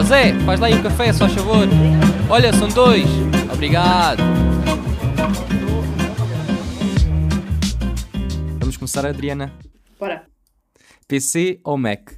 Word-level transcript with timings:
Ó 0.00 0.02
Zé, 0.02 0.32
faz 0.46 0.58
lá 0.58 0.66
aí 0.66 0.72
um 0.72 0.82
café, 0.82 1.12
só 1.12 1.28
favor. 1.28 1.68
Olha, 2.30 2.54
são 2.54 2.68
dois. 2.68 3.04
Obrigado. 3.52 4.22
Vamos 8.58 8.78
começar, 8.78 9.04
Adriana. 9.04 9.52
Bora. 9.98 10.24
PC 11.06 11.60
ou 11.62 11.76
Mac? 11.76 12.12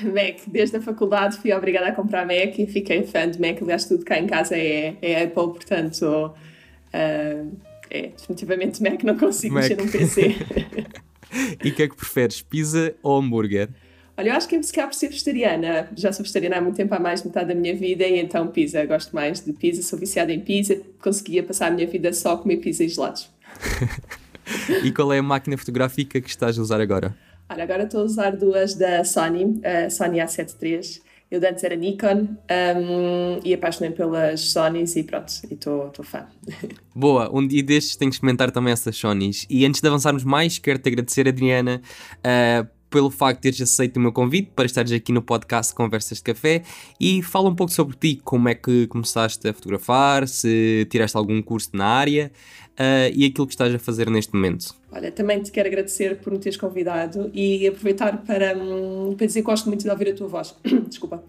Mac, 0.00 0.46
desde 0.46 0.76
a 0.76 0.80
faculdade 0.80 1.38
fui 1.38 1.52
obrigada 1.52 1.88
a 1.88 1.92
comprar 1.92 2.24
Mac 2.24 2.56
e 2.56 2.68
fiquei 2.68 3.02
fã 3.02 3.28
de 3.28 3.40
Mac. 3.40 3.60
Aliás, 3.60 3.86
tudo 3.86 4.04
cá 4.04 4.20
em 4.20 4.28
casa 4.28 4.56
é, 4.56 4.96
é 5.02 5.24
Apple, 5.24 5.48
portanto, 5.48 6.04
uh, 6.04 7.56
é 7.90 8.02
definitivamente 8.16 8.80
Mac, 8.80 9.02
não 9.02 9.18
consigo 9.18 9.54
Mac. 9.54 9.64
mexer 9.64 9.76
num 9.76 9.90
PC. 9.90 10.36
e 11.64 11.68
o 11.68 11.74
que 11.74 11.82
é 11.82 11.88
que 11.88 11.96
preferes, 11.96 12.40
pizza 12.42 12.94
ou 13.02 13.18
hambúrguer? 13.18 13.70
Olha, 14.20 14.32
eu 14.32 14.34
acho 14.34 14.46
que 14.46 14.54
é 14.54 14.58
buscar 14.58 14.86
por 14.86 14.94
ser 14.94 15.08
vegetariana. 15.08 15.88
Já 15.96 16.12
sou 16.12 16.22
vegetariana 16.22 16.58
há 16.58 16.60
muito 16.60 16.76
tempo, 16.76 16.94
há 16.94 17.00
mais 17.00 17.22
de 17.22 17.28
metade 17.28 17.48
da 17.48 17.54
minha 17.54 17.74
vida, 17.74 18.04
e 18.04 18.20
então 18.20 18.46
pizza. 18.48 18.84
Gosto 18.84 19.14
mais 19.14 19.40
de 19.40 19.50
pizza, 19.50 19.80
sou 19.80 19.98
viciada 19.98 20.30
em 20.30 20.40
pizza. 20.40 20.78
Conseguia 21.02 21.42
passar 21.42 21.68
a 21.68 21.70
minha 21.70 21.86
vida 21.86 22.12
só 22.12 22.34
a 22.34 22.36
comer 22.36 22.58
pizza 22.58 22.84
e 22.84 22.88
gelados. 22.90 23.30
e 24.84 24.92
qual 24.92 25.10
é 25.10 25.20
a 25.20 25.22
máquina 25.22 25.56
fotográfica 25.56 26.20
que 26.20 26.28
estás 26.28 26.58
a 26.58 26.60
usar 26.60 26.82
agora? 26.82 27.16
Olha, 27.48 27.64
agora 27.64 27.84
estou 27.84 28.02
a 28.02 28.04
usar 28.04 28.36
duas 28.36 28.74
da 28.74 29.02
Sony, 29.04 29.58
a 29.64 29.88
Sony 29.88 30.18
A7 30.18 30.54
III. 30.62 31.00
Eu 31.30 31.40
antes 31.48 31.64
era 31.64 31.74
Nikon 31.74 32.26
um, 32.26 33.40
e 33.42 33.54
apaixonei 33.54 33.90
pelas 33.90 34.50
Sonys 34.50 34.96
e 34.96 35.04
pronto, 35.04 35.32
e 35.48 35.54
estou 35.54 35.92
fã. 36.02 36.26
Boa, 36.94 37.30
um 37.32 37.46
dia 37.46 37.62
destes 37.62 37.96
tenho 37.96 38.10
que 38.10 38.16
experimentar 38.16 38.50
também 38.50 38.72
essas 38.72 38.96
Sonys. 38.96 39.46
E 39.48 39.64
antes 39.64 39.80
de 39.80 39.88
avançarmos 39.88 40.24
mais, 40.24 40.58
quero-te 40.58 40.88
agradecer, 40.88 41.26
Adriana, 41.26 41.80
uh, 42.18 42.79
pelo 42.90 43.10
facto 43.10 43.36
de 43.38 43.42
teres 43.42 43.60
aceito 43.60 43.96
o 43.96 44.00
meu 44.00 44.12
convite 44.12 44.50
para 44.54 44.66
estares 44.66 44.90
aqui 44.92 45.12
no 45.12 45.22
podcast 45.22 45.72
Conversas 45.74 46.18
de 46.18 46.24
Café 46.24 46.62
e 47.00 47.22
fala 47.22 47.48
um 47.48 47.54
pouco 47.54 47.72
sobre 47.72 47.96
ti, 47.96 48.20
como 48.24 48.48
é 48.48 48.54
que 48.54 48.86
começaste 48.88 49.48
a 49.48 49.54
fotografar, 49.54 50.26
se 50.26 50.86
tiraste 50.90 51.16
algum 51.16 51.40
curso 51.40 51.70
na 51.72 51.86
área 51.86 52.32
uh, 52.80 53.12
e 53.14 53.26
aquilo 53.26 53.46
que 53.46 53.52
estás 53.52 53.74
a 53.74 53.78
fazer 53.78 54.08
neste 54.10 54.34
momento. 54.34 54.74
Olha, 54.90 55.12
também 55.12 55.40
te 55.42 55.52
quero 55.52 55.68
agradecer 55.68 56.16
por 56.16 56.32
me 56.32 56.38
teres 56.38 56.56
convidado 56.56 57.30
e 57.34 57.66
aproveitar 57.68 58.24
para, 58.24 58.56
um, 58.56 59.14
para 59.14 59.26
dizer 59.26 59.40
que 59.40 59.46
gosto 59.46 59.66
muito 59.66 59.82
de 59.82 59.90
ouvir 59.90 60.08
a 60.08 60.14
tua 60.14 60.26
voz. 60.26 60.54
Desculpa. 60.88 61.22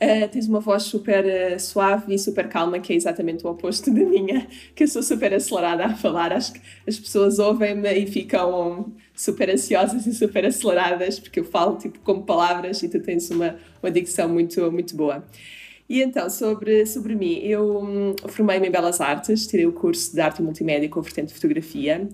Uh, 0.00 0.28
tens 0.30 0.46
uma 0.46 0.60
voz 0.60 0.84
super 0.84 1.24
uh, 1.24 1.58
suave 1.58 2.14
e 2.14 2.18
super 2.18 2.48
calma, 2.48 2.78
que 2.78 2.92
é 2.92 2.96
exatamente 2.96 3.44
o 3.44 3.50
oposto 3.50 3.92
da 3.92 4.04
minha, 4.04 4.46
que 4.76 4.84
eu 4.84 4.88
sou 4.88 5.02
super 5.02 5.34
acelerada 5.34 5.86
a 5.86 5.94
falar. 5.96 6.32
Acho 6.32 6.52
que 6.52 6.60
as 6.86 6.96
pessoas 6.98 7.40
ouvem-me 7.40 7.92
e 7.92 8.06
ficam 8.06 8.92
super 9.12 9.50
ansiosas 9.50 10.06
e 10.06 10.14
super 10.14 10.46
aceleradas, 10.46 11.18
porque 11.18 11.40
eu 11.40 11.44
falo 11.44 11.76
tipo 11.78 11.98
como 12.00 12.22
palavras 12.22 12.80
e 12.84 12.88
tu 12.88 13.00
tens 13.00 13.28
uma, 13.30 13.56
uma 13.82 13.90
dicção 13.90 14.28
muito, 14.28 14.70
muito 14.70 14.94
boa. 14.94 15.24
E 15.88 16.02
então, 16.02 16.28
sobre, 16.28 16.84
sobre 16.84 17.14
mim, 17.14 17.38
eu 17.38 17.82
hum, 17.82 18.14
formei-me 18.26 18.68
em 18.68 18.70
Belas 18.70 19.00
Artes, 19.00 19.46
tirei 19.46 19.64
o 19.64 19.72
curso 19.72 20.12
de 20.12 20.20
Arte 20.20 20.42
Multimédia 20.42 20.86
com 20.88 21.00
vertente 21.00 21.28
de 21.28 21.34
Fotografia. 21.34 22.06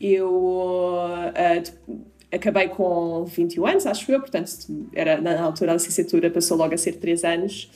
Eu 0.00 0.34
uh, 0.34 1.94
acabei 2.32 2.68
com 2.68 3.24
21 3.24 3.66
anos, 3.66 3.86
acho 3.86 4.10
eu, 4.10 4.18
portanto, 4.18 4.50
era, 4.92 5.20
na 5.20 5.40
altura 5.42 5.70
a 5.70 5.74
licenciatura 5.74 6.28
passou 6.28 6.56
logo 6.56 6.74
a 6.74 6.76
ser 6.76 6.94
3 6.94 7.22
anos 7.22 7.70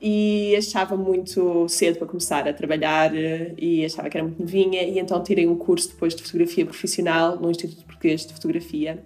e 0.00 0.54
achava 0.56 0.96
muito 0.96 1.68
cedo 1.68 1.98
para 1.98 2.06
começar 2.06 2.46
a 2.48 2.52
trabalhar 2.52 3.12
e 3.14 3.84
achava 3.84 4.08
que 4.08 4.16
era 4.16 4.26
muito 4.26 4.40
novinha 4.40 4.82
e 4.82 4.98
então 4.98 5.22
tirei 5.22 5.46
um 5.46 5.56
curso 5.56 5.88
depois 5.88 6.14
de 6.14 6.22
fotografia 6.22 6.64
profissional 6.64 7.36
no 7.38 7.50
Instituto 7.50 7.84
Português 7.84 8.24
de 8.24 8.32
Fotografia 8.32 9.02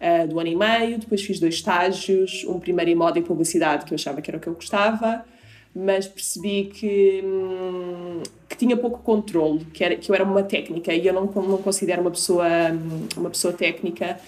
uh, 0.00 0.28
do 0.28 0.38
ano 0.38 0.48
e 0.48 0.56
meio, 0.56 0.98
depois 0.98 1.20
fiz 1.20 1.40
dois 1.40 1.56
estágios, 1.56 2.44
um 2.46 2.60
primeiro 2.60 2.90
em 2.90 2.94
moda 2.94 3.18
e 3.18 3.22
publicidade 3.22 3.84
que 3.84 3.92
eu 3.92 3.96
achava 3.96 4.22
que 4.22 4.30
era 4.30 4.38
o 4.38 4.40
que 4.40 4.46
eu 4.46 4.54
gostava 4.54 5.24
mas 5.74 6.06
percebi 6.06 6.64
que, 6.64 7.22
hum, 7.24 8.22
que 8.48 8.56
tinha 8.56 8.76
pouco 8.76 8.98
controle, 8.98 9.64
que, 9.66 9.84
era, 9.84 9.96
que 9.96 10.10
eu 10.10 10.14
era 10.14 10.24
uma 10.24 10.42
técnica 10.42 10.92
e 10.92 11.06
eu 11.06 11.12
não, 11.12 11.26
não 11.26 11.58
considero 11.58 12.00
uma 12.00 12.10
pessoa, 12.10 12.46
hum, 12.72 13.08
uma 13.16 13.30
pessoa 13.30 13.52
técnica. 13.52 14.18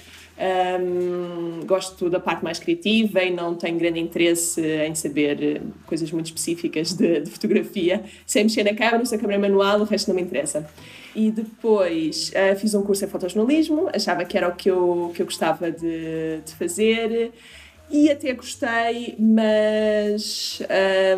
Um, 0.42 1.66
gosto 1.66 2.08
da 2.08 2.18
parte 2.18 2.42
mais 2.42 2.58
criativa 2.58 3.22
e 3.22 3.30
não 3.30 3.54
tenho 3.54 3.78
grande 3.78 4.00
interesse 4.00 4.62
em 4.62 4.94
saber 4.94 5.60
hum, 5.62 5.70
coisas 5.84 6.10
muito 6.12 6.26
específicas 6.26 6.94
de, 6.94 7.20
de 7.20 7.30
fotografia. 7.30 8.02
Sem 8.24 8.44
mexer 8.44 8.64
na 8.64 8.74
câmera, 8.74 9.04
se 9.04 9.14
a 9.14 9.18
câmera 9.18 9.38
manual, 9.38 9.80
o 9.80 9.84
resto 9.84 10.08
não 10.08 10.14
me 10.16 10.22
interessa. 10.22 10.66
E 11.14 11.30
depois 11.30 12.30
uh, 12.30 12.56
fiz 12.58 12.72
um 12.74 12.82
curso 12.82 13.04
em 13.04 13.08
fotojornalismo, 13.08 13.88
achava 13.92 14.24
que 14.24 14.38
era 14.38 14.48
o 14.48 14.54
que 14.54 14.70
eu, 14.70 15.12
que 15.14 15.20
eu 15.20 15.26
gostava 15.26 15.70
de, 15.70 16.40
de 16.46 16.54
fazer 16.54 17.32
e 17.90 18.10
até 18.10 18.32
gostei, 18.32 19.16
mas 19.18 20.60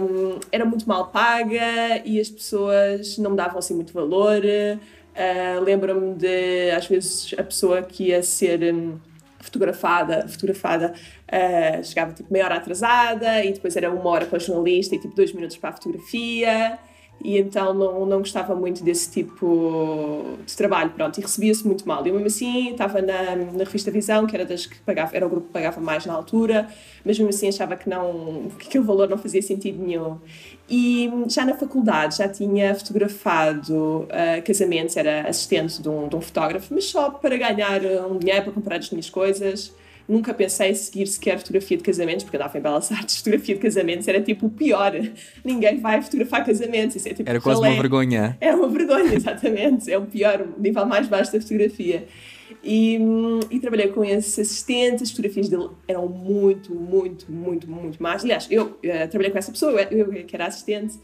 um, 0.00 0.40
era 0.50 0.64
muito 0.64 0.88
mal 0.88 1.08
paga 1.08 2.00
e 2.04 2.18
as 2.18 2.30
pessoas 2.30 3.18
não 3.18 3.32
me 3.32 3.36
davam 3.36 3.58
assim 3.58 3.74
muito 3.74 3.92
valor. 3.92 4.42
Uh, 4.44 5.60
Lembro-me 5.62 6.14
de, 6.14 6.70
às 6.70 6.86
vezes, 6.86 7.34
a 7.36 7.42
pessoa 7.42 7.82
que 7.82 8.04
ia 8.04 8.22
ser 8.22 8.74
um, 8.74 8.98
fotografada, 9.38 10.26
fotografada 10.26 10.94
uh, 11.28 11.84
chegava 11.84 12.12
tipo 12.12 12.32
meia 12.32 12.46
hora 12.46 12.56
atrasada 12.56 13.44
e 13.44 13.52
depois 13.52 13.76
era 13.76 13.90
uma 13.90 14.08
hora 14.08 14.24
para 14.24 14.38
o 14.38 14.40
jornalista 14.40 14.94
e 14.94 14.98
tipo 14.98 15.14
dois 15.14 15.32
minutos 15.32 15.58
para 15.58 15.70
a 15.70 15.72
fotografia 15.74 16.78
e 17.24 17.38
então 17.38 17.72
não, 17.72 18.04
não 18.04 18.18
gostava 18.18 18.54
muito 18.54 18.82
desse 18.82 19.10
tipo 19.10 20.36
de 20.44 20.56
trabalho, 20.56 20.90
pronto, 20.90 21.18
e 21.18 21.20
recebia-se 21.20 21.66
muito 21.66 21.86
mal. 21.86 22.04
Eu 22.04 22.14
mesmo 22.14 22.26
assim 22.26 22.70
estava 22.70 23.00
na, 23.00 23.36
na 23.36 23.64
revista 23.64 23.90
Visão, 23.90 24.26
que 24.26 24.34
era 24.34 24.44
das 24.44 24.66
que 24.66 24.78
pagava, 24.80 25.16
era 25.16 25.26
o 25.26 25.28
grupo 25.28 25.46
que 25.46 25.52
pagava 25.52 25.80
mais 25.80 26.04
na 26.04 26.14
altura, 26.14 26.68
mas 27.04 27.18
mesmo 27.18 27.28
assim 27.28 27.48
achava 27.48 27.76
que 27.76 27.88
não, 27.88 28.50
que 28.58 28.66
aquele 28.66 28.84
valor 28.84 29.08
não 29.08 29.16
fazia 29.16 29.40
sentido 29.40 29.82
nenhum. 29.82 30.18
E 30.68 31.10
já 31.28 31.44
na 31.44 31.54
faculdade 31.54 32.16
já 32.16 32.28
tinha 32.28 32.74
fotografado 32.74 34.00
uh, 34.02 34.42
casamentos, 34.44 34.96
era 34.96 35.28
assistente 35.28 35.80
de 35.80 35.88
um, 35.88 36.08
de 36.08 36.16
um 36.16 36.20
fotógrafo, 36.20 36.74
mas 36.74 36.86
só 36.86 37.10
para 37.10 37.36
ganhar 37.36 37.80
um 38.10 38.18
dinheiro 38.18 38.44
para 38.44 38.52
comprar 38.52 38.78
as 38.78 38.90
minhas 38.90 39.08
coisas 39.08 39.72
nunca 40.08 40.34
pensei 40.34 40.70
em 40.70 40.74
seguir 40.74 41.06
sequer 41.06 41.38
fotografia 41.38 41.76
de 41.76 41.82
casamentos, 41.82 42.24
porque 42.24 42.36
andava 42.36 42.56
em 42.58 42.60
Belas 42.60 42.90
Artes, 42.92 43.18
fotografia 43.18 43.54
de 43.54 43.60
casamentos 43.60 44.08
era 44.08 44.20
tipo 44.20 44.46
o 44.46 44.50
pior. 44.50 44.92
Ninguém 45.44 45.78
vai 45.78 46.00
fotografar 46.02 46.44
casamentos. 46.44 46.96
Isso 46.96 47.08
é 47.08 47.14
tipo 47.14 47.28
era 47.28 47.40
quase 47.40 47.60
uma 47.60 47.74
vergonha. 47.74 48.36
É 48.40 48.54
uma 48.54 48.68
vergonha, 48.68 49.12
exatamente. 49.14 49.90
é 49.90 49.98
o 49.98 50.02
pior, 50.02 50.40
o 50.56 50.60
nível 50.60 50.86
mais 50.86 51.08
baixo 51.08 51.32
da 51.32 51.40
fotografia. 51.40 52.06
E, 52.62 52.98
e, 53.50 53.58
trabalhei 53.58 53.88
com 53.88 54.04
esses 54.04 54.38
assistentes, 54.38 55.02
as 55.02 55.10
fotografias 55.10 55.48
dele 55.48 55.68
eram 55.88 56.08
muito, 56.08 56.74
muito, 56.74 57.30
muito, 57.30 57.68
muito 57.68 58.02
mais. 58.02 58.22
Aliás, 58.22 58.46
eu 58.50 58.66
uh, 58.66 59.08
trabalhei 59.10 59.30
com 59.30 59.38
essa 59.38 59.50
pessoa, 59.50 59.72
eu, 59.90 60.12
eu 60.12 60.24
que 60.24 60.36
era 60.36 60.46
assistente, 60.46 60.94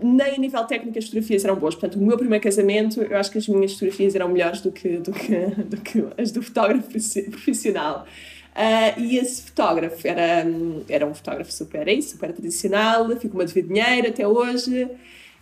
nem 0.00 0.34
a 0.34 0.38
nível 0.38 0.64
técnico 0.64 0.98
as 0.98 1.04
fotografias 1.04 1.44
eram 1.44 1.56
boas. 1.56 1.74
Portanto, 1.74 1.98
o 1.98 2.06
meu 2.06 2.16
primeiro 2.16 2.42
casamento, 2.42 3.02
eu 3.02 3.16
acho 3.16 3.30
que 3.30 3.38
as 3.38 3.48
minhas 3.48 3.72
fotografias 3.72 4.14
eram 4.14 4.28
melhores 4.28 4.60
do 4.60 4.70
que, 4.70 4.98
do 4.98 5.12
que, 5.12 5.46
do 5.64 5.76
que 5.78 6.04
as 6.16 6.30
do 6.30 6.42
fotógrafo 6.42 6.88
profissional. 7.30 8.06
Uh, 8.52 9.00
e 9.00 9.16
esse 9.16 9.42
fotógrafo 9.42 10.06
era, 10.06 10.44
era 10.88 11.06
um 11.06 11.14
fotógrafo 11.14 11.50
super, 11.50 11.88
é 11.88 12.00
super 12.02 12.32
tradicional, 12.32 13.08
ficou-me 13.16 13.44
a 13.44 13.46
dever 13.46 13.62
dinheiro 13.62 14.08
até 14.08 14.28
hoje. 14.28 14.88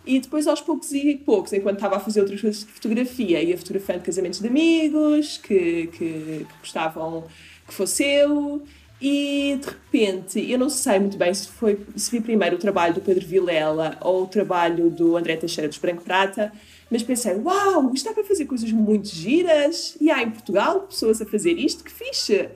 E 0.05 0.19
depois, 0.19 0.47
aos 0.47 0.61
poucos 0.61 0.91
e 0.93 1.15
poucos, 1.15 1.53
enquanto 1.53 1.75
estava 1.75 1.97
a 1.97 1.99
fazer 1.99 2.21
outras 2.21 2.41
coisas 2.41 2.61
de 2.61 2.71
fotografia, 2.71 3.41
ia 3.43 3.57
fotografando 3.57 3.99
casamentos 3.99 4.39
de 4.39 4.47
amigos 4.47 5.37
que, 5.37 5.87
que, 5.87 5.97
que 5.97 6.47
gostavam 6.59 7.25
que 7.67 7.73
fosse 7.73 8.03
eu. 8.03 8.63
E 8.99 9.59
de 9.59 9.67
repente, 9.67 10.51
eu 10.51 10.59
não 10.59 10.69
sei 10.69 10.99
muito 10.99 11.17
bem 11.17 11.33
se 11.33 11.47
foi 11.47 11.79
se 11.95 12.11
vi 12.11 12.21
primeiro 12.21 12.55
o 12.55 12.59
trabalho 12.59 12.93
do 12.93 13.01
Pedro 13.01 13.25
Vilela 13.25 13.97
ou 13.99 14.23
o 14.23 14.27
trabalho 14.27 14.91
do 14.91 15.17
André 15.17 15.35
Teixeira 15.35 15.67
dos 15.67 15.79
Branco 15.79 16.03
Prata, 16.03 16.51
mas 16.89 17.01
pensei, 17.01 17.35
uau, 17.35 17.91
isto 17.93 18.05
dá 18.07 18.13
para 18.13 18.23
fazer 18.23 18.45
coisas 18.45 18.71
muito 18.71 19.07
giras, 19.07 19.97
e 19.99 20.11
há 20.11 20.21
em 20.21 20.29
Portugal 20.29 20.81
pessoas 20.81 21.19
a 21.21 21.25
fazer 21.25 21.53
isto, 21.53 21.83
que 21.83 21.91
fixe! 21.91 22.49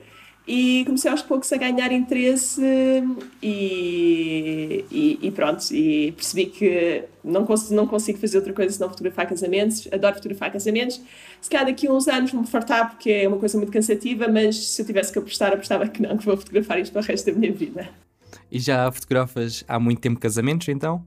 E 0.46 0.84
comecei 0.84 1.10
aos 1.10 1.22
poucos 1.22 1.52
a 1.52 1.56
ganhar 1.56 1.90
interesse 1.90 2.62
e, 3.42 4.84
e, 4.90 5.18
e, 5.20 5.30
pronto, 5.32 5.64
e 5.72 6.12
percebi 6.12 6.46
que 6.46 7.02
não 7.24 7.44
consigo, 7.44 7.74
não 7.74 7.86
consigo 7.86 8.18
fazer 8.18 8.38
outra 8.38 8.52
coisa 8.52 8.72
senão 8.72 8.88
fotografar 8.88 9.28
casamentos, 9.28 9.88
adoro 9.92 10.14
fotografar 10.14 10.52
casamentos, 10.52 11.00
se 11.40 11.50
calhar 11.50 11.66
daqui 11.66 11.88
a 11.88 11.92
uns 11.92 12.06
anos 12.06 12.32
me 12.32 12.46
fartar 12.46 12.90
porque 12.90 13.10
é 13.10 13.28
uma 13.28 13.38
coisa 13.38 13.58
muito 13.58 13.72
cansativa, 13.72 14.28
mas 14.28 14.56
se 14.56 14.82
eu 14.82 14.86
tivesse 14.86 15.12
que 15.12 15.18
apostar, 15.18 15.52
apostava 15.52 15.88
que 15.88 16.00
não, 16.00 16.16
que 16.16 16.24
vou 16.24 16.36
fotografar 16.36 16.78
isto 16.78 16.92
para 16.92 17.02
o 17.02 17.04
resto 17.04 17.32
da 17.32 17.36
minha 17.36 17.52
vida. 17.52 17.88
E 18.50 18.60
já 18.60 18.90
fotografas 18.92 19.64
há 19.66 19.80
muito 19.80 20.00
tempo 20.00 20.20
casamentos 20.20 20.68
então? 20.68 21.04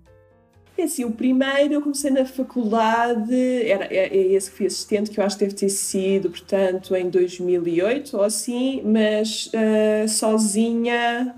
É 0.80 0.84
assim, 0.84 1.04
o 1.04 1.12
primeiro 1.12 1.74
eu 1.74 1.82
comecei 1.82 2.10
na 2.10 2.24
faculdade, 2.24 3.36
era, 3.66 3.94
é, 3.94 4.16
é 4.16 4.28
esse 4.32 4.50
que 4.50 4.58
fui 4.58 4.66
assistente, 4.66 5.12
que 5.12 5.20
eu 5.20 5.24
acho 5.26 5.38
que 5.38 5.44
deve 5.44 5.54
ter 5.54 5.68
sido, 5.68 6.30
portanto, 6.30 6.96
em 6.96 7.10
2008 7.10 8.16
ou 8.16 8.24
assim, 8.24 8.82
mas 8.86 9.48
uh, 9.48 10.08
sozinha. 10.08 11.36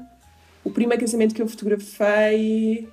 O 0.64 0.70
primeiro 0.70 1.02
casamento 1.02 1.34
que 1.34 1.42
eu 1.42 1.48
fotografei 1.48 2.88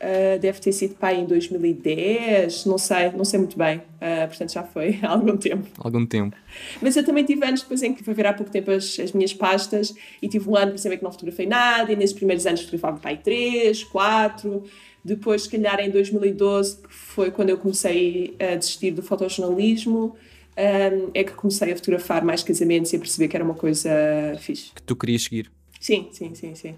Uh, 0.00 0.38
deve 0.38 0.58
ter 0.60 0.72
sido 0.72 0.94
pai 0.94 1.20
em 1.20 1.26
2010, 1.26 2.64
não 2.64 2.78
sei, 2.78 3.10
não 3.10 3.22
sei 3.22 3.38
muito 3.38 3.58
bem. 3.58 3.76
Uh, 3.76 4.26
portanto, 4.28 4.50
já 4.50 4.62
foi 4.62 4.98
há 5.04 5.10
algum 5.10 5.36
tempo. 5.36 5.68
Algum 5.76 6.06
tempo. 6.06 6.34
Mas 6.80 6.96
eu 6.96 7.04
também 7.04 7.22
tive 7.22 7.44
anos 7.44 7.60
depois 7.60 7.82
em 7.82 7.92
que 7.92 8.02
fui 8.02 8.14
ver 8.14 8.26
há 8.26 8.32
pouco 8.32 8.50
tempo 8.50 8.70
as, 8.70 8.98
as 8.98 9.12
minhas 9.12 9.34
pastas 9.34 9.94
e 10.22 10.26
tive 10.26 10.48
um 10.48 10.56
ano, 10.56 10.72
por 10.72 10.78
exemplo, 10.78 10.96
que 10.96 11.04
não 11.04 11.12
fotografei 11.12 11.44
nada, 11.44 11.92
e 11.92 11.96
nesses 11.96 12.16
primeiros 12.16 12.46
anos 12.46 12.62
fotografava 12.62 12.98
pai 12.98 13.18
3, 13.18 13.84
4. 13.84 14.64
Depois, 15.04 15.42
se 15.42 15.48
calhar, 15.48 15.80
em 15.80 15.90
2012, 15.90 16.78
que 16.78 16.92
foi 16.92 17.30
quando 17.30 17.50
eu 17.50 17.58
comecei 17.58 18.36
a 18.38 18.54
desistir 18.56 18.90
do 18.90 19.02
fotojornalismo, 19.02 20.16
um, 20.56 21.10
é 21.14 21.24
que 21.24 21.32
comecei 21.32 21.72
a 21.72 21.76
fotografar 21.76 22.24
mais 22.24 22.42
casamentos 22.42 22.92
e 22.92 22.96
a 22.96 22.98
perceber 22.98 23.28
que 23.28 23.36
era 23.36 23.44
uma 23.44 23.54
coisa 23.54 23.90
fixe. 24.38 24.72
Que 24.74 24.82
tu 24.82 24.94
querias 24.94 25.22
seguir? 25.22 25.50
Sim, 25.80 26.08
sim, 26.12 26.34
sim, 26.34 26.54
sim. 26.54 26.74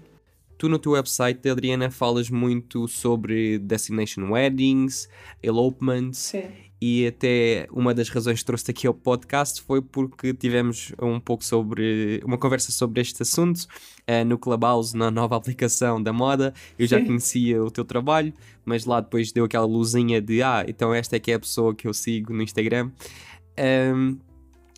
Tu 0.57 0.69
no 0.69 0.79
teu 0.79 0.93
website, 0.93 1.49
Adriana, 1.49 1.91
falas 1.91 2.29
muito 2.29 2.87
sobre 2.87 3.57
destination 3.59 4.31
weddings, 4.31 5.09
elopements 5.41 6.17
Sim. 6.17 6.43
E 6.85 7.07
até 7.07 7.65
uma 7.71 7.93
das 7.93 8.09
razões 8.09 8.39
que 8.39 8.45
trouxe 8.45 8.69
aqui 8.69 8.85
ao 8.85 8.93
podcast 8.93 9.61
foi 9.61 9.81
porque 9.81 10.33
tivemos 10.33 10.91
um 11.01 11.17
pouco 11.17 11.41
sobre 11.45 12.21
uma 12.25 12.37
conversa 12.37 12.73
sobre 12.73 12.99
este 12.99 13.23
assunto 13.23 13.59
uh, 14.01 14.25
no 14.25 14.37
Clubhouse, 14.37 14.93
na 14.93 15.09
nova 15.09 15.37
aplicação 15.37 16.03
da 16.03 16.11
moda. 16.11 16.53
Eu 16.77 16.85
já 16.85 16.99
conhecia 16.99 17.63
o 17.63 17.71
teu 17.71 17.85
trabalho, 17.85 18.33
mas 18.65 18.83
lá 18.83 18.99
depois 18.99 19.31
deu 19.31 19.45
aquela 19.45 19.65
luzinha 19.65 20.21
de 20.21 20.43
ah, 20.43 20.65
então 20.67 20.93
esta 20.93 21.15
é 21.15 21.19
que 21.21 21.31
é 21.31 21.35
a 21.35 21.39
pessoa 21.39 21.73
que 21.73 21.87
eu 21.87 21.93
sigo 21.93 22.33
no 22.33 22.43
Instagram. 22.43 22.91
Um, 23.57 24.17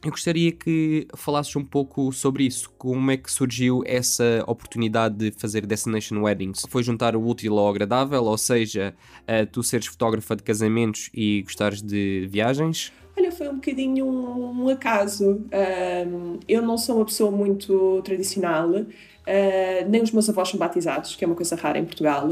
eu 0.06 0.12
gostaria 0.12 0.52
que 0.52 1.08
falasses 1.16 1.56
um 1.56 1.66
pouco 1.66 2.12
sobre 2.14 2.46
isso. 2.46 2.72
Como 2.78 3.10
é 3.10 3.18
que 3.18 3.32
surgiu 3.32 3.82
essa 3.86 4.44
oportunidade 4.48 5.16
de 5.16 5.32
fazer 5.32 5.66
Destination 5.66 6.22
Weddings? 6.22 6.64
Foi 6.70 6.84
juntar 6.84 7.16
o 7.16 7.28
útil 7.28 7.58
ao 7.58 7.70
agradável, 7.70 8.24
ou 8.24 8.38
seja, 8.38 8.94
tu 9.52 9.64
seres 9.64 9.88
fotógrafa 9.88 10.36
de 10.36 10.44
casamentos 10.44 11.10
e 11.14 11.42
gostares 11.42 11.82
de 11.82 12.28
viagens? 12.30 12.94
Olha, 13.18 13.32
foi 13.32 13.48
um 13.48 13.56
bocadinho 13.56 14.06
um, 14.06 14.66
um 14.66 14.70
acaso. 14.70 15.42
Um, 15.52 16.40
eu 16.48 16.62
não 16.62 16.78
sou 16.78 16.98
uma 16.98 17.06
pessoa 17.06 17.32
muito 17.32 18.02
tradicional. 18.04 18.70
Uh, 19.28 19.90
nem 19.90 20.04
os 20.04 20.12
meus 20.12 20.30
avós 20.30 20.50
são 20.50 20.60
batizados, 20.60 21.16
que 21.16 21.24
é 21.24 21.28
uma 21.28 21.36
coisa 21.36 21.56
rara 21.56 21.80
em 21.80 21.86
Portugal. 21.86 22.30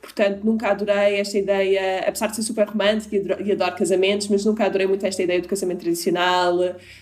Portanto, 0.00 0.40
nunca 0.42 0.68
adorei 0.68 1.20
esta 1.20 1.38
ideia, 1.38 2.00
apesar 2.00 2.26
de 2.26 2.36
ser 2.36 2.42
super 2.42 2.66
romântica 2.66 3.14
e 3.14 3.20
adoro, 3.20 3.46
e 3.46 3.52
adoro 3.52 3.76
casamentos, 3.76 4.28
mas 4.28 4.44
nunca 4.44 4.64
adorei 4.64 4.86
muito 4.86 5.06
esta 5.06 5.22
ideia 5.22 5.40
do 5.40 5.48
casamento 5.48 5.80
tradicional, 5.80 6.56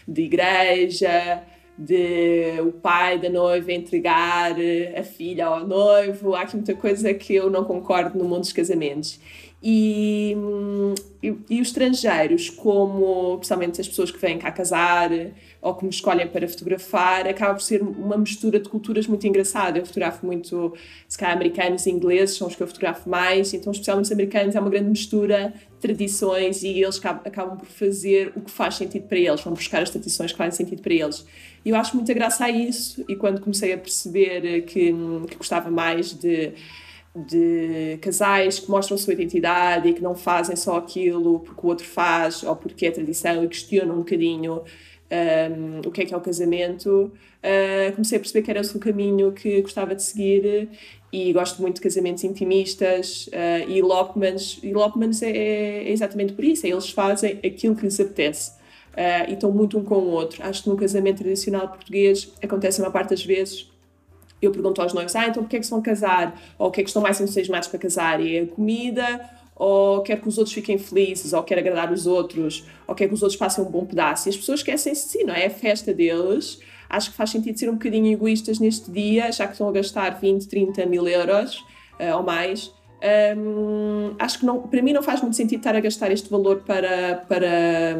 de 0.06 0.22
igreja, 0.22 1.42
de 1.78 2.60
o 2.60 2.72
pai 2.72 3.18
da 3.18 3.30
noiva 3.30 3.72
entregar 3.72 4.54
a 4.94 5.02
filha 5.02 5.46
ao 5.46 5.66
noivo. 5.66 6.34
Há 6.34 6.42
aqui 6.42 6.56
muita 6.56 6.74
coisa 6.74 7.14
que 7.14 7.34
eu 7.34 7.48
não 7.48 7.64
concordo 7.64 8.18
no 8.18 8.24
mundo 8.24 8.40
dos 8.40 8.52
casamentos. 8.52 9.18
E, 9.62 10.34
e, 11.22 11.60
os 11.60 11.68
estrangeiros, 11.68 12.48
como 12.48 13.36
principalmente 13.36 13.78
as 13.78 13.86
pessoas 13.86 14.10
que 14.10 14.18
vêm 14.18 14.38
cá 14.38 14.50
casar 14.50 15.10
ou 15.60 15.74
que 15.74 15.84
me 15.84 15.90
escolhem 15.90 16.26
para 16.26 16.48
fotografar, 16.48 17.28
acaba 17.28 17.52
por 17.52 17.60
ser 17.60 17.82
uma 17.82 18.16
mistura 18.16 18.58
de 18.58 18.70
culturas 18.70 19.06
muito 19.06 19.26
engraçada. 19.26 19.78
Eu 19.78 19.84
fotografo 19.84 20.24
muito, 20.24 20.74
se 21.06 21.18
calhar, 21.18 21.36
americanos 21.36 21.84
e 21.84 21.90
ingleses, 21.90 22.38
são 22.38 22.48
os 22.48 22.56
que 22.56 22.62
eu 22.62 22.66
fotografo 22.66 23.06
mais, 23.10 23.52
então, 23.52 23.70
especialmente 23.70 24.06
os 24.06 24.12
americanos, 24.12 24.56
é 24.56 24.60
uma 24.60 24.70
grande 24.70 24.88
mistura 24.88 25.52
de 25.72 25.78
tradições 25.78 26.62
e 26.62 26.82
eles 26.82 26.96
acabam, 26.96 27.22
acabam 27.26 27.58
por 27.58 27.66
fazer 27.66 28.32
o 28.34 28.40
que 28.40 28.50
faz 28.50 28.76
sentido 28.76 29.06
para 29.06 29.18
eles, 29.18 29.42
vão 29.42 29.52
buscar 29.52 29.82
as 29.82 29.90
tradições 29.90 30.32
que 30.32 30.38
fazem 30.38 30.64
sentido 30.64 30.80
para 30.80 30.94
eles. 30.94 31.26
E 31.62 31.68
eu 31.68 31.76
acho 31.76 31.94
muita 31.94 32.14
graça 32.14 32.46
a 32.46 32.50
isso, 32.50 33.04
e 33.06 33.14
quando 33.14 33.42
comecei 33.42 33.74
a 33.74 33.78
perceber 33.78 34.62
que, 34.62 34.94
que 35.28 35.36
gostava 35.36 35.70
mais 35.70 36.14
de 36.14 36.54
de 37.14 37.98
casais 38.00 38.60
que 38.60 38.70
mostram 38.70 38.94
a 38.94 38.98
sua 38.98 39.12
identidade 39.12 39.88
e 39.88 39.92
que 39.92 40.02
não 40.02 40.14
fazem 40.14 40.54
só 40.54 40.76
aquilo 40.76 41.40
porque 41.40 41.66
o 41.66 41.68
outro 41.68 41.86
faz 41.86 42.44
ou 42.44 42.54
porque 42.54 42.86
é 42.86 42.90
tradição 42.90 43.42
e 43.42 43.48
questionam 43.48 43.94
um 43.94 43.98
bocadinho 43.98 44.62
um, 45.10 45.88
o 45.88 45.90
que 45.90 46.02
é 46.02 46.06
que 46.06 46.14
é 46.14 46.16
o 46.16 46.20
casamento, 46.20 47.12
uh, 47.12 47.92
comecei 47.92 48.16
a 48.16 48.20
perceber 48.20 48.42
que 48.42 48.50
era 48.50 48.60
o 48.62 48.78
caminho 48.78 49.32
que 49.32 49.60
gostava 49.60 49.94
de 49.94 50.02
seguir 50.02 50.68
e 51.12 51.32
gosto 51.32 51.60
muito 51.60 51.76
de 51.76 51.80
casamentos 51.80 52.22
intimistas 52.22 53.26
uh, 53.28 53.68
e 53.68 53.78
elopements. 53.78 54.60
Elopements 54.62 55.22
é, 55.22 55.30
é, 55.30 55.90
exatamente 55.90 56.32
por 56.32 56.44
isso, 56.44 56.66
é 56.66 56.70
eles 56.70 56.90
fazem 56.90 57.40
aquilo 57.44 57.74
que 57.74 57.82
lhes 57.82 57.98
apetece. 57.98 58.52
Uh, 58.90 59.30
e 59.30 59.34
estão 59.34 59.52
muito 59.52 59.78
um 59.78 59.84
com 59.84 59.94
o 59.94 60.10
outro. 60.10 60.42
Acho 60.42 60.64
que 60.64 60.68
no 60.68 60.76
casamento 60.76 61.18
tradicional 61.18 61.68
português 61.68 62.32
acontece 62.42 62.80
a 62.80 62.82
maior 62.82 62.92
parte 62.92 63.10
das 63.10 63.24
vezes 63.24 63.70
eu 64.40 64.50
pergunto 64.50 64.80
aos 64.80 64.92
noivos, 64.92 65.14
ah, 65.16 65.26
então 65.26 65.42
porquê 65.42 65.56
é 65.56 65.58
que 65.58 65.66
se 65.66 65.70
vão 65.70 65.82
casar? 65.82 66.40
Ou 66.58 66.68
o 66.68 66.70
que 66.70 66.80
é 66.80 66.84
que 66.84 66.90
estão 66.90 67.02
mais 67.02 67.20
entusiasmados 67.20 67.68
para 67.68 67.78
casar? 67.78 68.24
É 68.24 68.40
a 68.40 68.46
comida, 68.46 69.30
ou 69.54 70.02
quer 70.02 70.20
que 70.20 70.26
os 70.26 70.38
outros 70.38 70.54
fiquem 70.54 70.78
felizes, 70.78 71.32
ou 71.32 71.42
quer 71.42 71.58
agradar 71.58 71.92
os 71.92 72.06
outros, 72.06 72.64
ou 72.86 72.94
quer 72.94 73.08
que 73.08 73.14
os 73.14 73.22
outros 73.22 73.38
passem 73.38 73.62
um 73.62 73.68
bom 73.70 73.84
pedaço. 73.84 74.28
E 74.28 74.30
as 74.30 74.36
pessoas 74.36 74.60
esquecem-se 74.60 75.04
de 75.04 75.12
si, 75.12 75.24
não 75.24 75.34
é? 75.34 75.42
É 75.42 75.46
a 75.48 75.50
festa 75.50 75.92
deles. 75.92 76.60
Acho 76.88 77.10
que 77.10 77.16
faz 77.16 77.30
sentido 77.30 77.58
ser 77.58 77.68
um 77.68 77.74
bocadinho 77.74 78.12
egoístas 78.12 78.58
neste 78.58 78.90
dia, 78.90 79.30
já 79.30 79.46
que 79.46 79.52
estão 79.52 79.68
a 79.68 79.72
gastar 79.72 80.18
20, 80.18 80.48
30 80.48 80.86
mil 80.86 81.06
euros 81.06 81.56
uh, 82.00 82.16
ou 82.16 82.22
mais 82.22 82.72
um, 83.36 84.14
acho 84.18 84.40
que 84.40 84.44
não, 84.44 84.60
para 84.60 84.82
mim 84.82 84.92
não 84.92 85.02
faz 85.02 85.22
muito 85.22 85.34
sentido 85.34 85.60
estar 85.60 85.74
a 85.74 85.80
gastar 85.80 86.10
este 86.10 86.28
valor 86.28 86.62
para, 86.66 87.24
para, 87.26 87.96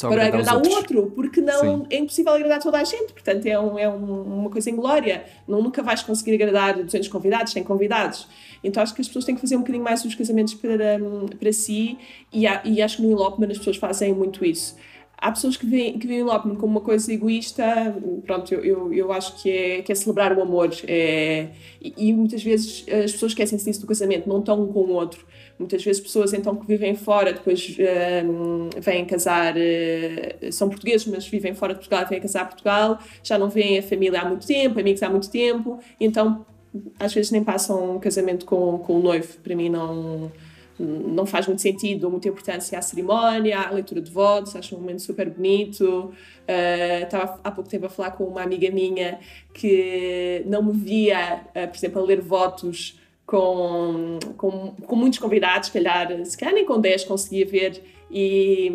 para 0.00 0.26
agradar 0.26 0.56
o 0.56 0.68
outro, 0.70 1.12
porque 1.14 1.40
não 1.40 1.84
Sim. 1.84 1.86
é 1.90 1.98
impossível 1.98 2.32
agradar 2.32 2.60
toda 2.60 2.78
a 2.78 2.84
gente, 2.84 3.12
portanto 3.12 3.46
é, 3.46 3.58
um, 3.58 3.78
é 3.78 3.88
um, 3.88 4.40
uma 4.40 4.50
coisa 4.50 4.68
inglória. 4.68 5.24
Não, 5.46 5.62
nunca 5.62 5.82
vais 5.82 6.02
conseguir 6.02 6.34
agradar 6.34 6.74
200 6.82 7.08
convidados, 7.08 7.52
100 7.52 7.62
convidados. 7.62 8.26
Então 8.62 8.82
acho 8.82 8.94
que 8.94 9.00
as 9.00 9.06
pessoas 9.06 9.24
têm 9.24 9.34
que 9.34 9.40
fazer 9.40 9.56
um 9.56 9.60
bocadinho 9.60 9.84
mais 9.84 10.04
os 10.04 10.14
casamentos 10.14 10.54
para, 10.54 10.98
para 11.38 11.52
si 11.52 11.96
e, 12.32 12.44
e 12.64 12.82
acho 12.82 12.96
que 12.96 13.02
no 13.02 13.12
Elopement 13.12 13.50
as 13.50 13.58
pessoas 13.58 13.76
fazem 13.76 14.12
muito 14.12 14.44
isso 14.44 14.74
há 15.18 15.30
pessoas 15.32 15.56
que 15.56 15.66
veem, 15.66 15.98
que 15.98 16.06
veem 16.06 16.22
o 16.22 16.26
Lopman 16.26 16.54
como 16.56 16.72
uma 16.72 16.80
coisa 16.80 17.12
egoísta, 17.12 17.64
pronto, 18.26 18.52
eu, 18.52 18.64
eu, 18.64 18.92
eu 18.92 19.12
acho 19.12 19.40
que 19.40 19.50
é, 19.50 19.82
que 19.82 19.90
é 19.90 19.94
celebrar 19.94 20.36
o 20.36 20.42
amor. 20.42 20.70
É, 20.86 21.48
e, 21.80 22.08
e, 22.08 22.12
muitas 22.12 22.42
vezes 22.42 22.84
as 22.88 23.12
pessoas 23.12 23.32
esquecem-se 23.32 23.64
disso 23.64 23.80
do 23.80 23.86
casamento, 23.86 24.28
não 24.28 24.40
estão 24.40 24.62
um 24.62 24.72
com 24.72 24.80
o 24.80 24.90
outro. 24.90 25.24
Muitas 25.58 25.84
vezes 25.84 26.02
pessoas 26.02 26.32
então 26.32 26.56
que 26.56 26.66
vivem 26.66 26.94
fora, 26.94 27.32
depois 27.32 27.76
um, 28.24 28.70
vêm 28.80 29.04
casar, 29.04 29.54
uh, 29.56 30.52
são 30.52 30.68
portugueses, 30.68 31.06
mas 31.06 31.26
vivem 31.26 31.54
fora 31.54 31.74
de 31.74 31.78
Portugal, 31.78 32.06
vêm 32.08 32.20
casar 32.20 32.42
a 32.42 32.46
Portugal, 32.46 32.98
já 33.22 33.38
não 33.38 33.48
veem 33.48 33.78
a 33.78 33.82
família 33.82 34.20
há 34.20 34.28
muito 34.28 34.46
tempo, 34.46 34.80
amigos 34.80 35.02
há 35.02 35.08
muito 35.08 35.30
tempo, 35.30 35.78
então 36.00 36.44
às 36.98 37.14
vezes 37.14 37.30
nem 37.30 37.42
passam 37.44 37.96
um 37.96 38.00
casamento 38.00 38.44
com, 38.44 38.78
com 38.78 38.98
o 38.98 39.02
noivo. 39.02 39.38
Para 39.42 39.54
mim 39.54 39.68
não 39.68 40.32
não 40.78 41.24
faz 41.24 41.46
muito 41.46 41.62
sentido, 41.62 42.02
dou 42.02 42.10
muita 42.10 42.28
importância 42.28 42.78
à 42.78 42.82
cerimónia, 42.82 43.60
à 43.60 43.70
leitura 43.70 44.00
de 44.00 44.10
votos, 44.10 44.56
acho 44.56 44.74
um 44.76 44.80
momento 44.80 45.02
super 45.02 45.30
bonito. 45.30 46.12
Uh, 46.42 47.04
estava 47.04 47.40
há 47.42 47.50
pouco 47.50 47.70
tempo 47.70 47.86
a 47.86 47.88
falar 47.88 48.10
com 48.12 48.24
uma 48.24 48.42
amiga 48.42 48.70
minha 48.70 49.18
que 49.52 50.42
não 50.46 50.62
me 50.62 50.72
via, 50.72 51.42
uh, 51.50 51.68
por 51.68 51.76
exemplo, 51.76 52.02
a 52.02 52.04
ler 52.04 52.20
votos 52.20 52.98
com, 53.26 54.18
com, 54.36 54.74
com 54.86 54.96
muitos 54.96 55.18
convidados, 55.18 55.68
calhar, 55.70 56.08
se 56.24 56.36
calhar 56.36 56.54
nem 56.54 56.64
com 56.64 56.80
10 56.80 57.04
conseguia 57.04 57.46
ver, 57.46 57.82
e, 58.10 58.70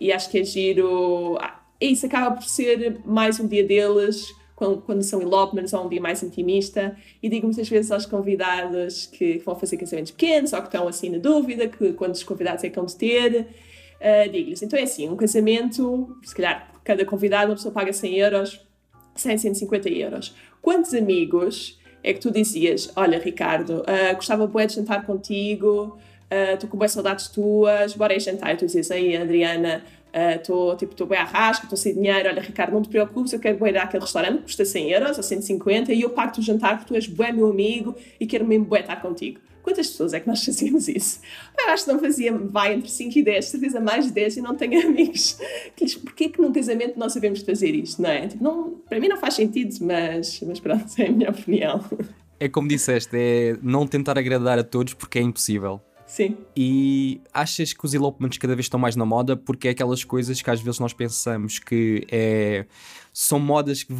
e 0.00 0.12
acho 0.12 0.30
que 0.30 0.38
é 0.38 0.44
giro. 0.44 1.38
Ah, 1.40 1.60
isso 1.80 2.06
acaba 2.06 2.36
por 2.36 2.44
ser 2.44 3.00
mais 3.04 3.40
um 3.40 3.46
dia 3.46 3.64
deles 3.64 4.34
quando, 4.56 4.80
quando 4.80 5.02
são 5.02 5.20
elopements 5.20 5.74
ou 5.74 5.84
um 5.84 5.88
dia 5.88 6.00
mais 6.00 6.22
intimista, 6.22 6.96
e 7.22 7.28
digo 7.28 7.46
muitas 7.46 7.68
vezes 7.68 7.92
aos 7.92 8.06
convidados 8.06 9.04
que 9.06 9.38
vão 9.38 9.54
fazer 9.54 9.76
casamentos 9.76 10.12
pequenos 10.12 10.54
ou 10.54 10.60
que 10.60 10.68
estão 10.68 10.88
assim 10.88 11.10
na 11.10 11.18
dúvida, 11.18 11.68
que 11.68 11.92
quantos 11.92 12.24
convidados 12.24 12.64
é 12.64 12.70
que 12.70 12.76
vão 12.76 12.86
ter, 12.86 13.48
uh, 14.00 14.32
digo-lhes, 14.32 14.62
então 14.62 14.78
é 14.78 14.82
assim, 14.82 15.08
um 15.10 15.16
casamento, 15.16 16.18
se 16.24 16.34
calhar 16.34 16.72
cada 16.82 17.04
convidado 17.04 17.50
uma 17.50 17.56
pessoa 17.56 17.72
paga 17.72 17.92
100 17.92 18.14
euros, 18.14 18.66
100, 19.14 19.38
150 19.38 19.88
euros. 19.90 20.34
Quantos 20.62 20.94
amigos 20.94 21.78
é 22.02 22.14
que 22.14 22.20
tu 22.20 22.30
dizias, 22.30 22.90
olha 22.96 23.18
Ricardo, 23.18 23.82
uh, 23.82 24.14
gostava 24.14 24.46
bué 24.46 24.66
de 24.66 24.74
jantar 24.74 25.04
contigo, 25.04 25.98
estou 26.30 26.66
uh, 26.66 26.70
com 26.70 26.78
boas 26.78 26.92
saudades 26.92 27.28
tuas, 27.28 27.94
bora 27.94 28.14
ir 28.14 28.20
jantar. 28.20 28.54
E 28.54 28.56
tu 28.56 28.64
dizes, 28.66 28.90
aí 28.90 29.16
Adriana, 29.16 29.84
estou 30.36 30.72
uh, 30.72 30.76
tipo, 30.76 31.06
bem 31.06 31.18
à 31.18 31.24
rasca, 31.24 31.66
estou 31.66 31.76
sem 31.76 31.94
dinheiro, 31.94 32.28
olha 32.28 32.40
Ricardo, 32.40 32.72
não 32.72 32.82
te 32.82 32.88
preocupes, 32.88 33.32
eu 33.32 33.38
quero 33.38 33.66
ir 33.66 33.76
àquele 33.76 34.02
restaurante 34.02 34.38
que 34.38 34.42
custa 34.44 34.64
100 34.64 34.90
euros 34.90 35.16
ou 35.16 35.22
150 35.22 35.92
e 35.92 36.02
eu 36.02 36.10
pago-te 36.10 36.40
o 36.40 36.42
jantar 36.42 36.76
porque 36.78 36.88
tu 36.88 36.94
és 36.94 37.06
bué 37.06 37.32
meu 37.32 37.50
amigo 37.50 37.94
e 38.18 38.26
quero 38.26 38.46
mesmo 38.46 38.64
bué 38.64 38.80
estar 38.80 38.96
contigo. 38.96 39.40
Quantas 39.66 39.88
pessoas 39.88 40.14
é 40.14 40.20
que 40.20 40.28
nós 40.28 40.44
fazíamos 40.44 40.86
isso? 40.86 41.20
Eu 41.58 41.70
acho 41.70 41.84
que 41.84 41.92
não 41.92 41.98
fazia, 41.98 42.32
vai 42.32 42.72
entre 42.72 42.88
5 42.88 43.18
e 43.18 43.22
10, 43.24 43.44
certeza 43.46 43.80
mais 43.80 44.06
de 44.06 44.12
10 44.12 44.36
e 44.36 44.40
não 44.40 44.54
tenho 44.54 44.80
amigos. 44.86 45.38
Porquê 46.04 46.28
que 46.28 46.40
num 46.40 46.52
casamento 46.52 46.96
não 46.96 47.10
sabemos 47.10 47.42
fazer 47.42 47.74
isto, 47.74 48.00
não 48.00 48.08
é? 48.08 48.28
Tipo, 48.28 48.44
não, 48.44 48.70
para 48.88 49.00
mim 49.00 49.08
não 49.08 49.16
faz 49.16 49.34
sentido, 49.34 49.74
mas, 49.80 50.40
mas 50.42 50.60
pronto, 50.60 50.86
é 50.98 51.08
a 51.08 51.10
minha 51.10 51.30
opinião. 51.30 51.84
É 52.38 52.48
como 52.48 52.68
disseste, 52.68 53.16
é 53.16 53.56
não 53.60 53.88
tentar 53.88 54.16
agradar 54.16 54.56
a 54.56 54.62
todos 54.62 54.94
porque 54.94 55.18
é 55.18 55.22
impossível. 55.22 55.80
Sim. 56.06 56.36
E 56.56 57.20
achas 57.34 57.72
que 57.72 57.84
os 57.84 57.92
elopements 57.92 58.38
cada 58.38 58.54
vez 58.54 58.66
estão 58.66 58.78
mais 58.78 58.94
na 58.94 59.04
moda 59.04 59.36
porque 59.36 59.68
é 59.68 59.70
aquelas 59.72 60.04
coisas 60.04 60.40
que 60.40 60.48
às 60.48 60.60
vezes 60.60 60.78
nós 60.78 60.92
pensamos 60.92 61.58
que 61.58 62.06
é, 62.08 62.64
são 63.12 63.40
modas 63.40 63.82
que, 63.82 63.92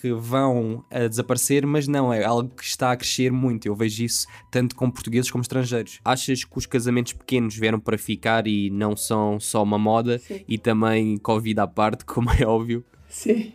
que 0.00 0.12
vão 0.12 0.84
a 0.90 1.08
desaparecer, 1.08 1.66
mas 1.66 1.88
não, 1.88 2.12
é 2.12 2.22
algo 2.22 2.50
que 2.50 2.62
está 2.62 2.92
a 2.92 2.96
crescer 2.96 3.32
muito. 3.32 3.66
Eu 3.66 3.74
vejo 3.74 4.04
isso 4.04 4.26
tanto 4.50 4.76
com 4.76 4.88
portugueses 4.88 5.30
como 5.30 5.42
estrangeiros. 5.42 5.98
Achas 6.04 6.44
que 6.44 6.56
os 6.56 6.64
casamentos 6.64 7.12
pequenos 7.12 7.56
vieram 7.56 7.80
para 7.80 7.98
ficar 7.98 8.46
e 8.46 8.70
não 8.70 8.96
são 8.96 9.40
só 9.40 9.62
uma 9.62 9.78
moda 9.78 10.18
Sim. 10.18 10.44
e 10.46 10.58
também 10.58 11.16
Covid 11.16 11.58
à 11.58 11.66
parte, 11.66 12.04
como 12.06 12.30
é 12.30 12.46
óbvio? 12.46 12.84
Sim. 13.08 13.52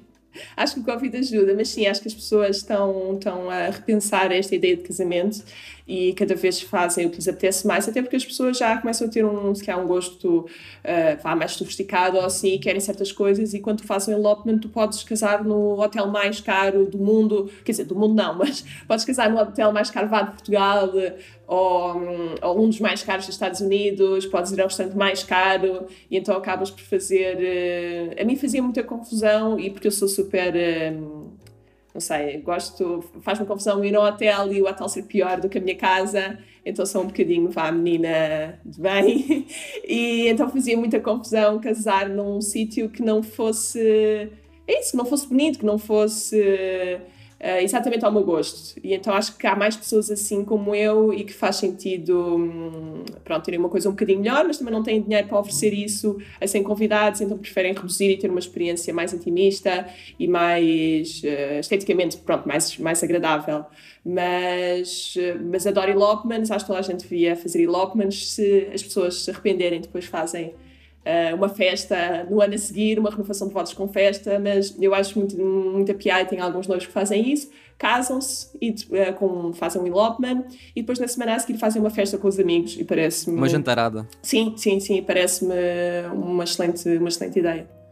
Acho 0.58 0.76
que 0.76 0.80
o 0.80 0.84
Covid 0.84 1.16
ajuda, 1.16 1.54
mas 1.56 1.70
sim, 1.70 1.86
acho 1.86 2.02
que 2.02 2.08
as 2.08 2.14
pessoas 2.14 2.58
estão, 2.58 3.14
estão 3.14 3.50
a 3.50 3.70
repensar 3.70 4.32
esta 4.32 4.56
ideia 4.56 4.76
de 4.76 4.82
casamento 4.82 5.44
e 5.88 6.14
cada 6.14 6.36
vez 6.36 6.62
fazem 6.62 7.06
o 7.06 7.10
que 7.10 7.18
lhes 7.18 7.28
apetece 7.28 7.68
mais, 7.68 7.88
até 7.88 8.02
porque 8.02 8.16
as 8.16 8.26
pessoas 8.26 8.58
já 8.58 8.78
começam 8.78 9.08
a 9.08 9.10
ter 9.10 9.26
um, 9.26 9.54
se 9.54 9.64
calhar, 9.64 9.84
um 9.84 9.88
gosto 9.88 10.40
uh, 10.40 11.36
mais 11.38 11.52
sofisticado 11.52 12.18
ou 12.18 12.26
assim, 12.26 12.58
querem 12.58 12.80
certas 12.80 13.12
coisas 13.12 13.54
e 13.54 13.60
quando 13.60 13.80
tu 13.80 13.86
fazes 13.86 14.08
um 14.08 14.14
elopement 14.14 14.58
tu 14.60 14.70
podes 14.70 15.04
casar 15.04 15.44
no 15.44 15.80
hotel 15.80 16.08
mais 16.08 16.40
caro 16.40 16.86
do 16.86 16.98
mundo, 16.98 17.52
quer 17.66 17.74
dizer, 17.74 17.86
do 17.86 17.96
mundo 17.96 18.14
não, 18.14 18.36
mas 18.40 18.64
podes 18.88 19.04
casar 19.04 19.30
no 19.30 19.40
hotel 19.40 19.74
mais 19.74 19.90
caro 19.90 20.08
vá 20.08 20.22
de 20.22 20.32
Portugal 20.32 20.90
ou, 21.46 22.02
ou 22.42 22.64
um 22.64 22.70
dos 22.70 22.80
mais 22.80 23.04
caros 23.04 23.26
dos 23.26 23.36
Estados 23.36 23.60
Unidos, 23.60 24.26
podes 24.28 24.52
ir 24.54 24.62
ao 24.62 24.68
restaurante 24.68 24.96
mais 24.96 25.24
caro 25.24 25.88
e 26.10 26.18
então 26.18 26.36
acabas 26.36 26.72
por 26.72 26.82
fazer... 26.82 27.38
Uh, 27.38 28.22
a 28.22 28.26
mim 28.26 28.36
fazia 28.36 28.62
muita 28.62 28.84
confusão 28.84 29.60
e 29.60 29.70
porque 29.70 29.88
eu 29.88 29.92
sou 29.92 30.08
super... 30.08 30.54
Uh, 30.56 31.23
não 31.94 32.02
sei, 32.02 32.40
gosto, 32.40 33.04
faz-me 33.22 33.46
confusão 33.46 33.86
ir 33.86 33.96
ao 33.96 34.04
hotel 34.04 34.52
e 34.52 34.62
o 34.62 34.68
hotel 34.68 34.90
ser 34.90 35.04
pior 35.04 35.40
do 35.40 35.48
que 35.48 35.60
a 35.60 35.62
minha 35.62 35.76
casa, 35.76 36.40
então 36.66 36.86
sou 36.86 37.04
um 37.04 37.08
bocadinho, 37.08 37.50
vá, 37.50 37.72
menina 37.72 38.60
de 38.66 38.82
bem, 38.82 39.46
e 39.88 40.28
então 40.28 40.50
fazia 40.50 40.76
muita 40.76 41.00
confusão 41.00 41.60
casar 41.60 42.10
num 42.10 42.42
sítio 42.42 42.90
que 42.90 43.04
não 43.04 43.22
fosse, 43.22 43.80
é 44.68 44.80
isso, 44.80 44.92
que 44.92 44.98
não 44.98 45.06
fosse 45.06 45.28
bonito, 45.28 45.60
que 45.60 45.66
não 45.66 45.78
fosse 45.78 47.00
uh, 47.44 47.62
exatamente 47.62 48.06
ao 48.06 48.12
meu 48.12 48.24
gosto. 48.24 48.80
E 48.82 48.94
então 48.94 49.14
acho 49.14 49.38
que 49.38 49.46
há 49.46 49.56
mais 49.56 49.76
pessoas 49.76 50.10
assim 50.10 50.46
como 50.46 50.74
eu 50.74 51.14
e 51.14 51.26
que 51.26 51.34
faz 51.34 51.58
sentido, 51.58 52.38
hum, 52.38 53.04
pronto, 53.24 53.44
terem 53.44 53.60
uma 53.60 53.70
coisa 53.70 53.90
um 53.90 53.92
bocadinho 53.92 54.22
melhor, 54.22 54.46
mas 54.46 54.58
também 54.58 54.74
não 54.74 54.82
têm 54.82 55.02
dinheiro 55.02 55.28
para 55.28 55.40
oferecer 55.40 55.74
isso 55.74 56.18
a 56.40 56.48
100 56.48 56.64
convidados, 56.64 57.22
então 57.22 57.38
preferem 57.38 57.74
reduzir 57.74 58.12
e 58.12 58.18
ter 58.18 58.30
uma 58.30 58.40
experiência 58.40 58.94
mais 58.94 59.14
intimista 59.14 59.86
e 60.18 60.28
mais 60.28 61.22
uh, 61.24 61.60
esteticamente, 61.60 62.18
pronto, 62.18 62.48
mais, 62.48 62.78
mais 62.78 63.04
agradável. 63.04 63.66
Mas, 64.06 65.16
mas 65.50 65.66
adoro 65.66 65.90
elopements, 65.90 66.52
acho 66.52 66.66
que 66.66 66.68
toda 66.68 66.80
a 66.80 66.82
gente 66.82 67.04
devia 67.04 67.38
fazer 67.38 67.64
elopements. 67.64 68.32
Se 68.34 68.68
as 68.74 68.84
pessoas 68.84 69.24
se 69.24 69.32
arrependerem, 69.32 69.80
depois 69.80 70.04
fazem 70.04 70.54
uh, 71.06 71.36
uma 71.36 71.50
festa 71.50 72.26
no 72.30 72.42
ano 72.42 72.54
a 72.54 72.58
seguir, 72.58 73.00
uma 73.00 73.10
renovação 73.10 73.48
de 73.48 73.54
votos 73.54 73.74
com 73.74 73.88
festa, 73.88 74.40
mas 74.40 74.76
eu 74.82 74.94
acho 74.94 75.18
muito, 75.20 75.38
muita 75.38 75.94
piada, 75.94 76.26
tem 76.26 76.40
alguns 76.40 76.68
noivos 76.68 76.86
que 76.86 76.94
fazem 76.94 77.32
isso, 77.32 77.50
casam-se 77.78 78.50
e 78.62 78.72
uh, 78.72 79.14
com, 79.16 79.54
fazem 79.54 79.82
um 79.82 79.88
elopement 79.88 80.46
e 80.76 80.82
depois 80.82 81.00
na 81.00 81.08
semana 81.08 81.36
a 81.36 81.40
seguir 81.40 81.58
fazem 81.58 81.82
uma 81.82 81.90
festa 81.90 82.18
com 82.18 82.28
os 82.28 82.40
amigos 82.40 82.78
e 82.80 82.84
parece-me... 82.84 83.38
Uma 83.38 83.50
jantarada. 83.50 84.08
Sim, 84.22 84.54
sim, 84.58 84.80
sim, 84.80 85.02
parece-me 85.04 85.54
uma 86.14 86.44
excelente, 86.44 86.88
uma 86.98 87.10
excelente 87.10 87.40
ideia. 87.40 87.83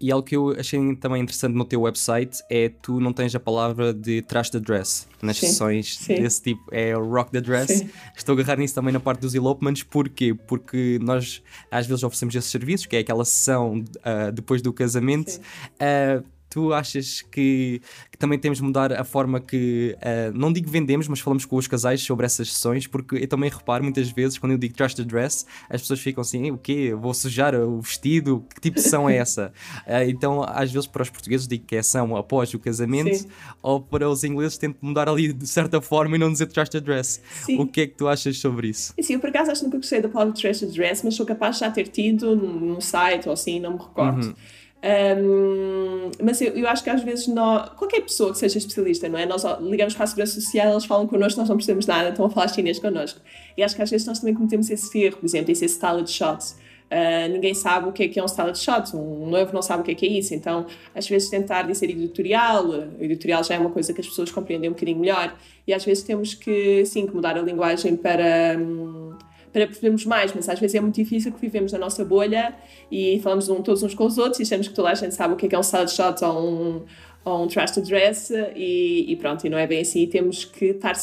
E 0.00 0.10
algo 0.10 0.26
que 0.26 0.34
eu 0.34 0.50
achei 0.58 0.96
também 0.96 1.22
interessante 1.22 1.54
no 1.54 1.64
teu 1.64 1.82
website 1.82 2.38
é 2.48 2.70
tu 2.70 2.98
não 3.00 3.12
tens 3.12 3.34
a 3.34 3.40
palavra 3.40 3.92
de 3.92 4.22
trash 4.22 4.48
the 4.48 4.58
dress 4.58 5.06
nas 5.20 5.36
sim, 5.36 5.48
sessões 5.48 5.98
sim. 5.98 6.14
desse 6.14 6.42
tipo, 6.42 6.62
é 6.72 6.94
rock 6.94 7.30
the 7.30 7.40
dress. 7.40 7.78
Sim. 7.78 7.90
Estou 8.16 8.34
a 8.34 8.40
agarrar 8.40 8.58
nisso 8.58 8.74
também 8.74 8.92
na 8.92 9.00
parte 9.00 9.20
dos 9.20 9.34
elopements, 9.34 9.82
porquê? 9.82 10.34
Porque 10.34 10.98
nós 11.02 11.42
às 11.70 11.86
vezes 11.86 12.02
oferecemos 12.02 12.34
esses 12.34 12.50
serviços, 12.50 12.86
que 12.86 12.96
é 12.96 13.00
aquela 13.00 13.24
sessão 13.24 13.78
uh, 13.78 14.32
depois 14.32 14.62
do 14.62 14.72
casamento. 14.72 15.38
Uh, 15.76 16.24
tu 16.50 16.74
achas 16.74 17.22
que, 17.22 17.80
que, 18.10 18.18
também 18.18 18.38
temos 18.38 18.58
de 18.58 18.64
mudar 18.64 18.92
a 18.92 19.04
forma 19.04 19.40
que, 19.40 19.96
uh, 19.98 20.36
não 20.36 20.52
digo 20.52 20.68
vendemos, 20.68 21.06
mas 21.06 21.20
falamos 21.20 21.44
com 21.44 21.56
os 21.56 21.68
casais 21.68 22.02
sobre 22.02 22.26
essas 22.26 22.52
sessões, 22.52 22.88
porque 22.88 23.14
eu 23.14 23.28
também 23.28 23.48
reparo 23.48 23.84
muitas 23.84 24.10
vezes, 24.10 24.36
quando 24.36 24.52
eu 24.52 24.58
digo 24.58 24.74
trust 24.74 24.96
the 24.96 25.04
dress, 25.04 25.46
as 25.70 25.80
pessoas 25.80 26.00
ficam 26.00 26.20
assim, 26.20 26.50
o 26.50 26.58
quê? 26.58 26.92
Vou 26.92 27.14
sujar 27.14 27.54
o 27.54 27.80
vestido? 27.80 28.44
Que 28.52 28.60
tipo 28.60 28.76
de 28.76 28.82
sessão 28.82 29.08
é 29.08 29.16
essa? 29.16 29.52
Uh, 29.86 30.02
então, 30.10 30.42
às 30.42 30.72
vezes 30.72 30.88
para 30.88 31.02
os 31.02 31.08
portugueses 31.10 31.46
digo 31.46 31.64
que 31.64 31.76
é 31.76 31.78
ação 31.78 32.16
após 32.16 32.52
o 32.52 32.58
casamento, 32.58 33.14
Sim. 33.14 33.28
ou 33.62 33.80
para 33.80 34.10
os 34.10 34.24
ingleses 34.24 34.58
tento 34.58 34.76
mudar 34.82 35.08
ali 35.08 35.32
de 35.32 35.46
certa 35.46 35.80
forma 35.80 36.16
e 36.16 36.18
não 36.18 36.32
dizer 36.32 36.46
trust 36.46 36.72
the 36.72 36.80
dress. 36.80 37.22
Sim. 37.44 37.60
O 37.60 37.66
que 37.66 37.82
é 37.82 37.86
que 37.86 37.94
tu 37.94 38.08
achas 38.08 38.36
sobre 38.38 38.68
isso? 38.68 38.92
Sim, 39.00 39.14
eu 39.14 39.20
por 39.20 39.30
acaso 39.30 39.52
acho 39.52 39.60
que 39.60 39.66
nunca 39.66 39.78
gostei 39.78 40.00
da 40.00 40.08
palavra 40.08 40.34
trust 40.34 40.66
the 40.66 40.72
dress, 40.72 41.04
mas 41.04 41.14
sou 41.14 41.24
capaz 41.24 41.56
de 41.56 41.60
já 41.60 41.70
ter 41.70 41.86
tido 41.86 42.34
num 42.34 42.80
site 42.80 43.28
ou 43.28 43.34
assim, 43.34 43.60
não 43.60 43.74
me 43.74 43.78
recordo. 43.78 44.26
Uhum. 44.26 44.34
Um, 44.82 46.10
mas 46.22 46.40
eu, 46.40 46.56
eu, 46.56 46.66
acho 46.66 46.82
que 46.82 46.88
às 46.88 47.02
vezes 47.02 47.26
nós, 47.28 47.68
qualquer 47.70 48.00
pessoa 48.00 48.32
que 48.32 48.38
seja 48.38 48.56
especialista, 48.56 49.08
não 49.08 49.18
é? 49.18 49.26
Nós 49.26 49.44
ligamos 49.60 49.94
para 49.94 50.04
a 50.04 50.06
Segurança 50.06 50.40
Social, 50.40 50.72
eles 50.72 50.86
falam 50.86 51.06
connosco, 51.06 51.38
nós 51.38 51.48
não 51.48 51.56
percebemos 51.56 51.86
nada, 51.86 52.08
estão 52.08 52.24
a 52.24 52.30
falar 52.30 52.48
chinês 52.48 52.78
connosco. 52.78 53.20
E 53.56 53.62
acho 53.62 53.76
que 53.76 53.82
às 53.82 53.90
vezes 53.90 54.06
nós 54.06 54.18
também 54.18 54.34
cometemos 54.34 54.70
esse 54.70 54.98
erro, 54.98 55.18
por 55.18 55.26
exemplo, 55.26 55.52
esse 55.52 55.66
de 55.66 56.10
shots. 56.10 56.58
Uh, 56.90 57.30
ninguém 57.30 57.54
sabe 57.54 57.88
o 57.88 57.92
que 57.92 58.02
é, 58.02 58.08
que 58.08 58.18
é 58.18 58.22
um 58.22 58.26
style 58.26 58.50
de 58.50 58.58
shots, 58.58 58.92
um 58.94 59.26
noivo 59.26 59.52
não 59.52 59.62
sabe 59.62 59.82
o 59.82 59.84
que 59.84 59.92
é, 59.92 59.94
que 59.94 60.06
é 60.06 60.08
isso, 60.08 60.34
então 60.34 60.66
às 60.92 61.08
vezes 61.08 61.30
tentar 61.30 61.62
dizer 61.62 61.88
editorial, 61.88 62.66
editorial 62.98 63.44
já 63.44 63.54
é 63.54 63.60
uma 63.60 63.70
coisa 63.70 63.92
que 63.92 64.00
as 64.00 64.08
pessoas 64.08 64.32
compreendem 64.32 64.68
um 64.68 64.72
bocadinho 64.72 64.98
melhor, 64.98 65.36
e 65.68 65.72
às 65.72 65.84
vezes 65.84 66.02
temos 66.02 66.34
que, 66.34 66.84
sim, 66.84 67.06
que 67.06 67.14
mudar 67.14 67.38
a 67.38 67.42
linguagem 67.42 67.94
para. 67.94 68.58
Um, 68.58 69.16
para 69.52 69.66
percebermos 69.66 70.04
mais, 70.06 70.32
mas 70.32 70.48
às 70.48 70.58
vezes 70.58 70.74
é 70.74 70.80
muito 70.80 70.94
difícil 70.94 71.32
que 71.32 71.40
vivemos 71.40 71.72
na 71.72 71.78
nossa 71.78 72.04
bolha 72.04 72.54
e 72.90 73.20
falamos 73.20 73.48
um, 73.48 73.62
todos 73.62 73.82
uns 73.82 73.94
com 73.94 74.04
os 74.04 74.18
outros 74.18 74.38
e 74.40 74.42
achamos 74.42 74.68
que 74.68 74.74
toda 74.74 74.90
a 74.90 74.94
gente 74.94 75.14
sabe 75.14 75.34
o 75.34 75.36
que 75.36 75.46
é, 75.46 75.48
que 75.48 75.54
é 75.54 75.58
um 75.58 75.62
salad 75.62 75.90
shot 75.90 76.24
ou 76.24 76.40
um, 76.40 76.84
ou 77.24 77.44
um 77.44 77.48
trash 77.48 77.72
to 77.72 77.80
dress 77.80 78.32
e, 78.54 79.06
e, 79.08 79.16
pronto, 79.16 79.46
e 79.46 79.50
não 79.50 79.58
é 79.58 79.66
bem 79.66 79.80
assim, 79.80 80.06
temos 80.06 80.44
que 80.44 80.66
estar 80.66 80.94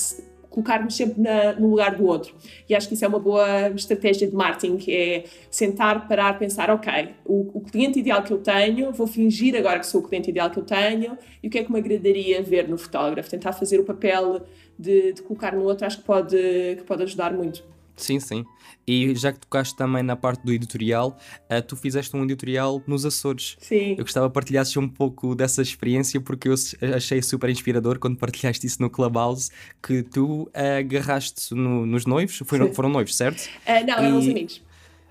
colocar-nos 0.58 0.96
sempre 0.96 1.22
na, 1.22 1.54
no 1.54 1.70
lugar 1.70 1.96
do 1.96 2.06
outro. 2.08 2.34
E 2.68 2.74
acho 2.74 2.88
que 2.88 2.96
isso 2.96 3.06
é 3.06 3.08
uma 3.08 3.20
boa 3.20 3.70
estratégia 3.70 4.28
de 4.28 4.36
marketing, 4.36 4.78
que 4.78 4.92
é 4.92 5.24
sentar, 5.52 6.08
parar, 6.08 6.40
pensar, 6.40 6.72
ok, 6.72 7.10
o, 7.24 7.60
o, 7.60 7.62
cliente 7.62 8.00
ideal 8.00 8.24
que 8.24 8.34
eu 8.34 8.40
tenho, 8.40 8.92
vou 8.92 9.06
fingir 9.06 9.56
agora 9.56 9.78
que 9.78 9.86
sou 9.86 10.02
o 10.02 10.04
cliente 10.04 10.32
ideal 10.32 10.50
que 10.50 10.58
eu 10.58 10.64
tenho, 10.64 11.16
e 11.44 11.48
o 11.48 11.52
que 11.52 11.60
é 11.60 11.64
que 11.64 11.72
me 11.72 11.78
agradaria 11.78 12.42
ver 12.42 12.68
no 12.68 12.76
fotógrafo? 12.76 13.30
Tentar 13.30 13.54
fazer 13.54 13.80
o 13.80 13.84
papel 13.84 14.42
de, 14.80 15.14
de 15.14 15.22
colocar 15.22 15.54
no 15.54 15.64
outro, 15.64 15.86
acho 15.86 16.00
que 16.00 16.04
pode, 16.04 16.36
que 16.78 16.84
pode 16.88 17.04
ajudar 17.04 17.32
muito. 17.34 17.64
Sim, 17.98 18.20
sim. 18.20 18.46
E 18.86 19.14
já 19.16 19.34
que 19.34 19.40
tocaste 19.40 19.76
também 19.76 20.04
na 20.04 20.16
parte 20.16 20.46
do 20.46 20.54
editorial, 20.54 21.18
uh, 21.52 21.62
tu 21.62 21.76
fizeste 21.76 22.16
um 22.16 22.24
editorial 22.24 22.82
nos 22.88 23.06
Açores. 23.06 23.58
Sim. 23.60 23.96
Eu 23.98 24.06
gostava 24.06 24.28
de 24.28 24.34
partilhasses 24.34 24.78
um 24.78 24.88
pouco 24.88 25.36
dessa 25.36 25.62
experiência 25.62 26.22
porque 26.22 26.48
eu 26.48 26.56
achei 26.96 27.22
super 27.22 27.50
inspirador 27.50 28.00
quando 28.00 28.18
partilhaste 28.18 28.66
isso 28.66 28.82
no 28.82 28.90
Clubhouse, 28.90 29.50
que 29.82 30.04
tu 30.04 30.44
uh, 30.44 30.80
agarraste 30.80 31.54
no, 31.54 31.86
nos 31.86 32.06
noivos, 32.06 32.42
foram, 32.46 32.72
foram 32.74 32.90
noivos, 32.90 33.16
certo? 33.16 33.50
Uh, 33.66 33.86
não, 33.86 33.96
eram 33.96 34.20
os 34.20 34.28
amigos. 34.28 34.62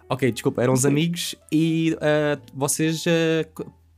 Ok, 0.09 0.31
desculpa, 0.31 0.63
eram 0.63 0.73
os 0.73 0.87
amigos 0.87 1.35
e 1.51 1.97
vocês 2.55 3.05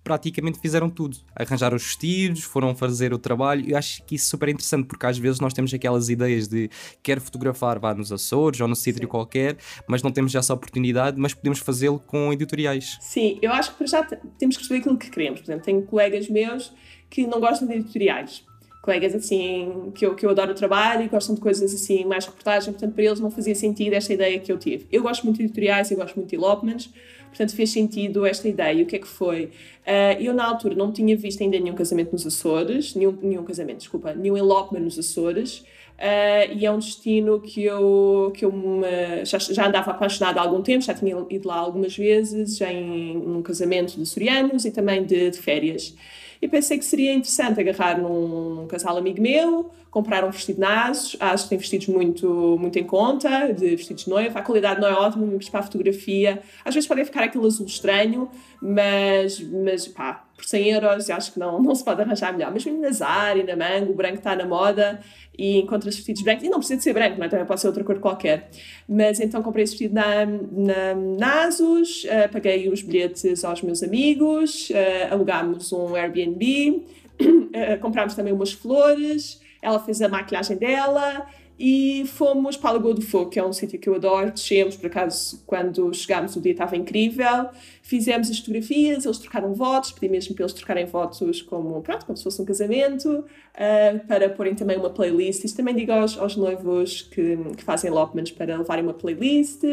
praticamente 0.09 0.59
fizeram 0.59 0.89
tudo. 0.89 1.19
Arranjaram 1.37 1.77
os 1.77 1.83
vestidos, 1.83 2.43
foram 2.43 2.75
fazer 2.75 3.13
o 3.13 3.19
trabalho. 3.19 3.69
Eu 3.69 3.77
acho 3.77 4.03
que 4.05 4.15
isso 4.15 4.27
é 4.27 4.31
super 4.31 4.49
interessante, 4.49 4.87
porque 4.87 5.05
às 5.05 5.19
vezes 5.19 5.39
nós 5.39 5.53
temos 5.53 5.73
aquelas 5.75 6.09
ideias 6.09 6.49
de 6.49 6.71
quero 7.03 7.21
fotografar 7.21 7.79
vá 7.79 7.95
nos 7.95 8.11
Açores 8.11 8.59
ou 8.59 8.67
no 8.67 8.75
sítio 8.75 9.07
qualquer, 9.07 9.59
mas 9.87 10.03
não 10.03 10.11
temos 10.11 10.33
já 10.33 10.39
essa 10.39 10.55
oportunidade, 10.55 11.21
mas 11.21 11.35
podemos 11.35 11.59
fazê-lo 11.59 11.99
com 11.99 12.33
editoriais. 12.33 12.97
Sim, 13.03 13.39
eu 13.43 13.53
acho 13.53 13.73
que 13.73 13.77
para 13.77 13.87
já 13.87 14.03
temos 14.03 14.57
que 14.57 14.63
perceber 14.63 14.81
aquilo 14.81 14.97
que 14.97 15.11
queremos. 15.11 15.41
Por 15.41 15.47
exemplo, 15.47 15.65
tenho 15.65 15.83
colegas 15.83 16.27
meus 16.31 16.73
que 17.11 17.27
não 17.27 17.39
gostam 17.39 17.69
de 17.69 17.75
editoriais 17.75 18.49
colegas 18.89 19.15
assim 19.15 19.93
que 19.95 20.07
eu, 20.07 20.15
que 20.15 20.25
eu 20.25 20.31
adoro 20.31 20.53
o 20.53 20.55
trabalho 20.55 21.03
e 21.03 21.09
gostam 21.09 21.35
de 21.35 21.43
coisas 21.43 21.75
assim 21.75 22.07
mais 22.07 22.25
reportagem, 22.25 22.73
portanto 22.73 22.95
para 22.95 23.05
eles 23.05 23.21
não 23.21 23.31
fazia 23.31 23.55
sentido 23.55 23.93
esta 23.93 24.15
ideia 24.15 24.39
que 24.41 24.51
eu 24.51 24.59
tive. 24.59 24.87
Eu 24.91 25.03
gosto 25.03 25.25
muito 25.25 25.37
de 25.37 25.45
editoriais, 25.45 25.91
eu 25.91 25.99
gosto 25.99 26.17
muito 26.17 26.31
de 26.31 26.37
elopements, 26.37 26.91
portanto 27.29 27.55
fez 27.55 27.71
sentido 27.71 28.27
esta 28.27 28.49
ideia. 28.49 28.81
E 28.81 28.83
o 28.83 28.87
que 28.87 28.97
é 28.97 28.99
que 28.99 29.07
foi? 29.07 29.45
Uh, 29.45 30.21
eu 30.21 30.35
na 30.35 30.45
altura 30.45 30.75
não 30.75 30.93
tinha 30.93 31.17
visto 31.17 31.43
ainda 31.43 31.59
nenhum 31.59 31.75
casamento 31.75 32.13
nos 32.13 32.27
Açores, 32.27 32.95
nenhum, 32.95 33.17
nenhum 33.23 33.45
casamento, 33.45 33.79
desculpa, 33.79 34.15
nenhum 34.15 34.37
elopement 34.37 34.81
nos 34.81 34.99
Açores. 34.99 35.65
Uh, 35.99 36.55
e 36.55 36.65
é 36.65 36.71
um 36.71 36.79
destino 36.79 37.41
que 37.41 37.65
eu, 37.65 38.33
que 38.35 38.45
eu 38.45 38.53
me, 38.53 39.25
já, 39.25 39.39
já 39.39 39.67
andava 39.67 39.91
apaixonada 39.91 40.41
há 40.41 40.45
algum 40.45 40.63
tempo, 40.63 40.85
já 40.85 40.95
tinha 40.95 41.17
ido 41.29 41.49
lá 41.49 41.57
algumas 41.57 41.97
vezes, 41.97 42.57
já 42.57 42.73
em 42.73 43.17
um 43.17 43.43
casamento 43.43 43.97
de 43.97 44.03
açorianos 44.03 44.65
e 44.65 44.71
também 44.71 45.05
de, 45.05 45.31
de 45.31 45.39
férias 45.39 45.97
e 46.41 46.49
pensei 46.49 46.79
que 46.79 46.85
seria 46.85 47.13
interessante 47.13 47.61
agarrar 47.61 47.99
num 47.99 48.67
casal 48.69 48.97
amigo 48.97 49.21
meu, 49.21 49.71
comprar 49.91 50.25
um 50.25 50.31
vestido 50.31 50.61
na 50.61 50.89
ASUS. 50.89 51.17
A 51.19 51.31
ASUS 51.31 51.49
tem 51.49 51.59
vestidos 51.59 51.89
muito, 51.89 52.57
muito 52.59 52.79
em 52.79 52.85
conta, 52.85 53.53
de 53.53 53.77
vestidos 53.77 54.05
de 54.05 54.11
noiva. 54.11 54.39
A 54.39 54.43
qualidade 54.43 54.81
não 54.81 54.89
é 54.89 54.93
ótima, 54.93 55.27
mas 55.27 55.49
para 55.49 55.61
a 55.61 55.63
fotografia, 55.63 56.43
às 56.65 56.75
vezes 56.75 56.87
pode 56.87 57.05
ficar 57.05 57.25
aquele 57.25 57.47
azul 57.47 57.67
estranho, 57.67 58.29
mas, 58.61 59.41
mas 59.41 59.89
pá, 59.89 60.28
por 60.39 60.45
100 60.45 60.71
euros, 60.71 61.11
acho 61.11 61.33
que 61.33 61.39
não, 61.39 61.61
não 61.61 61.75
se 61.75 61.85
pode 61.85 62.01
arranjar 62.01 62.33
melhor. 62.33 62.53
Mas 62.53 62.65
mesmo 62.65 62.81
na 62.81 62.93
Zara 62.93 63.39
e 63.41 63.43
na 63.43 63.57
Mango, 63.57 63.93
o 63.93 63.95
branco 63.95 64.19
está 64.19 64.37
na 64.37 64.47
moda 64.47 65.01
e 65.37 65.59
encontras 65.59 65.97
vestidos 65.97 66.23
brancos, 66.23 66.45
e 66.45 66.49
não 66.49 66.59
precisa 66.59 66.79
de 66.79 66.85
ser 66.85 66.93
branco, 66.93 67.23
é? 67.23 67.29
também 67.29 67.45
pode 67.45 67.61
ser 67.61 67.67
outra 67.67 67.83
cor 67.83 67.99
qualquer. 67.99 68.49
Mas 68.89 69.21
então 69.21 69.43
comprei 69.43 69.65
esse 69.65 69.73
vestido 69.73 69.95
na, 69.95 70.25
na 70.27 70.95
Nasus, 70.95 72.05
uh, 72.05 72.33
paguei 72.33 72.69
os 72.69 72.83
bilhetes 72.83 73.45
aos 73.45 73.63
meus 73.63 73.83
amigos, 73.83 74.71
uh, 74.71 75.13
alugámos 75.13 75.73
um 75.73 75.95
Airbnb, 75.95 76.85
uh, 77.21 77.79
comprámos 77.83 78.15
também 78.15 78.33
umas 78.33 78.53
flores, 78.53 79.41
ela 79.61 79.81
fez 79.81 80.01
a 80.01 80.09
maquilhagem 80.09 80.57
dela 80.57 81.27
e 81.59 82.05
fomos 82.07 82.57
para 82.57 82.71
a 82.71 82.73
Lagoa 82.75 82.95
do 82.95 83.03
Fogo, 83.03 83.31
que 83.31 83.39
é 83.39 83.45
um 83.45 83.53
sítio 83.53 83.81
que 83.81 83.89
eu 83.89 83.97
adoro. 83.97 84.31
Descemos, 84.31 84.77
por 84.77 84.87
acaso, 84.87 85.43
quando 85.45 85.93
chegámos, 85.93 86.37
o 86.37 86.41
dia 86.41 86.53
estava 86.53 86.77
incrível. 86.77 87.49
Fizemos 87.83 88.31
as 88.31 88.39
fotografias, 88.39 89.05
eles 89.05 89.19
trocaram 89.19 89.53
votos, 89.55 89.91
pedi 89.91 90.09
mesmo 90.09 90.37
para 90.37 90.45
eles 90.45 90.53
trocarem 90.53 90.87
votos 90.87 91.43
como, 91.43 91.81
pronto, 91.83 92.07
como 92.07 92.17
se 92.17 92.23
fosse 92.23 92.41
um 92.41 92.45
casamento, 92.45 93.11
uh, 93.11 94.07
para 94.07 94.31
porem 94.31 94.55
também 94.55 94.77
uma 94.77 94.91
playlist. 94.91 95.43
Isto 95.43 95.57
também 95.57 95.75
digo 95.75 95.91
aos, 95.91 96.17
aos 96.17 96.37
noivos 96.37 97.03
que, 97.03 97.37
que 97.57 97.65
fazem 97.65 97.91
elopements 97.91 98.31
para 98.31 98.57
levarem 98.57 98.85
uma 98.85 98.95
playlist. 98.95 99.65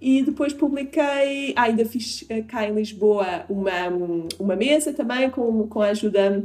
E 0.00 0.22
depois 0.22 0.52
publiquei, 0.52 1.52
ah, 1.56 1.64
ainda 1.64 1.84
fiz 1.84 2.22
uh, 2.22 2.44
cá 2.46 2.64
em 2.64 2.72
Lisboa 2.72 3.44
uma, 3.48 3.72
uma 4.38 4.54
mesa 4.54 4.92
também 4.92 5.28
com, 5.30 5.66
com 5.66 5.82
a 5.82 5.88
ajuda 5.88 6.44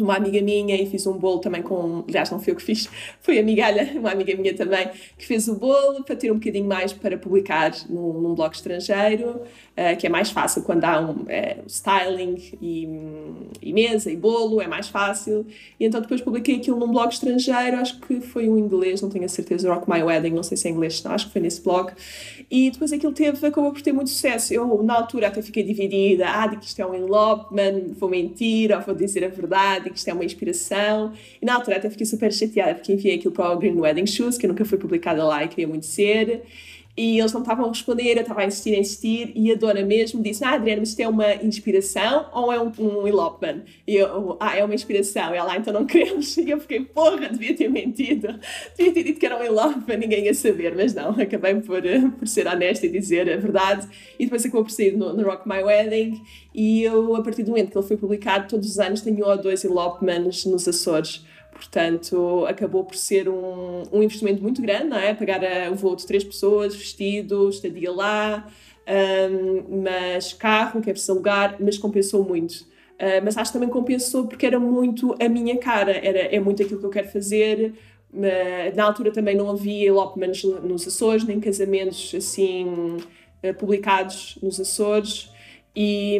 de 0.00 0.04
uma 0.04 0.16
amiga 0.16 0.40
minha 0.40 0.74
e 0.80 0.86
fiz 0.86 1.06
um 1.06 1.18
bolo 1.18 1.38
também 1.40 1.62
com. 1.62 2.04
Aliás, 2.08 2.30
não 2.30 2.40
fui 2.40 2.52
eu 2.52 2.56
que 2.56 2.62
fiz, 2.62 2.88
foi 3.20 3.38
a 3.38 3.42
migalha, 3.42 3.92
uma 3.94 4.10
amiga 4.10 4.34
minha 4.34 4.54
também, 4.54 4.88
que 5.18 5.26
fez 5.26 5.46
o 5.46 5.54
bolo 5.54 6.02
para 6.02 6.16
ter 6.16 6.32
um 6.32 6.36
bocadinho 6.36 6.66
mais 6.66 6.92
para 6.92 7.18
publicar 7.18 7.72
num, 7.88 8.20
num 8.20 8.34
blog 8.34 8.54
estrangeiro, 8.54 9.42
uh, 9.76 9.96
que 9.96 10.06
é 10.06 10.10
mais 10.10 10.30
fácil 10.30 10.62
quando 10.62 10.84
há 10.84 11.00
um 11.00 11.22
uh, 11.22 11.66
styling 11.66 12.36
e, 12.60 12.88
e, 13.62 13.72
mesa 13.72 14.10
e 14.10 14.16
bolo, 14.16 14.60
é 14.60 14.66
mais 14.66 14.88
fácil. 14.88 15.46
E 15.78 15.84
então 15.84 16.00
depois 16.00 16.20
publiquei 16.20 16.56
aquilo 16.56 16.78
num 16.78 16.88
blog 16.88 17.12
estrangeiro, 17.12 17.76
acho 17.76 18.00
que 18.00 18.20
foi 18.20 18.48
um 18.48 18.58
inglês, 18.58 19.00
não 19.02 19.08
tenho 19.08 19.24
a 19.24 19.28
certeza, 19.28 19.72
Rock 19.72 19.90
My 19.90 20.02
Wedding, 20.02 20.30
não 20.30 20.42
sei 20.42 20.56
se 20.56 20.68
é 20.68 20.70
inglês, 20.70 21.02
não, 21.02 21.12
acho 21.12 21.26
que 21.26 21.32
foi 21.32 21.40
nesse 21.40 21.62
blog. 21.62 21.92
E 22.50 22.70
depois 22.70 22.92
aquilo 22.92 23.12
teve, 23.12 23.46
acabou 23.46 23.72
por 23.72 23.80
ter 23.80 23.92
muito 23.92 24.10
sucesso. 24.10 24.52
Eu, 24.52 24.82
na 24.82 24.94
altura, 24.94 25.28
até 25.28 25.40
fiquei 25.40 25.62
dividida: 25.62 26.26
ah, 26.28 26.46
de 26.46 26.56
que 26.56 26.66
isto 26.66 26.80
é 26.80 26.86
um 26.86 26.94
elopement, 26.94 27.92
vou 27.98 28.08
mentir 28.08 28.74
ou 28.74 28.80
vou 28.80 28.94
dizer 28.94 29.24
a 29.24 29.28
verdade 29.28 29.90
que 29.90 29.96
isto 29.96 30.08
é 30.08 30.12
uma 30.12 30.24
inspiração. 30.24 31.12
E 31.40 31.46
na 31.46 31.54
altura 31.54 31.76
até 31.76 31.88
fiquei 31.88 32.06
super 32.06 32.32
chateada 32.32 32.74
porque 32.74 32.92
enviei 32.92 33.16
aquilo 33.16 33.32
para 33.32 33.50
o 33.52 33.58
Green 33.58 33.78
Wedding 33.78 34.06
Shoes, 34.06 34.36
que 34.36 34.46
nunca 34.46 34.64
foi 34.64 34.78
publicada 34.78 35.24
lá 35.24 35.44
e 35.44 35.48
queria 35.48 35.68
muito 35.68 35.86
ser 35.86 36.42
e 37.00 37.18
eles 37.18 37.32
não 37.32 37.40
estavam 37.40 37.64
a 37.64 37.68
responder, 37.68 38.14
eu 38.14 38.20
estava 38.20 38.42
a 38.42 38.44
insistir, 38.44 38.74
a 38.74 38.78
insistir, 38.78 39.32
e 39.34 39.50
a 39.50 39.54
dona 39.54 39.82
mesmo 39.82 40.22
disse: 40.22 40.44
Ah, 40.44 40.50
Adriana, 40.50 40.80
mas 40.80 40.90
isto 40.90 41.00
é 41.00 41.08
uma 41.08 41.34
inspiração 41.36 42.26
ou 42.30 42.52
é 42.52 42.60
um, 42.60 42.70
um 42.78 43.08
elopement? 43.08 43.62
E 43.86 43.96
eu, 43.96 44.36
ah, 44.38 44.54
é 44.54 44.62
uma 44.62 44.74
inspiração. 44.74 45.34
E 45.34 45.38
ela, 45.38 45.50
ah, 45.50 45.56
então 45.56 45.72
não 45.72 45.86
queremos. 45.86 46.36
E 46.40 46.50
eu 46.50 46.60
fiquei, 46.60 46.80
porra, 46.80 47.28
devia 47.30 47.54
ter 47.54 47.68
mentido, 47.68 48.38
devia 48.76 48.92
ter 48.92 49.02
dito 49.02 49.20
que 49.20 49.24
era 49.24 49.38
um 49.38 49.42
elopement, 49.42 49.96
ninguém 49.96 50.24
ia 50.24 50.34
saber, 50.34 50.74
mas 50.76 50.92
não, 50.92 51.10
acabei 51.10 51.54
por, 51.54 51.82
por 52.18 52.28
ser 52.28 52.46
honesta 52.46 52.84
e 52.84 52.90
dizer 52.90 53.32
a 53.32 53.36
verdade. 53.38 53.88
E 54.18 54.24
depois 54.24 54.44
acabou 54.44 54.64
por 54.64 54.70
sair 54.70 54.94
no, 54.94 55.14
no 55.14 55.22
Rock 55.22 55.48
My 55.48 55.62
Wedding, 55.62 56.20
e 56.54 56.82
eu, 56.82 57.16
a 57.16 57.22
partir 57.22 57.44
do 57.44 57.50
momento 57.50 57.70
que 57.70 57.78
ele 57.78 57.86
foi 57.86 57.96
publicado, 57.96 58.48
todos 58.48 58.68
os 58.68 58.78
anos 58.78 59.00
tenho 59.00 59.24
um 59.24 59.28
ou 59.28 59.38
dois 59.38 59.64
elopements 59.64 60.44
nos 60.44 60.68
Açores. 60.68 61.24
Portanto, 61.60 62.46
acabou 62.48 62.84
por 62.84 62.96
ser 62.96 63.28
um, 63.28 63.82
um 63.92 64.02
investimento 64.02 64.42
muito 64.42 64.62
grande, 64.62 64.84
não 64.84 64.96
é? 64.96 65.12
Pagar 65.12 65.44
a, 65.44 65.70
o 65.70 65.74
voo 65.74 65.94
de 65.94 66.06
três 66.06 66.24
pessoas, 66.24 66.74
vestido, 66.74 67.50
estadia 67.50 67.92
lá, 67.92 68.48
um, 69.30 69.82
mas 69.82 70.32
carro, 70.32 70.80
que 70.80 70.88
é 70.88 70.92
preciso 70.94 71.12
alugar, 71.12 71.56
mas 71.60 71.76
compensou 71.76 72.24
muito. 72.24 72.62
Uh, 72.98 73.20
mas 73.22 73.36
acho 73.36 73.52
que 73.52 73.58
também 73.58 73.68
compensou 73.68 74.26
porque 74.26 74.46
era 74.46 74.58
muito 74.58 75.14
a 75.20 75.28
minha 75.28 75.58
cara, 75.58 75.92
era, 75.92 76.20
é 76.34 76.40
muito 76.40 76.62
aquilo 76.62 76.80
que 76.80 76.86
eu 76.86 76.90
quero 76.90 77.08
fazer. 77.08 77.74
Uh, 78.10 78.74
na 78.74 78.84
altura 78.84 79.12
também 79.12 79.36
não 79.36 79.50
havia 79.50 79.88
elopements 79.88 80.42
nos 80.42 80.88
Açores, 80.88 81.24
nem 81.24 81.38
casamentos 81.40 82.14
assim 82.16 82.96
uh, 83.44 83.54
publicados 83.58 84.38
nos 84.42 84.58
Açores. 84.58 85.30
E, 85.76 86.18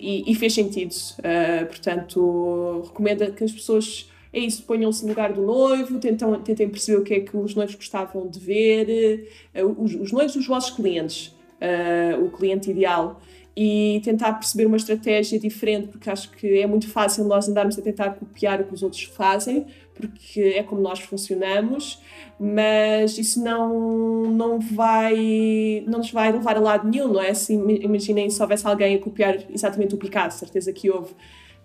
e, 0.00 0.32
e 0.32 0.34
fez 0.34 0.54
sentido. 0.54 0.94
Uh, 1.18 1.66
portanto, 1.66 2.82
recomendo 2.86 3.32
que 3.32 3.44
as 3.44 3.52
pessoas 3.52 4.10
é 4.32 4.40
isso, 4.40 4.62
ponham-se 4.64 5.02
no 5.02 5.10
lugar 5.10 5.32
do 5.32 5.42
noivo, 5.42 5.98
tentam, 5.98 6.40
tentem 6.42 6.68
perceber 6.68 6.98
o 6.98 7.04
que 7.04 7.14
é 7.14 7.20
que 7.20 7.36
os 7.36 7.54
noivos 7.54 7.74
gostavam 7.74 8.28
de 8.28 8.38
ver, 8.38 9.28
uh, 9.54 9.82
os, 9.82 9.94
os, 9.94 10.12
noivos, 10.12 10.36
os 10.36 10.46
vossos 10.46 10.70
clientes, 10.70 11.34
uh, 11.60 12.24
o 12.24 12.30
cliente 12.30 12.70
ideal, 12.70 13.20
e 13.56 14.02
tentar 14.04 14.34
perceber 14.34 14.66
uma 14.66 14.76
estratégia 14.76 15.38
diferente, 15.40 15.88
porque 15.88 16.10
acho 16.10 16.30
que 16.32 16.58
é 16.58 16.66
muito 16.66 16.88
fácil 16.90 17.24
nós 17.24 17.48
andarmos 17.48 17.78
a 17.78 17.82
tentar 17.82 18.10
copiar 18.10 18.60
o 18.60 18.64
que 18.64 18.74
os 18.74 18.82
outros 18.82 19.04
fazem, 19.04 19.64
porque 19.94 20.40
é 20.56 20.62
como 20.62 20.82
nós 20.82 21.00
funcionamos, 21.00 22.02
mas 22.38 23.16
isso 23.16 23.42
não, 23.42 24.24
não 24.24 24.60
vai 24.60 25.82
não 25.86 26.00
nos 26.00 26.10
vai 26.10 26.30
levar 26.30 26.56
a 26.58 26.60
lado 26.60 26.86
nenhum, 26.86 27.14
não 27.14 27.22
é? 27.22 27.30
Assim, 27.30 27.58
imaginem 27.80 28.28
se 28.28 28.42
houvesse 28.42 28.66
alguém 28.66 28.96
a 28.96 28.98
copiar 28.98 29.38
exatamente 29.48 29.94
o 29.94 29.98
Picasso, 29.98 30.38
certeza 30.38 30.70
que 30.70 30.90
houve 30.90 31.14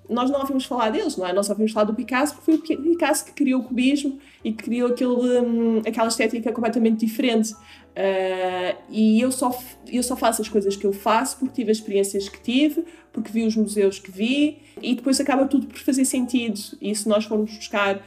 nós 0.10 0.30
não 0.30 0.40
ouvimos 0.42 0.66
falar 0.66 0.90
deles, 0.90 1.16
não 1.16 1.26
é? 1.26 1.34
Nós 1.34 1.50
ouvimos 1.50 1.72
falar 1.72 1.86
do 1.86 1.94
Picasso 1.94 2.36
porque 2.36 2.76
foi 2.76 2.76
o 2.76 2.84
Picasso 2.84 3.26
que 3.26 3.32
criou 3.32 3.62
o 3.62 3.64
cubismo 3.64 4.20
e 4.44 4.52
que 4.52 4.64
criou 4.64 4.90
aquele, 4.90 5.10
um, 5.10 5.80
aquela 5.80 6.08
estética 6.08 6.52
completamente 6.52 7.06
diferente. 7.06 7.54
Uh, 7.54 8.78
e 8.90 9.20
eu 9.22 9.32
só, 9.32 9.58
eu 9.88 10.02
só 10.02 10.16
faço 10.16 10.42
as 10.42 10.50
coisas 10.50 10.76
que 10.76 10.86
eu 10.86 10.94
faço 10.94 11.38
porque 11.38 11.56
tive 11.56 11.72
as 11.72 11.78
experiências 11.78 12.30
que 12.30 12.42
tive, 12.42 12.86
porque 13.12 13.32
vi 13.32 13.46
os 13.46 13.56
museus 13.56 14.00
que 14.00 14.12
vi 14.12 14.60
e 14.82 14.96
depois 14.96 15.20
acaba 15.20 15.46
tudo 15.46 15.68
por 15.68 15.78
fazer 15.78 16.06
sentido. 16.06 16.60
E 16.82 16.94
se 16.96 17.08
nós 17.08 17.26
formos 17.26 17.56
buscar 17.56 18.02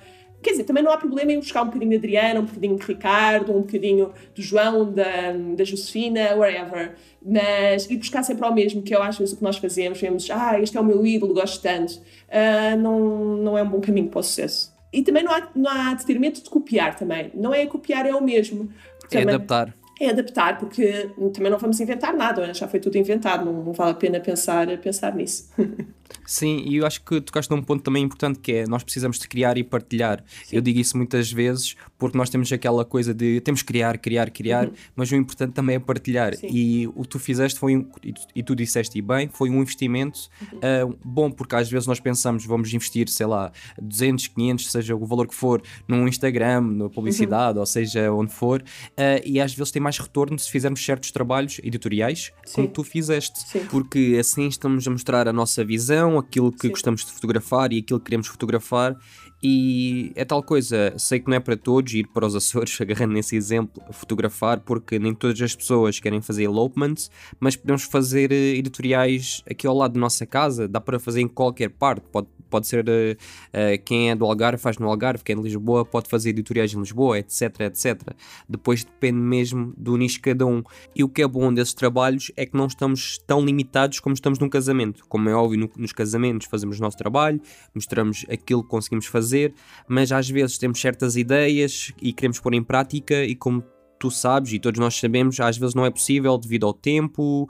Quer 0.44 0.50
dizer, 0.50 0.64
também 0.64 0.82
não 0.82 0.92
há 0.92 0.98
problema 0.98 1.32
em 1.32 1.38
buscar 1.38 1.62
um 1.62 1.66
bocadinho 1.66 1.92
de 1.92 1.96
Adriana, 1.96 2.40
um 2.40 2.44
bocadinho 2.44 2.76
de 2.76 2.84
Ricardo, 2.84 3.50
um 3.50 3.62
bocadinho 3.62 4.12
do 4.34 4.42
João, 4.42 4.92
da, 4.92 5.32
da 5.56 5.64
Josefina, 5.64 6.36
wherever. 6.36 6.96
Mas 7.24 7.88
ir 7.88 7.96
buscar 7.96 8.22
sempre 8.22 8.44
ao 8.44 8.54
mesmo, 8.54 8.82
que 8.82 8.94
eu 8.94 9.02
às 9.02 9.16
vezes 9.16 9.32
o 9.32 9.38
que 9.38 9.42
nós 9.42 9.56
fazemos, 9.56 9.98
vemos, 9.98 10.30
ah, 10.30 10.60
este 10.60 10.76
é 10.76 10.80
o 10.82 10.84
meu 10.84 11.06
ídolo, 11.06 11.32
gosto 11.32 11.62
tanto, 11.62 11.94
uh, 11.94 12.76
não, 12.78 13.36
não 13.38 13.56
é 13.56 13.62
um 13.62 13.70
bom 13.70 13.80
caminho 13.80 14.10
para 14.10 14.20
o 14.20 14.22
sucesso. 14.22 14.70
E 14.92 15.02
também 15.02 15.24
não 15.24 15.32
há, 15.32 15.48
não 15.54 15.70
há 15.70 15.94
de 15.94 16.04
ter 16.04 16.20
medo 16.20 16.42
de 16.42 16.50
copiar 16.50 16.94
também. 16.94 17.32
Não 17.34 17.54
é 17.54 17.64
copiar, 17.64 18.06
é 18.06 18.14
o 18.14 18.22
mesmo. 18.22 18.68
É 19.10 19.22
adaptar. 19.22 19.74
É 19.98 20.10
adaptar, 20.10 20.58
porque 20.58 21.08
também 21.32 21.50
não 21.50 21.58
vamos 21.58 21.80
inventar 21.80 22.12
nada, 22.12 22.52
já 22.52 22.68
foi 22.68 22.80
tudo 22.80 22.98
inventado, 22.98 23.46
não, 23.46 23.64
não 23.64 23.72
vale 23.72 23.92
a 23.92 23.94
pena 23.94 24.20
pensar, 24.20 24.66
pensar 24.76 25.14
nisso. 25.14 25.50
Sim, 26.26 26.62
e 26.66 26.76
eu 26.76 26.86
acho 26.86 27.02
que 27.02 27.20
tocaste 27.20 27.50
num 27.50 27.62
ponto 27.62 27.82
também 27.82 28.02
importante 28.02 28.38
que 28.38 28.52
é 28.52 28.66
nós 28.66 28.82
precisamos 28.82 29.18
de 29.18 29.28
criar 29.28 29.58
e 29.58 29.64
partilhar. 29.64 30.24
Sim. 30.44 30.56
Eu 30.56 30.62
digo 30.62 30.78
isso 30.78 30.96
muitas 30.96 31.30
vezes 31.30 31.76
porque 31.98 32.16
nós 32.16 32.30
temos 32.30 32.52
aquela 32.52 32.84
coisa 32.84 33.14
de 33.14 33.40
temos 33.40 33.62
que 33.62 33.68
criar, 33.68 33.98
criar, 33.98 34.30
criar, 34.30 34.66
uhum. 34.66 34.74
mas 34.96 35.10
o 35.10 35.16
importante 35.16 35.52
também 35.52 35.76
é 35.76 35.78
partilhar. 35.78 36.34
Sim. 36.34 36.48
E 36.50 36.86
o 36.88 37.02
que 37.02 37.08
tu 37.08 37.18
fizeste 37.18 37.58
foi 37.58 37.76
um, 37.76 37.88
e, 38.02 38.12
tu, 38.12 38.20
e 38.34 38.42
tu 38.42 38.54
disseste 38.54 38.98
e 38.98 39.02
bem, 39.02 39.28
foi 39.28 39.50
um 39.50 39.60
investimento 39.60 40.28
uhum. 40.52 40.88
uh, 40.90 40.98
bom, 41.04 41.30
porque 41.30 41.54
às 41.54 41.70
vezes 41.70 41.86
nós 41.86 42.00
pensamos 42.00 42.44
vamos 42.46 42.72
investir, 42.72 43.08
sei 43.08 43.26
lá, 43.26 43.52
200, 43.80 44.28
500, 44.28 44.70
seja 44.70 44.96
o 44.96 45.06
valor 45.06 45.26
que 45.26 45.34
for, 45.34 45.62
num 45.86 46.06
Instagram, 46.08 46.60
na 46.62 46.88
publicidade, 46.88 47.56
uhum. 47.56 47.60
ou 47.60 47.66
seja, 47.66 48.12
onde 48.12 48.32
for, 48.32 48.62
uh, 48.62 49.22
e 49.24 49.40
às 49.40 49.54
vezes 49.54 49.70
tem 49.70 49.80
mais 49.80 49.98
retorno 49.98 50.38
se 50.38 50.50
fizermos 50.50 50.84
certos 50.84 51.10
trabalhos 51.10 51.60
editoriais 51.62 52.32
Sim. 52.44 52.54
como 52.54 52.68
tu 52.68 52.84
fizeste, 52.84 53.40
porque 53.70 54.16
assim 54.18 54.46
estamos 54.46 54.86
a 54.86 54.90
mostrar 54.90 55.28
a 55.28 55.32
nossa 55.32 55.64
visão 55.64 55.93
aquilo 56.18 56.52
que 56.52 56.66
Sim. 56.66 56.70
gostamos 56.70 57.04
de 57.04 57.12
fotografar 57.12 57.72
e 57.72 57.78
aquilo 57.78 57.98
que 58.00 58.06
queremos 58.06 58.26
fotografar. 58.26 58.96
E 59.42 60.12
é 60.14 60.24
tal 60.24 60.42
coisa, 60.42 60.94
sei 60.96 61.20
que 61.20 61.28
não 61.28 61.36
é 61.36 61.40
para 61.40 61.56
todos 61.56 61.92
ir 61.92 62.06
para 62.08 62.26
os 62.26 62.34
Açores, 62.34 62.78
agarrando 62.80 63.12
nesse 63.12 63.36
exemplo, 63.36 63.82
fotografar, 63.92 64.60
porque 64.60 64.98
nem 64.98 65.14
todas 65.14 65.40
as 65.40 65.54
pessoas 65.54 66.00
querem 66.00 66.20
fazer 66.20 66.44
elopements, 66.44 67.10
mas 67.38 67.54
podemos 67.54 67.84
fazer 67.84 68.32
eh, 68.32 68.56
editoriais 68.56 69.42
aqui 69.48 69.66
ao 69.66 69.76
lado 69.76 69.94
da 69.94 70.00
nossa 70.00 70.24
casa, 70.24 70.66
dá 70.66 70.80
para 70.80 70.98
fazer 70.98 71.20
em 71.20 71.28
qualquer 71.28 71.70
parte, 71.70 72.04
pode 72.10 72.28
pode 72.54 72.68
ser 72.68 72.84
uh, 72.88 73.82
quem 73.84 74.10
é 74.10 74.14
do 74.14 74.24
Algarve 74.24 74.62
faz 74.62 74.78
no 74.78 74.88
Algarve, 74.88 75.24
quem 75.24 75.34
é 75.34 75.36
de 75.36 75.42
Lisboa 75.42 75.84
pode 75.84 76.08
fazer 76.08 76.30
editoriais 76.30 76.72
em 76.72 76.78
Lisboa, 76.78 77.18
etc, 77.18 77.62
etc. 77.62 78.00
Depois 78.48 78.84
depende 78.84 79.18
mesmo 79.18 79.74
do 79.76 79.96
nicho 79.96 80.16
de 80.16 80.20
cada 80.20 80.46
um. 80.46 80.62
E 80.94 81.02
o 81.02 81.08
que 81.08 81.20
é 81.20 81.26
bom 81.26 81.52
desses 81.52 81.74
trabalhos 81.74 82.30
é 82.36 82.46
que 82.46 82.56
não 82.56 82.66
estamos 82.66 83.18
tão 83.26 83.44
limitados 83.44 83.98
como 83.98 84.14
estamos 84.14 84.38
num 84.38 84.48
casamento. 84.48 85.04
Como 85.08 85.28
é 85.28 85.34
óbvio, 85.34 85.58
no, 85.58 85.70
nos 85.76 85.92
casamentos 85.92 86.46
fazemos 86.46 86.78
o 86.78 86.80
nosso 86.80 86.96
trabalho, 86.96 87.40
mostramos 87.74 88.24
aquilo 88.30 88.62
que 88.62 88.68
conseguimos 88.68 89.06
fazer, 89.06 89.33
mas 89.88 90.12
às 90.12 90.28
vezes 90.28 90.58
temos 90.58 90.80
certas 90.80 91.16
ideias 91.16 91.92
e 92.00 92.12
queremos 92.12 92.40
pôr 92.40 92.54
em 92.54 92.62
prática 92.62 93.24
e 93.24 93.34
como 93.34 93.64
tu 93.98 94.10
sabes 94.10 94.52
e 94.52 94.58
todos 94.58 94.78
nós 94.78 94.94
sabemos, 94.96 95.40
às 95.40 95.56
vezes 95.56 95.74
não 95.74 95.86
é 95.86 95.90
possível 95.90 96.36
devido 96.36 96.66
ao 96.66 96.74
tempo, 96.74 97.48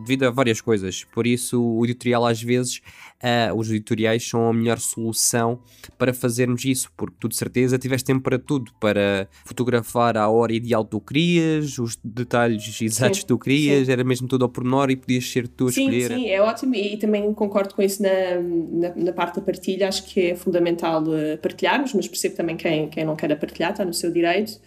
devido 0.00 0.24
a 0.24 0.30
várias 0.30 0.60
coisas. 0.60 1.04
Por 1.12 1.26
isso, 1.26 1.60
o 1.60 1.84
editorial 1.84 2.24
às 2.24 2.40
vezes 2.40 2.80
uh, 3.22 3.56
os 3.56 3.70
editoriais 3.70 4.28
são 4.28 4.48
a 4.48 4.52
melhor 4.52 4.78
solução 4.78 5.60
para 5.96 6.12
fazermos 6.12 6.64
isso, 6.64 6.90
porque 6.96 7.16
tu 7.20 7.28
de 7.28 7.36
certeza 7.36 7.78
tiveste 7.78 8.06
tempo 8.06 8.22
para 8.22 8.38
tudo, 8.38 8.72
para 8.80 9.28
fotografar 9.44 10.16
a 10.16 10.28
hora 10.28 10.52
ideal 10.52 10.84
que 10.84 10.90
tu 10.90 11.00
querias, 11.00 11.78
os 11.78 11.98
detalhes 12.02 12.80
exatos 12.80 13.20
que 13.20 13.26
tu 13.26 13.38
querias, 13.38 13.86
sim. 13.86 13.92
era 13.92 14.04
mesmo 14.04 14.26
tudo 14.26 14.44
ao 14.44 14.48
pormenor 14.48 14.90
e 14.90 14.96
podias 14.96 15.30
ser 15.30 15.48
tu 15.48 15.68
a 15.68 15.72
sim, 15.72 15.82
escolher. 15.82 16.14
Sim, 16.14 16.28
é 16.28 16.40
ótimo 16.40 16.74
e, 16.74 16.96
também 16.96 17.32
concordo 17.32 17.74
com 17.74 17.82
isso 17.82 18.02
na, 18.02 18.08
na, 18.88 18.94
na, 18.96 19.12
parte 19.12 19.36
da 19.36 19.42
partilha, 19.42 19.88
acho 19.88 20.04
que 20.04 20.30
é 20.30 20.34
fundamental 20.34 21.02
uh, 21.02 21.38
partilharmos, 21.40 21.94
mas 21.94 22.08
percebo 22.08 22.36
também 22.36 22.56
quem, 22.56 22.88
quem 22.88 23.04
não 23.04 23.16
quer 23.16 23.32
partilhar, 23.38 23.72
está 23.72 23.84
no 23.84 23.94
seu 23.94 24.10
direito 24.10 24.60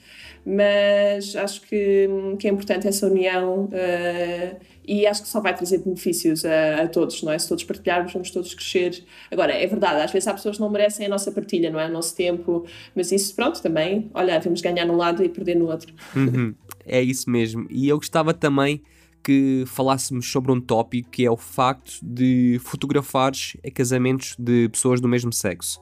mas 0.46 1.36
acho 1.36 1.62
que, 1.62 2.08
que 2.38 2.48
é 2.48 2.52
importante 2.52 2.88
essa 2.88 3.08
união 3.08 3.66
uh, 3.66 4.60
e 4.88 5.08
acho 5.08 5.24
que 5.24 5.28
só 5.28 5.42
vai 5.42 5.56
trazer 5.56 5.80
benefícios 5.80 6.46
a, 6.46 6.84
a, 6.84 6.88
todos, 6.88 7.24
não 7.24 7.32
é? 7.32 7.40
Se 7.40 7.50
todos 7.50 7.64
partilharmos, 7.64 8.14
vamos 8.14 8.30
todos 8.30 8.45
crescer. 8.54 9.04
Agora, 9.32 9.54
é 9.54 9.66
verdade, 9.66 10.02
às 10.02 10.12
vezes 10.12 10.28
há 10.28 10.34
pessoas 10.34 10.58
que 10.58 10.62
não 10.62 10.70
merecem 10.70 11.06
a 11.06 11.10
nossa 11.10 11.32
partilha, 11.32 11.70
não 11.70 11.80
é? 11.80 11.88
O 11.88 11.92
nosso 11.92 12.16
tempo, 12.16 12.66
mas 12.96 13.12
isso, 13.12 13.36
pronto, 13.36 13.62
também, 13.62 14.10
olha, 14.14 14.40
vamos 14.40 14.62
ganhar 14.62 14.86
num 14.86 14.98
lado 14.98 15.24
e 15.24 15.30
perder 15.30 15.56
no 15.56 15.68
outro. 15.68 15.94
Uhum, 16.16 16.54
é 16.86 17.02
isso 17.02 17.30
mesmo. 17.30 17.68
E 17.70 17.88
eu 17.88 17.98
gostava 17.98 18.34
também 18.34 18.82
que 19.24 19.64
falássemos 19.66 20.32
sobre 20.32 20.52
um 20.52 20.62
tópico 20.62 21.10
que 21.10 21.26
é 21.26 21.32
o 21.32 21.36
facto 21.36 21.94
de 22.04 22.60
fotografares 22.64 23.58
casamentos 23.74 24.36
de 24.38 24.70
pessoas 24.70 25.02
do 25.02 25.08
mesmo 25.08 25.34
sexo. 25.34 25.82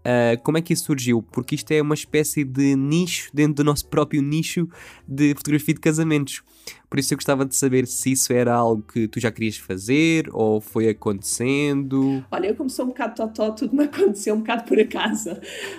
Uh, 0.00 0.40
como 0.42 0.56
é 0.56 0.62
que 0.62 0.72
isso 0.72 0.84
surgiu? 0.84 1.22
Porque 1.22 1.54
isto 1.54 1.70
é 1.72 1.82
uma 1.82 1.94
espécie 1.94 2.42
de 2.44 2.74
nicho 2.74 3.30
dentro 3.34 3.54
do 3.54 3.64
nosso 3.64 3.86
próprio 3.86 4.22
nicho 4.22 4.68
de 5.06 5.34
fotografia 5.34 5.74
de 5.74 5.80
casamentos. 5.80 6.42
Por 6.88 6.98
isso 6.98 7.14
eu 7.14 7.18
gostava 7.18 7.44
de 7.44 7.54
saber 7.54 7.86
se 7.86 8.12
isso 8.12 8.32
era 8.32 8.52
algo 8.52 8.82
que 8.82 9.06
tu 9.06 9.20
já 9.20 9.30
querias 9.30 9.56
fazer 9.56 10.28
ou 10.32 10.60
foi 10.60 10.88
acontecendo. 10.88 12.24
Olha, 12.30 12.48
eu 12.48 12.54
como 12.56 12.68
sou 12.68 12.86
um 12.86 12.88
bocado 12.88 13.14
totó, 13.14 13.52
tudo 13.52 13.76
me 13.76 13.84
aconteceu 13.86 14.34
um 14.34 14.38
bocado 14.38 14.64
por 14.64 14.78
acaso. 14.78 15.36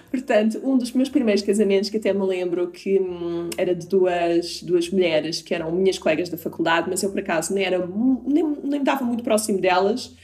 Portanto, 0.09 0.61
um 0.63 0.77
dos 0.77 0.93
meus 0.93 1.09
primeiros 1.09 1.43
casamentos, 1.43 1.89
que 1.89 1.97
até 1.97 2.13
me 2.13 2.25
lembro 2.25 2.69
que 2.71 2.99
hum, 2.99 3.49
era 3.57 3.75
de 3.75 3.87
duas, 3.87 4.63
duas 4.63 4.89
mulheres 4.89 5.41
que 5.41 5.53
eram 5.53 5.71
minhas 5.71 5.97
colegas 5.97 6.29
da 6.29 6.37
faculdade, 6.37 6.89
mas 6.89 7.03
eu 7.03 7.09
por 7.09 7.19
acaso 7.19 7.53
nem, 7.53 7.65
era, 7.65 7.85
nem, 8.25 8.43
nem 8.63 8.79
me 8.79 8.85
dava 8.85 9.03
muito 9.03 9.23
próximo 9.23 9.59
delas 9.59 10.15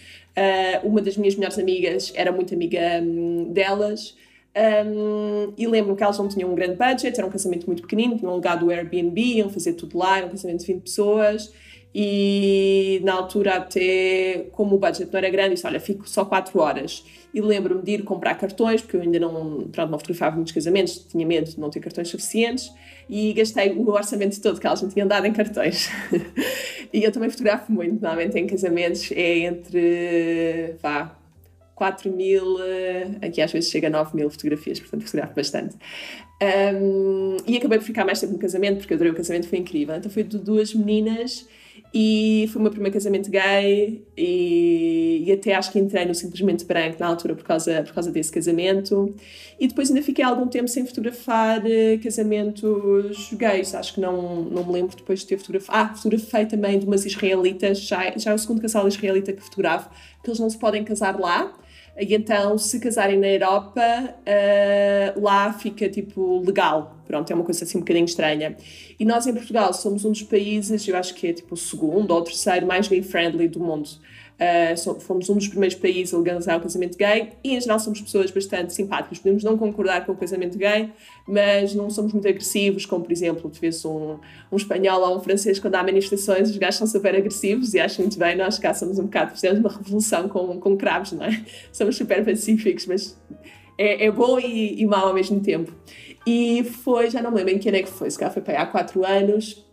uma 0.84 1.02
das 1.02 1.18
minhas 1.18 1.36
melhores 1.36 1.58
amigas 1.58 2.12
era 2.16 2.32
muito 2.32 2.54
amiga 2.54 2.80
um, 3.02 3.52
delas. 3.52 4.16
Um, 4.56 5.54
e 5.58 5.68
lembro 5.68 5.96
que 5.96 6.04
elas 6.04 6.18
não 6.18 6.28
tinham 6.28 6.52
um 6.52 6.56
grande 6.56 6.76
budget, 6.76 7.18
era 7.18 7.28
um 7.28 7.30
casamento 7.30 7.68
muito 7.68 7.82
pequenino, 7.84 8.18
tinham 8.18 8.32
alugado 8.32 8.66
o 8.66 8.70
Airbnb, 8.72 9.22
iam 9.22 9.50
fazer 9.50 9.74
tudo 9.74 9.98
lá, 9.98 10.18
era 10.18 10.26
um 10.26 10.30
casamento 10.30 10.62
de 10.62 10.74
20 10.74 10.82
pessoas. 10.82 11.54
E 12.00 13.02
na 13.04 13.14
altura, 13.14 13.56
até 13.56 14.46
como 14.52 14.76
o 14.76 14.78
budget 14.78 15.12
não 15.12 15.18
era 15.18 15.30
grande, 15.30 15.56
disse: 15.56 15.66
Olha, 15.66 15.80
fico 15.80 16.08
só 16.08 16.26
4 16.26 16.60
horas. 16.60 17.04
E 17.34 17.42
lembro-me 17.42 17.82
de 17.82 17.92
ir 17.92 18.04
comprar 18.04 18.36
cartões, 18.36 18.82
porque 18.82 18.98
eu 18.98 19.02
ainda 19.02 19.20
não, 19.20 19.68
pronto, 19.72 19.92
não 19.92 20.00
fotografava 20.00 20.36
muitos 20.36 20.54
casamentos, 20.54 21.00
tinha 21.00 21.26
medo 21.26 21.50
de 21.50 21.60
não 21.60 21.70
ter 21.70 21.80
cartões 21.80 22.08
suficientes 22.08 22.72
e 23.10 23.34
gastei 23.34 23.72
o 23.74 23.90
orçamento 23.90 24.42
todo 24.42 24.60
que 24.60 24.68
elas 24.68 24.82
me 24.82 24.90
tinham 24.90 25.08
dado 25.08 25.26
em 25.26 25.34
cartões. 25.34 25.90
e 26.94 27.04
eu 27.04 27.12
também 27.12 27.30
fotografo 27.30 27.72
muito, 27.72 28.02
normalmente 28.02 28.38
em 28.38 28.48
casamentos 28.48 29.12
é 29.12 29.40
entre, 29.40 30.76
vá, 30.82 31.16
4 31.78 32.12
mil, 32.12 32.60
eh, 32.60 33.08
aqui 33.22 33.40
às 33.40 33.52
vezes 33.52 33.70
chega 33.70 33.86
a 33.86 33.92
9 33.92 34.16
mil 34.16 34.32
fotografias, 34.32 34.80
portanto 34.80 35.04
fotografo 35.04 35.36
bastante. 35.36 35.76
Um, 36.42 37.38
e 37.46 37.56
acabei 37.56 37.78
por 37.78 37.86
ficar 37.86 38.04
mais 38.04 38.20
tempo 38.20 38.34
no 38.34 38.40
casamento, 38.40 38.80
porque 38.80 38.94
eu 38.94 38.96
adorei 38.96 39.14
o 39.14 39.16
casamento, 39.16 39.48
foi 39.48 39.60
incrível. 39.60 39.96
Então 39.96 40.10
foi 40.10 40.24
de 40.24 40.40
duas 40.40 40.74
meninas 40.74 41.48
e 41.94 42.50
foi 42.52 42.60
o 42.60 42.64
meu 42.64 42.72
primeiro 42.72 42.94
casamento 42.94 43.30
gay 43.30 44.04
e, 44.18 45.24
e, 45.26 45.32
até 45.32 45.54
acho 45.54 45.72
que 45.72 45.80
entrei 45.80 46.06
no 46.06 46.14
Simplesmente 46.16 46.66
Branco 46.66 46.98
na 47.00 47.08
altura 47.08 47.36
por 47.36 47.44
causa, 47.44 47.84
por 47.84 47.94
causa 47.94 48.12
desse 48.12 48.32
casamento. 48.32 49.16
E 49.60 49.68
depois 49.68 49.90
ainda 49.90 50.02
fiquei 50.02 50.24
algum 50.24 50.48
tempo 50.48 50.68
sem 50.68 50.86
fotografar 50.86 51.62
uh, 51.64 52.04
casamentos 52.04 53.32
gays. 53.34 53.74
Acho 53.76 53.94
que 53.96 54.02
não, 54.02 54.44
não 54.44 54.66
me 54.66 54.74
lembro 54.74 54.96
depois 54.96 55.20
de 55.20 55.28
ter 55.28 55.38
fotografado. 55.38 55.78
Ah, 55.78 55.96
fotografei 55.96 56.46
também 56.48 56.80
de 56.80 56.86
umas 56.86 57.06
israelitas, 57.06 57.82
já, 57.82 58.12
já 58.18 58.32
é 58.32 58.34
o 58.34 58.38
segundo 58.38 58.62
casal 58.62 58.88
israelita 58.88 59.32
que 59.32 59.42
fotografo, 59.42 59.90
que 60.24 60.30
eles 60.30 60.40
não 60.40 60.50
se 60.50 60.58
podem 60.58 60.84
casar 60.84 61.20
lá. 61.20 61.54
E 62.00 62.14
então, 62.14 62.58
se 62.60 62.80
casarem 62.80 63.18
na 63.18 63.28
Europa, 63.28 63.82
uh, 63.82 65.20
lá 65.20 65.52
fica 65.54 65.90
tipo 65.90 66.40
legal. 66.46 66.96
Pronto, 67.08 67.32
é 67.32 67.34
uma 67.34 67.44
coisa 67.44 67.64
assim 67.64 67.78
um 67.78 67.82
bocadinho 67.82 68.06
estranha. 68.06 68.56
E 69.00 69.06
nós 69.06 69.26
em 69.26 69.34
Portugal 69.34 69.74
somos 69.74 70.06
um 70.06 70.12
dos 70.12 70.22
países, 70.24 70.88
eu 70.88 70.96
acho 70.96 71.16
que 71.16 71.28
é 71.28 71.34
tipo 71.34 71.56
o 71.56 71.58
segundo 71.58 72.12
ou 72.12 72.20
o 72.20 72.24
terceiro 72.24 72.68
mais 72.68 72.88
gay-friendly 72.88 73.48
do 73.48 73.60
mundo. 73.60 73.90
Uh, 74.38 75.00
fomos 75.00 75.28
um 75.32 75.36
dos 75.36 75.48
primeiros 75.48 75.76
países 75.76 76.14
a 76.14 76.18
legalizar 76.18 76.60
o 76.60 76.62
casamento 76.62 76.96
gay 76.96 77.34
e, 77.44 77.56
em 77.56 77.60
geral, 77.60 77.80
somos 77.80 78.00
pessoas 78.00 78.30
bastante 78.30 78.72
simpáticas. 78.72 79.18
Podemos 79.18 79.44
não 79.44 79.58
concordar 79.58 80.06
com 80.06 80.12
o 80.12 80.16
casamento 80.16 80.60
gay, 80.60 80.92
mas 81.28 81.74
não 81.74 81.90
somos 81.90 82.14
muito 82.14 82.28
agressivos, 82.28 82.86
como, 82.86 83.04
por 83.04 83.12
exemplo, 83.12 83.50
tu 83.50 83.60
vês 83.60 83.84
um, 83.84 84.20
um 84.52 84.56
espanhol 84.56 85.02
ou 85.02 85.18
um 85.18 85.20
francês, 85.22 85.58
quando 85.58 85.74
há 85.74 85.84
manifestações, 85.84 86.52
os 86.52 86.58
gajos 86.58 86.76
são 86.76 86.86
super 86.86 87.16
agressivos 87.16 87.74
e 87.74 87.80
acho 87.80 88.00
muito 88.00 88.20
bem. 88.20 88.36
Nós 88.36 88.60
cá 88.60 88.76
somos 88.76 89.00
um 89.00 89.06
bocado, 89.06 89.32
fizemos 89.32 89.60
uma 89.60 89.70
revolução 89.70 90.30
com, 90.30 90.60
com 90.60 90.78
cravos, 90.78 91.14
não 91.14 91.26
é? 91.26 91.44
Somos 91.74 91.96
super 91.96 92.24
pacíficos, 92.24 92.86
mas 92.86 93.18
é, 93.76 94.06
é 94.06 94.12
bom 94.12 94.40
e, 94.40 94.80
e 94.80 94.86
mau 94.86 95.08
ao 95.08 95.14
mesmo 95.16 95.40
tempo. 95.40 95.74
E 96.28 96.64
foi, 96.64 97.10
já 97.10 97.24
não 97.24 97.32
me 97.32 97.38
lembro 97.38 97.54
em 97.54 97.58
que 97.58 97.70
ano 97.70 97.78
é 97.78 97.82
que 97.82 97.90
foi, 97.90 98.12
se 98.12 98.20
calhar 98.20 98.32
foi 98.32 98.44
para 98.44 98.62
há 98.62 98.66
quatro 98.68 99.04
anos, 99.04 99.66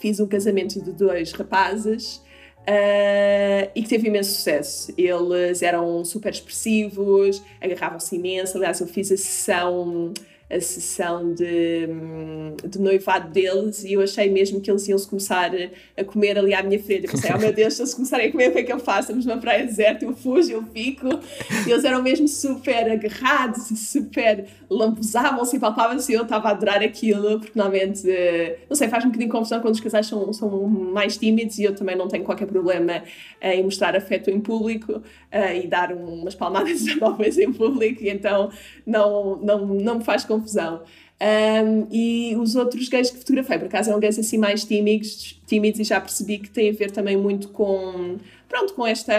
fiz 0.00 0.18
um 0.18 0.26
casamento 0.26 0.82
de 0.82 0.90
dois 0.90 1.30
rapazes 1.32 2.26
Uh, 2.68 3.70
e 3.74 3.82
que 3.82 3.88
teve 3.88 4.08
imenso 4.08 4.30
sucesso. 4.30 4.92
Eles 4.98 5.62
eram 5.62 6.04
super 6.04 6.30
expressivos, 6.30 7.42
agarravam-se 7.62 8.14
imenso. 8.14 8.58
Aliás, 8.58 8.78
eu 8.80 8.86
fiz 8.86 9.10
a 9.10 9.16
sessão 9.16 10.12
a 10.50 10.60
sessão 10.60 11.34
de, 11.34 11.86
de 12.66 12.78
noivado 12.80 13.30
deles 13.30 13.84
e 13.84 13.92
eu 13.92 14.00
achei 14.00 14.30
mesmo 14.30 14.60
que 14.60 14.70
eles 14.70 14.88
iam 14.88 14.98
se 14.98 15.06
começar 15.06 15.50
a 15.96 16.04
comer 16.04 16.38
ali 16.38 16.54
à 16.54 16.62
minha 16.62 16.82
frente. 16.82 17.04
Eu 17.04 17.10
pensei, 17.10 17.30
oh 17.34 17.38
meu 17.38 17.52
Deus, 17.52 17.74
se 17.74 17.82
eles 17.82 17.92
começarem 17.92 18.28
a 18.28 18.32
comer, 18.32 18.48
o 18.48 18.52
que 18.52 18.58
é 18.58 18.62
que 18.62 18.72
eu 18.72 18.78
faço? 18.78 19.00
Estamos 19.00 19.26
numa 19.26 19.36
praia 19.36 19.66
deserta, 19.66 20.06
eu 20.06 20.14
fujo, 20.14 20.50
eu 20.50 20.62
fico. 20.72 21.06
E 21.66 21.70
eles 21.70 21.84
eram 21.84 22.02
mesmo 22.02 22.26
super 22.26 22.90
agarrados 22.90 23.68
super 23.78 24.46
lambuzavam-se 24.70 25.56
e 25.56 25.60
palpavam-se 25.60 26.12
eu 26.12 26.22
estava 26.22 26.48
a 26.48 26.50
adorar 26.52 26.82
aquilo, 26.82 27.40
porque 27.40 27.58
normalmente, 27.58 28.02
não 28.68 28.76
sei, 28.76 28.88
faz 28.88 29.04
um 29.04 29.08
bocadinho 29.08 29.30
de 29.30 29.36
confusão 29.36 29.60
quando 29.60 29.74
os 29.74 29.80
casais 29.80 30.06
são, 30.06 30.32
são 30.32 30.48
mais 30.66 31.16
tímidos 31.16 31.58
e 31.58 31.64
eu 31.64 31.74
também 31.74 31.96
não 31.96 32.08
tenho 32.08 32.24
qualquer 32.24 32.46
problema 32.46 33.02
em 33.40 33.62
mostrar 33.62 33.94
afeto 33.94 34.30
em 34.30 34.40
público 34.40 34.92
uh, 34.92 35.56
e 35.62 35.66
dar 35.66 35.92
umas 35.92 36.34
palmadas 36.34 36.84
talvez 36.98 37.38
em 37.38 37.52
público 37.52 38.00
então 38.04 38.50
não, 38.86 39.36
não, 39.36 39.66
não 39.66 39.98
me 39.98 40.04
faz 40.04 40.24
confusão 40.24 40.37
confusão. 40.38 40.82
Um, 41.20 41.88
e 41.90 42.36
os 42.36 42.54
outros 42.54 42.88
gays 42.88 43.10
que 43.10 43.18
fotografei, 43.18 43.58
por 43.58 43.66
acaso, 43.66 43.90
eram 43.90 43.98
gays 43.98 44.18
assim 44.18 44.38
mais 44.38 44.64
tímidos, 44.64 45.40
tímidos 45.46 45.80
e 45.80 45.84
já 45.84 46.00
percebi 46.00 46.38
que 46.38 46.50
tem 46.50 46.70
a 46.70 46.72
ver 46.72 46.90
também 46.92 47.16
muito 47.16 47.48
com, 47.48 48.18
pronto, 48.48 48.74
com 48.74 48.86
esta 48.86 49.14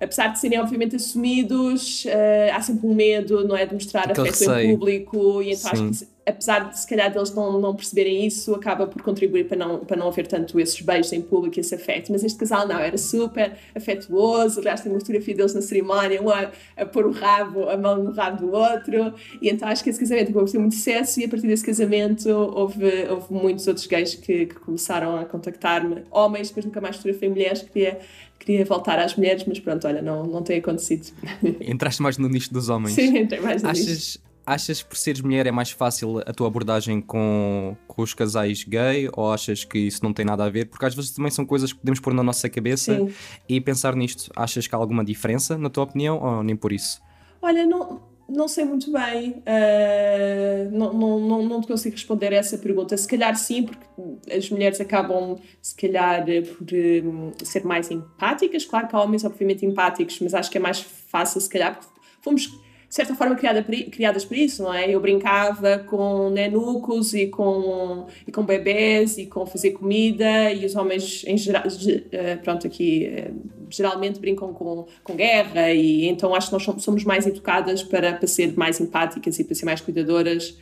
apesar 0.00 0.28
de 0.28 0.38
serem 0.38 0.60
obviamente 0.60 0.96
assumidos, 0.96 2.04
uh, 2.04 2.54
há 2.54 2.60
sempre 2.60 2.86
um 2.86 2.94
medo, 2.94 3.46
não 3.46 3.56
é, 3.56 3.66
de 3.66 3.74
mostrar 3.74 4.10
Aquele 4.10 4.28
afeto 4.28 4.52
em 4.52 4.76
público 4.76 5.42
e 5.42 5.52
então 5.52 5.74
Sim. 5.74 5.88
acho 5.88 6.00
que 6.00 6.16
apesar 6.26 6.68
de 6.68 6.78
se 6.78 6.86
calhar 6.88 7.10
deles 7.10 7.32
não, 7.32 7.60
não 7.60 7.74
perceberem 7.74 8.26
isso, 8.26 8.52
acaba 8.52 8.86
por 8.86 9.00
contribuir 9.00 9.46
para 9.46 9.56
não, 9.56 9.78
para 9.78 9.96
não 9.96 10.08
haver 10.08 10.26
tanto 10.26 10.58
esses 10.58 10.80
beijos 10.80 11.12
em 11.12 11.22
público 11.22 11.56
e 11.56 11.60
esse 11.60 11.72
afeto. 11.72 12.10
Mas 12.10 12.24
este 12.24 12.36
casal 12.36 12.66
não, 12.66 12.80
era 12.80 12.98
super 12.98 13.52
afetuoso, 13.74 14.58
aliás 14.58 14.80
tem 14.80 14.90
uma 14.90 14.98
fotografia 14.98 15.36
deles 15.36 15.54
na 15.54 15.62
cerimónia, 15.62 16.20
um 16.20 16.28
a, 16.28 16.50
a 16.76 16.84
pôr 16.84 17.06
o 17.06 17.12
rabo, 17.12 17.68
a 17.68 17.76
mão 17.76 18.02
no 18.02 18.10
rabo 18.10 18.44
do 18.44 18.52
outro, 18.52 19.14
e 19.40 19.48
então 19.48 19.68
acho 19.68 19.84
que 19.84 19.90
esse 19.90 20.00
casamento 20.00 20.24
acabou 20.24 20.42
por 20.42 20.50
ter 20.50 20.58
muito 20.58 20.74
sucesso 20.74 21.20
e 21.20 21.24
a 21.24 21.28
partir 21.28 21.46
desse 21.46 21.64
casamento 21.64 22.28
houve, 22.28 23.06
houve 23.08 23.32
muitos 23.32 23.68
outros 23.68 23.86
gays 23.86 24.16
que, 24.16 24.46
que 24.46 24.54
começaram 24.56 25.16
a 25.16 25.24
contactar-me, 25.24 26.02
homens, 26.10 26.48
depois 26.48 26.66
nunca 26.66 26.80
mais 26.80 26.96
fotografei 26.96 27.28
mulheres, 27.28 27.62
queria 27.62 28.00
queria 28.46 28.64
voltar 28.64 28.98
às 29.00 29.16
mulheres, 29.16 29.44
mas 29.44 29.58
pronto, 29.58 29.86
olha, 29.88 30.00
não, 30.00 30.24
não 30.24 30.42
tem 30.42 30.58
acontecido. 30.58 31.08
Entraste 31.60 32.00
mais 32.00 32.16
no 32.16 32.28
nicho 32.28 32.52
dos 32.52 32.68
homens. 32.68 32.94
Sim, 32.94 33.18
entrei 33.18 33.40
mais 33.40 33.62
no 33.62 33.68
Achas, 33.68 33.86
nicho. 33.86 34.18
Achas 34.46 34.80
que 34.80 34.88
por 34.88 34.96
seres 34.96 35.20
mulher 35.20 35.44
é 35.46 35.50
mais 35.50 35.72
fácil 35.72 36.20
a 36.24 36.32
tua 36.32 36.46
abordagem 36.46 37.00
com, 37.00 37.76
com 37.88 38.02
os 38.02 38.14
casais 38.14 38.62
gay 38.62 39.10
ou 39.12 39.32
achas 39.32 39.64
que 39.64 39.76
isso 39.76 40.04
não 40.04 40.12
tem 40.12 40.24
nada 40.24 40.44
a 40.44 40.48
ver? 40.48 40.66
Porque 40.66 40.86
às 40.86 40.94
vezes 40.94 41.10
também 41.10 41.32
são 41.32 41.44
coisas 41.44 41.72
que 41.72 41.80
podemos 41.80 41.98
pôr 41.98 42.14
na 42.14 42.22
nossa 42.22 42.48
cabeça 42.48 42.94
Sim. 42.94 43.12
e 43.48 43.60
pensar 43.60 43.96
nisto. 43.96 44.30
Achas 44.36 44.68
que 44.68 44.74
há 44.76 44.78
alguma 44.78 45.04
diferença, 45.04 45.58
na 45.58 45.68
tua 45.68 45.82
opinião, 45.82 46.22
ou 46.22 46.44
nem 46.44 46.54
por 46.54 46.72
isso? 46.72 47.02
Olha, 47.42 47.66
não, 47.66 48.00
não 48.36 48.46
sei 48.46 48.64
muito 48.64 48.92
bem. 48.92 49.42
Uh, 49.46 50.70
não, 50.70 50.92
não, 50.92 51.20
não, 51.20 51.42
não 51.42 51.60
te 51.60 51.66
consigo 51.66 51.94
responder 51.94 52.32
essa 52.32 52.58
pergunta. 52.58 52.96
Se 52.96 53.08
calhar 53.08 53.34
sim, 53.36 53.64
porque 53.64 53.86
as 54.30 54.50
mulheres 54.50 54.80
acabam, 54.80 55.38
se 55.60 55.74
calhar, 55.74 56.24
por 56.24 56.66
um, 56.72 57.32
ser 57.42 57.64
mais 57.64 57.90
empáticas. 57.90 58.66
Claro 58.66 58.88
que 58.88 58.94
há 58.94 59.02
homens, 59.02 59.24
obviamente, 59.24 59.64
empáticos, 59.64 60.20
mas 60.20 60.34
acho 60.34 60.50
que 60.50 60.58
é 60.58 60.60
mais 60.60 60.80
fácil, 60.80 61.40
se 61.40 61.48
calhar, 61.48 61.78
porque 61.78 61.88
fomos 62.20 62.65
de 62.88 62.94
certa 62.94 63.14
forma 63.14 63.34
criada 63.34 63.62
criadas 63.62 64.24
para 64.24 64.38
isso, 64.38 64.62
não 64.62 64.72
é? 64.72 64.88
Eu 64.88 65.00
brincava 65.00 65.78
com 65.78 66.30
nenucos 66.30 67.14
e 67.14 67.26
com, 67.26 68.06
e 68.26 68.32
com 68.32 68.44
bebés 68.44 69.18
e 69.18 69.26
com 69.26 69.44
fazer 69.44 69.72
comida 69.72 70.52
e 70.52 70.64
os 70.64 70.76
homens 70.76 71.24
em 71.26 71.36
geral, 71.36 71.64
eh, 72.12 72.36
pronto, 72.36 72.66
aqui 72.66 73.04
eh, 73.06 73.30
geralmente 73.68 74.20
brincam 74.20 74.52
com, 74.52 74.86
com 75.02 75.16
guerra 75.16 75.72
e 75.72 76.06
então 76.06 76.34
acho 76.34 76.48
que 76.48 76.52
nós 76.52 76.82
somos 76.82 77.04
mais 77.04 77.26
educadas 77.26 77.82
para, 77.82 78.14
para 78.14 78.28
ser 78.28 78.56
mais 78.56 78.80
empáticas 78.80 79.38
e 79.38 79.44
para 79.44 79.54
ser 79.54 79.66
mais 79.66 79.80
cuidadoras 79.80 80.56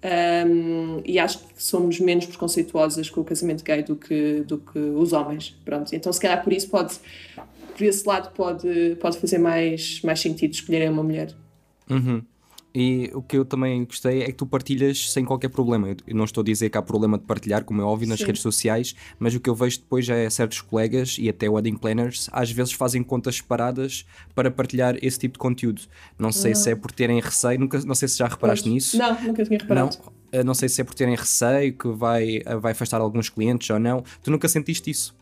um, 0.00 1.00
e 1.04 1.18
acho 1.18 1.38
que 1.38 1.62
somos 1.62 1.98
menos 1.98 2.26
preconceituosas 2.26 3.10
com 3.10 3.20
o 3.20 3.24
casamento 3.24 3.64
gay 3.64 3.82
do 3.82 3.96
que, 3.96 4.44
do 4.46 4.58
que 4.58 4.78
os 4.78 5.12
homens, 5.12 5.56
pronto. 5.64 5.94
Então 5.94 6.12
se 6.12 6.20
calhar 6.20 6.42
por 6.42 6.52
isso 6.52 6.68
pode, 6.68 6.94
por 7.76 7.82
esse 7.82 8.06
lado 8.06 8.32
pode, 8.32 8.96
pode 9.00 9.18
fazer 9.18 9.38
mais, 9.38 10.00
mais 10.02 10.20
sentido 10.20 10.52
escolherem 10.52 10.88
uma 10.88 11.02
mulher. 11.02 11.34
Uhum. 11.90 12.22
E 12.74 13.10
o 13.14 13.22
que 13.22 13.36
eu 13.36 13.44
também 13.44 13.84
gostei 13.84 14.22
é 14.22 14.26
que 14.26 14.34
tu 14.34 14.46
partilhas 14.46 15.10
sem 15.10 15.24
qualquer 15.24 15.48
problema. 15.48 15.88
Eu 16.06 16.14
não 16.14 16.24
estou 16.24 16.42
a 16.42 16.44
dizer 16.44 16.68
que 16.68 16.76
há 16.76 16.82
problema 16.82 17.18
de 17.18 17.24
partilhar, 17.24 17.64
como 17.64 17.80
é 17.80 17.84
óbvio, 17.84 18.06
nas 18.08 18.20
Sim. 18.20 18.26
redes 18.26 18.42
sociais, 18.42 18.94
mas 19.18 19.34
o 19.34 19.40
que 19.40 19.48
eu 19.48 19.54
vejo 19.54 19.78
depois 19.78 20.08
é 20.08 20.28
certos 20.28 20.60
colegas 20.60 21.16
e 21.18 21.28
até 21.28 21.48
wedding 21.48 21.76
planners 21.76 22.28
às 22.30 22.50
vezes 22.50 22.72
fazem 22.72 23.02
contas 23.02 23.36
separadas 23.36 24.04
para 24.34 24.50
partilhar 24.50 24.96
esse 25.02 25.18
tipo 25.18 25.32
de 25.32 25.38
conteúdo. 25.38 25.82
Não 26.18 26.30
sei 26.30 26.54
se 26.54 26.70
é 26.70 26.76
por 26.76 26.92
terem 26.92 27.20
receio, 27.20 27.58
nunca, 27.58 27.80
não 27.80 27.94
sei 27.94 28.06
se 28.06 28.18
já 28.18 28.28
reparaste 28.28 28.64
pois. 28.64 28.74
nisso. 28.74 28.98
Não, 28.98 29.20
nunca 29.22 29.44
tinha 29.44 29.58
reparado. 29.58 29.96
Não, 30.32 30.44
não 30.44 30.54
sei 30.54 30.68
se 30.68 30.80
é 30.80 30.84
por 30.84 30.94
terem 30.94 31.16
receio 31.16 31.72
que 31.72 31.88
vai, 31.88 32.40
vai 32.60 32.72
afastar 32.72 33.00
alguns 33.00 33.30
clientes 33.30 33.68
ou 33.70 33.78
não. 33.78 34.04
Tu 34.22 34.30
nunca 34.30 34.46
sentiste 34.46 34.90
isso? 34.90 35.16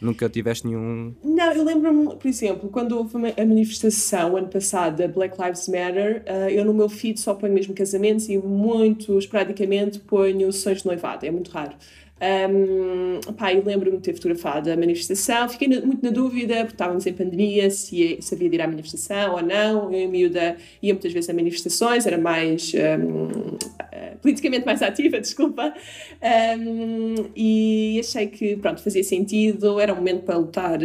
Nunca 0.00 0.28
tiveste 0.28 0.66
nenhum. 0.66 1.14
Não, 1.22 1.52
eu 1.52 1.62
lembro-me, 1.62 2.16
por 2.16 2.26
exemplo, 2.26 2.70
quando 2.70 2.96
houve 2.96 3.16
a 3.16 3.44
manifestação 3.44 4.36
ano 4.36 4.48
passado 4.48 4.96
da 4.96 5.08
Black 5.08 5.36
Lives 5.40 5.68
Matter, 5.68 6.24
uh, 6.26 6.48
eu 6.48 6.64
no 6.64 6.72
meu 6.72 6.88
feed 6.88 7.20
só 7.20 7.34
ponho 7.34 7.52
mesmo 7.52 7.74
casamentos 7.74 8.28
e 8.28 8.38
muito 8.38 9.18
esporadicamente 9.18 9.98
ponho 10.00 10.50
sessões 10.52 10.78
de 10.78 10.86
noivado, 10.86 11.26
é 11.26 11.30
muito 11.30 11.50
raro. 11.50 11.74
Um, 12.20 13.32
pá, 13.32 13.54
eu 13.54 13.64
lembro-me 13.64 13.96
de 13.96 14.02
ter 14.02 14.12
fotografado 14.12 14.70
a 14.70 14.76
manifestação, 14.76 15.48
fiquei 15.48 15.66
na, 15.66 15.80
muito 15.80 16.04
na 16.04 16.10
dúvida, 16.10 16.56
porque 16.56 16.74
estávamos 16.74 17.06
em 17.06 17.14
pandemia, 17.14 17.70
se, 17.70 18.18
havia 18.30 18.50
de 18.50 18.56
ir 18.56 18.60
à 18.60 18.68
manifestação 18.68 19.36
ou 19.36 19.42
não. 19.42 19.90
Eu 19.92 20.00
e 20.00 20.04
a 20.04 20.08
miúda 20.08 20.56
ia 20.82 20.92
muitas 20.92 21.12
vezes 21.12 21.30
a 21.30 21.32
manifestações, 21.32 22.06
era 22.06 22.18
mais 22.18 22.72
um, 22.74 23.24
uh, 23.24 24.18
politicamente 24.20 24.66
mais 24.66 24.82
ativa, 24.82 25.18
desculpa, 25.20 25.72
um, 26.58 27.14
e 27.34 27.98
achei 28.00 28.26
que 28.26 28.56
pronto, 28.56 28.82
fazia 28.82 29.02
sentido, 29.02 29.80
era 29.80 29.92
um 29.92 29.96
momento 29.96 30.24
para 30.24 30.36
lutar 30.36 30.78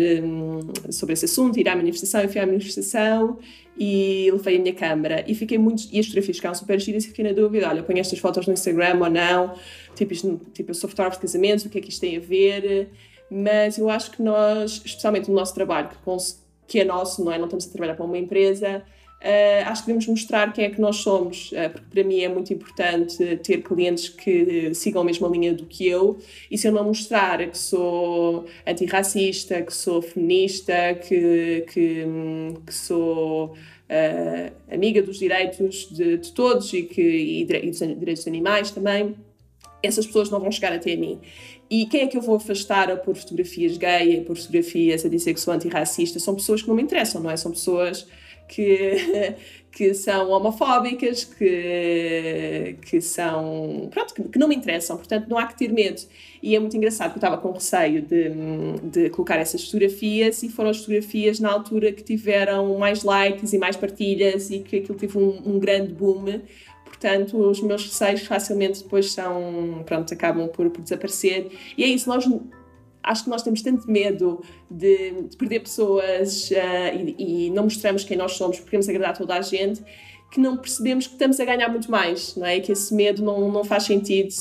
sobre 0.89 1.13
esse 1.13 1.25
assunto, 1.25 1.59
ir 1.59 1.67
à 1.67 1.75
manifestação, 1.75 2.21
eu 2.21 2.29
fui 2.29 2.39
à 2.39 2.45
manifestação 2.45 3.37
e 3.77 4.29
levei 4.31 4.55
a 4.55 4.59
minha 4.59 4.73
câmera 4.73 5.23
e 5.27 5.35
fiquei 5.35 5.57
muito. 5.57 5.83
E 5.91 5.99
as 5.99 6.05
fotografias 6.05 6.37
ficaram 6.37 6.55
super 6.55 6.79
giras 6.79 7.03
e 7.03 7.07
fiquei 7.07 7.25
na 7.25 7.33
dúvida: 7.33 7.67
olha, 7.67 7.83
ponho 7.83 7.99
estas 7.99 8.19
fotos 8.19 8.47
no 8.47 8.53
Instagram 8.53 8.99
ou 9.01 9.09
não? 9.09 9.55
Tipo, 9.95 10.13
isto, 10.13 10.41
tipo, 10.53 10.73
sou 10.73 10.89
fotógrafo 10.89 11.17
de 11.17 11.21
casamentos, 11.21 11.65
o 11.65 11.69
que 11.69 11.77
é 11.77 11.81
que 11.81 11.89
isto 11.89 12.01
tem 12.01 12.17
a 12.17 12.19
ver? 12.19 12.89
Mas 13.29 13.77
eu 13.77 13.89
acho 13.89 14.11
que 14.11 14.21
nós, 14.21 14.81
especialmente 14.85 15.29
no 15.29 15.35
nosso 15.35 15.53
trabalho, 15.53 15.89
que, 16.67 16.79
é 16.79 16.83
nosso, 16.83 17.23
não 17.23 17.31
é? 17.31 17.37
Não 17.37 17.45
estamos 17.45 17.67
a 17.67 17.69
trabalhar 17.69 17.95
para 17.95 18.05
uma 18.05 18.17
empresa. 18.17 18.83
Uh, 19.21 19.67
acho 19.67 19.81
que 19.81 19.87
devemos 19.87 20.07
mostrar 20.07 20.53
quem 20.53 20.65
é 20.65 20.69
que 20.69 20.79
nós 20.79 20.97
somos, 20.97 21.51
uh, 21.51 21.69
porque 21.71 21.87
para 21.89 22.03
mim 22.03 22.19
é 22.19 22.29
muito 22.29 22.53
importante 22.53 23.37
ter 23.37 23.63
clientes 23.63 24.09
que 24.09 24.71
sigam 24.75 25.01
a 25.01 25.05
mesma 25.05 25.27
linha 25.27 25.53
do 25.53 25.65
que 25.65 25.87
eu. 25.87 26.19
E 26.51 26.57
se 26.57 26.67
eu 26.67 26.71
não 26.71 26.83
mostrar 26.83 27.39
que 27.49 27.57
sou 27.57 28.45
antirracista, 28.67 29.63
que 29.63 29.73
sou 29.73 30.01
feminista, 30.01 30.93
que, 30.93 31.65
que, 31.73 32.05
que 32.67 32.73
sou 32.73 33.45
uh, 33.53 34.53
amiga 34.71 35.01
dos 35.01 35.17
direitos 35.17 35.87
de, 35.89 36.17
de 36.17 36.31
todos 36.31 36.71
e, 36.73 36.83
que, 36.83 37.01
e, 37.01 37.45
dos 37.45 37.79
direitos 37.79 38.25
dos 38.25 38.27
animais 38.27 38.69
também, 38.69 39.15
essas 39.85 40.05
pessoas 40.05 40.29
não 40.29 40.39
vão 40.39 40.51
chegar 40.51 40.73
até 40.73 40.95
mim. 40.95 41.19
E 41.69 41.85
quem 41.85 42.01
é 42.01 42.07
que 42.07 42.17
eu 42.17 42.21
vou 42.21 42.35
afastar 42.35 42.95
por 42.97 43.15
fotografias 43.15 43.77
gay, 43.77 44.21
por 44.21 44.37
fotografias 44.37 45.05
a 45.05 45.09
dizer 45.09 45.33
que 45.33 45.39
sou 45.39 45.53
antirracista? 45.53 46.19
São 46.19 46.35
pessoas 46.35 46.61
que 46.61 46.67
não 46.67 46.75
me 46.75 46.83
interessam, 46.83 47.21
não 47.21 47.31
é? 47.31 47.37
São 47.37 47.51
pessoas 47.51 48.07
que, 48.47 49.35
que 49.71 49.93
são 49.93 50.29
homofóbicas, 50.29 51.23
que, 51.23 52.77
que 52.81 53.01
são. 53.01 53.89
pronto, 53.91 54.13
que, 54.13 54.23
que, 54.23 54.39
não 54.39 54.47
me 54.47 54.55
interessam, 54.55 54.95
portanto 54.97 55.27
não 55.27 55.37
há 55.37 55.47
que 55.47 55.57
ter 55.57 55.71
medo. 55.71 56.01
E 56.41 56.55
é 56.55 56.59
muito 56.59 56.77
engraçado 56.77 57.11
que 57.11 57.17
eu 57.17 57.19
estava 57.19 57.37
com 57.37 57.51
receio 57.51 58.01
de, 58.01 58.29
de 58.83 59.09
colocar 59.09 59.37
essas 59.37 59.63
fotografias 59.65 60.43
e 60.43 60.49
foram 60.49 60.69
as 60.69 60.77
fotografias 60.77 61.39
na 61.39 61.51
altura 61.51 61.91
que 61.91 62.03
tiveram 62.03 62.77
mais 62.77 63.03
likes 63.03 63.53
e 63.53 63.57
mais 63.57 63.75
partilhas 63.75 64.51
e 64.51 64.59
que 64.59 64.77
aquilo 64.77 64.97
teve 64.97 65.17
um, 65.17 65.41
um 65.45 65.59
grande 65.59 65.91
boom. 65.93 66.41
Portanto, 67.05 67.37
os 67.37 67.61
meus 67.61 67.85
receios 67.85 68.21
facilmente 68.21 68.81
depois 68.81 69.11
são, 69.11 69.83
pronto, 69.85 70.11
acabam 70.11 70.47
por, 70.47 70.71
por 70.71 70.81
desaparecer. 70.81 71.51
E 71.77 71.83
é 71.83 71.87
isso, 71.87 72.09
nós 72.09 72.25
acho 73.03 73.23
que 73.25 73.29
nós 73.29 73.43
temos 73.43 73.61
tanto 73.61 73.89
medo 73.89 74.41
de, 74.69 75.23
de 75.29 75.37
perder 75.37 75.61
pessoas 75.61 76.49
uh, 76.51 77.15
e, 77.17 77.47
e, 77.47 77.49
não 77.51 77.63
mostramos 77.63 78.03
quem 78.03 78.17
nós 78.17 78.33
somos 78.33 78.57
porque 78.57 78.71
queremos 78.71 78.89
agradar 78.89 79.17
toda 79.17 79.35
a 79.35 79.41
gente 79.41 79.83
que 80.31 80.39
não 80.39 80.57
percebemos 80.57 81.07
que 81.07 81.13
estamos 81.13 81.39
a 81.39 81.45
ganhar 81.45 81.69
muito 81.69 81.89
mais, 81.89 82.35
não 82.35 82.45
é? 82.45 82.59
Que 82.59 82.73
esse 82.73 82.93
medo 82.93 83.23
não, 83.23 83.49
não 83.49 83.63
faz 83.63 83.83
sentido 83.83 84.33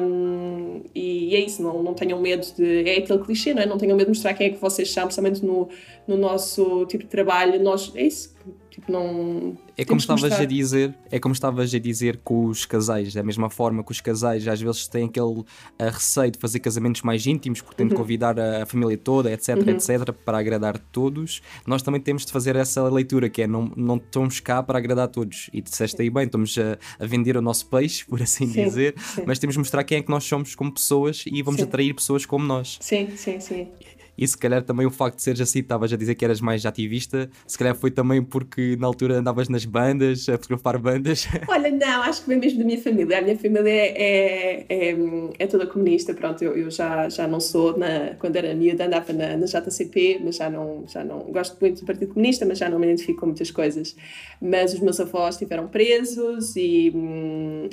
um, 0.00 0.82
e, 0.94 1.30
e, 1.30 1.34
é 1.34 1.40
isso, 1.40 1.60
não, 1.62 1.82
não 1.82 1.94
tenham 1.94 2.20
medo 2.20 2.46
de... 2.56 2.88
É 2.88 2.98
aquele 2.98 3.18
clichê, 3.18 3.52
não 3.52 3.62
é? 3.62 3.66
Não 3.66 3.76
tenham 3.76 3.96
medo 3.96 4.06
de 4.06 4.16
mostrar 4.16 4.34
quem 4.34 4.48
é 4.48 4.50
que 4.50 4.60
vocês 4.60 4.92
são, 4.92 5.04
principalmente 5.04 5.44
no, 5.44 5.68
no 6.06 6.16
nosso 6.16 6.86
tipo 6.86 7.02
de 7.02 7.10
trabalho, 7.10 7.60
nós... 7.60 7.90
É 7.96 8.02
isso, 8.02 8.36
tipo, 8.70 8.92
não 8.92 9.56
é 9.78 9.84
como 9.84 10.00
estavas 10.00 10.32
a 10.32 10.44
dizer, 10.46 10.94
é 11.10 11.20
como 11.20 11.34
estavas 11.34 11.74
a 11.74 11.78
dizer 11.78 12.18
com 12.24 12.46
os 12.46 12.64
casais, 12.64 13.12
da 13.12 13.22
mesma 13.22 13.50
forma 13.50 13.84
que 13.84 13.92
os 13.92 14.00
casais 14.00 14.48
às 14.48 14.58
vezes 14.58 14.88
têm 14.88 15.04
aquele 15.04 15.44
receio 15.78 16.30
de 16.30 16.38
fazer 16.38 16.60
casamentos 16.60 17.02
mais 17.02 17.26
íntimos, 17.26 17.60
porque 17.60 17.76
têm 17.76 17.86
de 17.86 17.92
uhum. 17.92 18.00
convidar 18.00 18.40
a, 18.40 18.64
família 18.64 18.96
toda, 18.96 19.30
etc, 19.30 19.45
uhum. 19.54 19.70
etc, 19.70 20.12
para 20.24 20.38
agradar 20.38 20.78
todos. 20.78 21.40
Nós 21.66 21.82
também 21.82 22.00
temos 22.00 22.24
de 22.24 22.32
fazer 22.32 22.56
essa 22.56 22.82
leitura, 22.88 23.28
que 23.28 23.42
é 23.42 23.46
não, 23.46 23.70
não 23.76 23.96
estamos 23.96 24.40
cá 24.40 24.62
para 24.62 24.78
agradar 24.78 25.08
todos. 25.08 25.48
E 25.52 25.60
disseste 25.60 26.00
aí 26.02 26.10
bem, 26.10 26.24
estamos 26.24 26.56
a, 26.58 26.78
a 27.02 27.06
vender 27.06 27.36
o 27.36 27.42
nosso 27.42 27.66
peixe, 27.66 28.04
por 28.04 28.22
assim 28.22 28.46
sim, 28.46 28.64
dizer, 28.64 28.94
sim. 28.98 29.22
mas 29.26 29.38
temos 29.38 29.54
de 29.54 29.58
mostrar 29.58 29.84
quem 29.84 29.98
é 29.98 30.02
que 30.02 30.10
nós 30.10 30.24
somos 30.24 30.54
como 30.54 30.72
pessoas 30.72 31.24
e 31.26 31.42
vamos 31.42 31.60
sim. 31.60 31.66
atrair 31.66 31.94
pessoas 31.94 32.26
como 32.26 32.44
nós. 32.44 32.78
Sim, 32.80 33.16
sim, 33.16 33.40
sim. 33.40 33.68
E 34.16 34.26
se 34.26 34.36
calhar 34.36 34.62
também 34.62 34.86
o 34.86 34.90
facto 34.90 35.16
de 35.16 35.22
seres 35.22 35.40
assim, 35.40 35.60
estavas 35.60 35.92
a 35.92 35.96
dizer 35.96 36.14
que 36.14 36.24
eras 36.24 36.40
mais 36.40 36.64
ativista, 36.64 37.28
se 37.46 37.58
calhar 37.58 37.74
foi 37.74 37.90
também 37.90 38.22
porque 38.22 38.76
na 38.78 38.86
altura 38.86 39.18
andavas 39.18 39.48
nas 39.48 39.64
bandas, 39.64 40.28
a 40.28 40.32
fotografar 40.32 40.78
bandas. 40.78 41.26
Olha, 41.48 41.70
não, 41.70 42.02
acho 42.02 42.22
que 42.22 42.28
vem 42.28 42.38
mesmo 42.38 42.58
da 42.58 42.64
minha 42.64 42.80
família. 42.80 43.18
A 43.18 43.22
minha 43.22 43.38
família 43.38 43.70
é, 43.70 44.64
é, 44.68 44.90
é, 44.90 44.96
é 45.38 45.46
toda 45.46 45.66
comunista, 45.66 46.14
pronto, 46.14 46.42
eu, 46.42 46.56
eu 46.56 46.70
já, 46.70 47.08
já 47.08 47.26
não 47.26 47.40
sou, 47.40 47.76
na, 47.76 48.14
quando 48.18 48.36
era 48.36 48.54
miúda 48.54 48.86
andava 48.86 49.12
na, 49.12 49.36
na 49.36 49.46
JCP, 49.46 50.20
mas 50.24 50.36
já 50.36 50.48
não, 50.48 50.84
já 50.86 51.04
não 51.04 51.18
gosto 51.30 51.56
muito 51.60 51.80
do 51.80 51.86
Partido 51.86 52.12
Comunista, 52.12 52.44
mas 52.46 52.58
já 52.58 52.68
não 52.68 52.78
me 52.78 52.86
identifico 52.86 53.20
com 53.20 53.26
muitas 53.26 53.50
coisas. 53.50 53.96
Mas 54.40 54.74
os 54.74 54.80
meus 54.80 55.00
avós 55.00 55.34
estiveram 55.34 55.68
presos 55.68 56.56
e, 56.56 56.92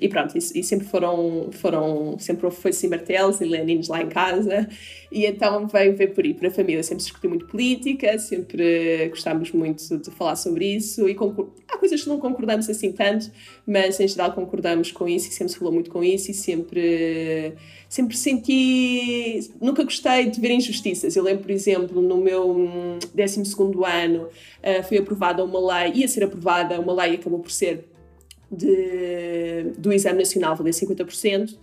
e 0.01 0.09
pronto, 0.09 0.35
e, 0.35 0.37
e 0.37 0.63
sempre 0.63 0.87
foram, 0.87 1.49
foram 1.51 2.17
sempre 2.19 2.49
foi 2.51 2.73
sim 2.73 2.87
martelos 2.87 3.41
e 3.41 3.45
leninos 3.45 3.87
lá 3.87 4.01
em 4.01 4.09
casa, 4.09 4.67
e 5.11 5.25
então 5.25 5.67
veio, 5.67 5.95
veio 5.95 6.11
por 6.11 6.25
para 6.33 6.47
a 6.47 6.51
família 6.51 6.83
sempre 6.83 7.03
discutiu 7.03 7.29
muito 7.29 7.45
política, 7.45 8.17
sempre 8.19 9.07
gostámos 9.09 9.51
muito 9.51 9.97
de 9.97 10.11
falar 10.11 10.35
sobre 10.35 10.75
isso 10.75 11.07
e 11.07 11.15
há 11.67 11.77
coisas 11.77 12.03
que 12.03 12.09
não 12.09 12.19
concordamos 12.19 12.69
assim 12.69 12.91
tanto, 12.91 13.31
mas 13.65 13.99
em 13.99 14.07
geral 14.07 14.33
concordamos 14.33 14.91
com 14.91 15.07
isso 15.07 15.29
e 15.29 15.31
sempre 15.31 15.53
se 15.53 15.59
falou 15.59 15.73
muito 15.73 15.89
com 15.89 16.03
isso 16.03 16.31
e 16.31 16.33
sempre 16.33 17.53
sempre 17.87 18.17
senti 18.17 19.51
nunca 19.61 19.83
gostei 19.83 20.29
de 20.29 20.41
ver 20.41 20.51
injustiças. 20.51 21.15
Eu 21.15 21.23
lembro, 21.23 21.43
por 21.43 21.51
exemplo, 21.51 22.01
no 22.01 22.17
meu 22.17 22.97
12 23.13 23.45
segundo 23.45 23.85
ano 23.85 24.23
uh, 24.23 24.83
foi 24.87 24.97
aprovada 24.97 25.43
uma 25.43 25.79
lei, 25.79 25.93
ia 25.95 26.07
ser 26.07 26.23
aprovada 26.23 26.79
uma 26.79 26.93
lei 26.93 27.13
e 27.13 27.15
acabou 27.15 27.39
por 27.39 27.51
ser 27.51 27.87
de, 28.51 29.71
do 29.77 29.91
Exame 29.91 30.19
Nacional 30.19 30.55
valer 30.55 30.73
50%, 30.73 31.55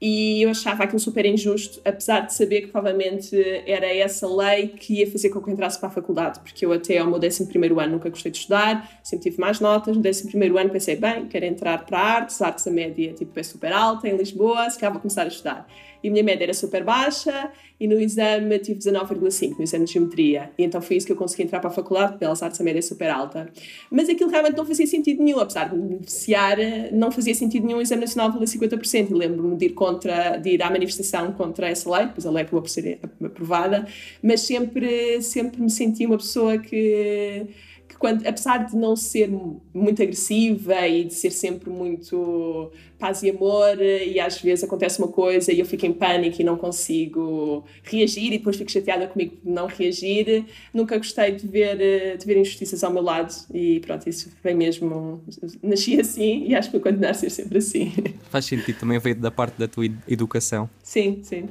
e 0.00 0.42
eu 0.42 0.50
achava 0.50 0.84
aquilo 0.84 0.98
super 0.98 1.26
injusto, 1.26 1.80
apesar 1.84 2.20
de 2.20 2.32
saber 2.32 2.62
que 2.62 2.68
provavelmente 2.68 3.36
era 3.66 3.86
essa 3.86 4.26
lei 4.26 4.68
que 4.68 5.00
ia 5.00 5.10
fazer 5.10 5.28
com 5.28 5.42
que 5.42 5.50
eu 5.50 5.52
entrasse 5.52 5.78
para 5.78 5.88
a 5.88 5.92
faculdade, 5.92 6.40
porque 6.40 6.64
eu 6.64 6.72
até 6.72 6.98
ao 6.98 7.06
meu 7.06 7.18
11 7.18 7.48
ano 7.78 7.92
nunca 7.92 8.08
gostei 8.08 8.32
de 8.32 8.38
estudar, 8.38 8.98
sempre 9.02 9.30
tive 9.30 9.40
mais 9.40 9.60
notas, 9.60 9.96
no 9.96 10.08
11 10.08 10.30
ano 10.58 10.70
pensei, 10.70 10.96
bem, 10.96 11.26
quero 11.26 11.44
entrar 11.44 11.84
para 11.84 11.98
artes, 11.98 12.40
artes 12.40 12.66
a 12.66 12.70
média 12.70 13.12
tipo, 13.12 13.38
é 13.38 13.42
super 13.42 13.72
alta 13.72 14.08
em 14.08 14.16
Lisboa, 14.16 14.70
se 14.70 14.78
calhar 14.78 14.92
vou 14.92 15.02
começar 15.02 15.22
a 15.22 15.28
estudar. 15.28 15.66
E 16.02 16.08
a 16.08 16.10
minha 16.10 16.24
média 16.24 16.44
era 16.44 16.54
super 16.54 16.82
baixa 16.82 17.50
e 17.80 17.88
no 17.88 17.98
exame 17.98 18.58
tive 18.58 18.78
19,5 18.78 19.56
no 19.56 19.64
exame 19.64 19.86
de 19.86 19.92
geometria. 19.94 20.50
E 20.58 20.62
então 20.62 20.82
foi 20.82 20.96
isso 20.96 21.06
que 21.06 21.12
eu 21.12 21.16
consegui 21.16 21.44
entrar 21.44 21.60
para 21.60 21.70
a 21.70 21.72
faculdade 21.72 22.18
pelas 22.18 22.42
artes 22.42 22.60
a 22.60 22.64
média 22.64 22.82
super 22.82 23.08
alta. 23.08 23.50
Mas 23.90 24.08
aquilo 24.08 24.30
realmente 24.30 24.56
não 24.56 24.66
fazia 24.66 24.86
sentido 24.86 25.22
nenhum 25.22 25.40
apesar 25.40 25.70
de 25.70 25.76
beneficiar 25.76 26.58
não 26.92 27.10
fazia 27.10 27.34
sentido 27.34 27.66
nenhum 27.66 27.78
o 27.78 27.82
exame 27.82 28.02
nacional 28.02 28.30
valer 28.30 28.46
50% 28.46 29.10
e 29.10 29.14
lembro-me 29.14 29.56
de 29.56 29.66
ir 29.66 29.70
contra 29.70 30.36
de 30.36 30.50
ir 30.50 30.62
à 30.62 30.70
manifestação 30.70 31.32
contra 31.32 31.68
essa 31.68 31.90
lei 31.90 32.08
pois 32.08 32.26
a 32.26 32.30
lei 32.30 32.42
acabou 32.42 32.60
por 32.60 32.68
ser 32.68 32.98
aprovada. 33.24 33.86
Mas 34.22 34.42
sempre 34.42 35.22
sempre 35.22 35.62
me 35.62 35.70
senti 35.70 36.04
uma 36.04 36.18
pessoa 36.18 36.58
que 36.58 37.46
que 37.90 37.96
quando, 37.96 38.24
apesar 38.24 38.58
de 38.58 38.76
não 38.76 38.94
ser 38.94 39.28
muito 39.74 40.00
agressiva 40.00 40.86
e 40.86 41.04
de 41.04 41.12
ser 41.12 41.32
sempre 41.32 41.68
muito 41.68 42.70
paz 43.00 43.24
e 43.24 43.30
amor, 43.30 43.80
e 43.80 44.20
às 44.20 44.40
vezes 44.40 44.62
acontece 44.62 45.00
uma 45.00 45.08
coisa 45.08 45.52
e 45.52 45.58
eu 45.58 45.66
fico 45.66 45.86
em 45.86 45.92
pânico 45.92 46.40
e 46.40 46.44
não 46.44 46.56
consigo 46.56 47.64
reagir 47.82 48.32
e 48.32 48.38
depois 48.38 48.56
fico 48.56 48.70
chateada 48.70 49.08
comigo 49.08 49.36
por 49.36 49.50
não 49.50 49.66
reagir, 49.66 50.44
nunca 50.72 50.96
gostei 50.98 51.32
de 51.32 51.48
ver, 51.48 52.16
de 52.16 52.24
ver 52.24 52.36
injustiças 52.36 52.84
ao 52.84 52.92
meu 52.92 53.02
lado 53.02 53.34
e 53.52 53.80
pronto, 53.80 54.08
isso 54.08 54.30
foi 54.40 54.54
mesmo. 54.54 55.20
Nasci 55.60 55.98
assim 55.98 56.46
e 56.46 56.54
acho 56.54 56.70
que 56.70 56.76
vou 56.76 56.82
continuar 56.82 57.10
a 57.10 57.14
ser 57.14 57.30
sempre 57.30 57.58
assim. 57.58 57.92
Faz 58.30 58.44
sentido, 58.44 58.78
também 58.78 59.00
veio 59.00 59.16
da 59.16 59.32
parte 59.32 59.58
da 59.58 59.66
tua 59.66 59.86
educação. 60.06 60.70
Sim, 60.80 61.20
sim. 61.24 61.48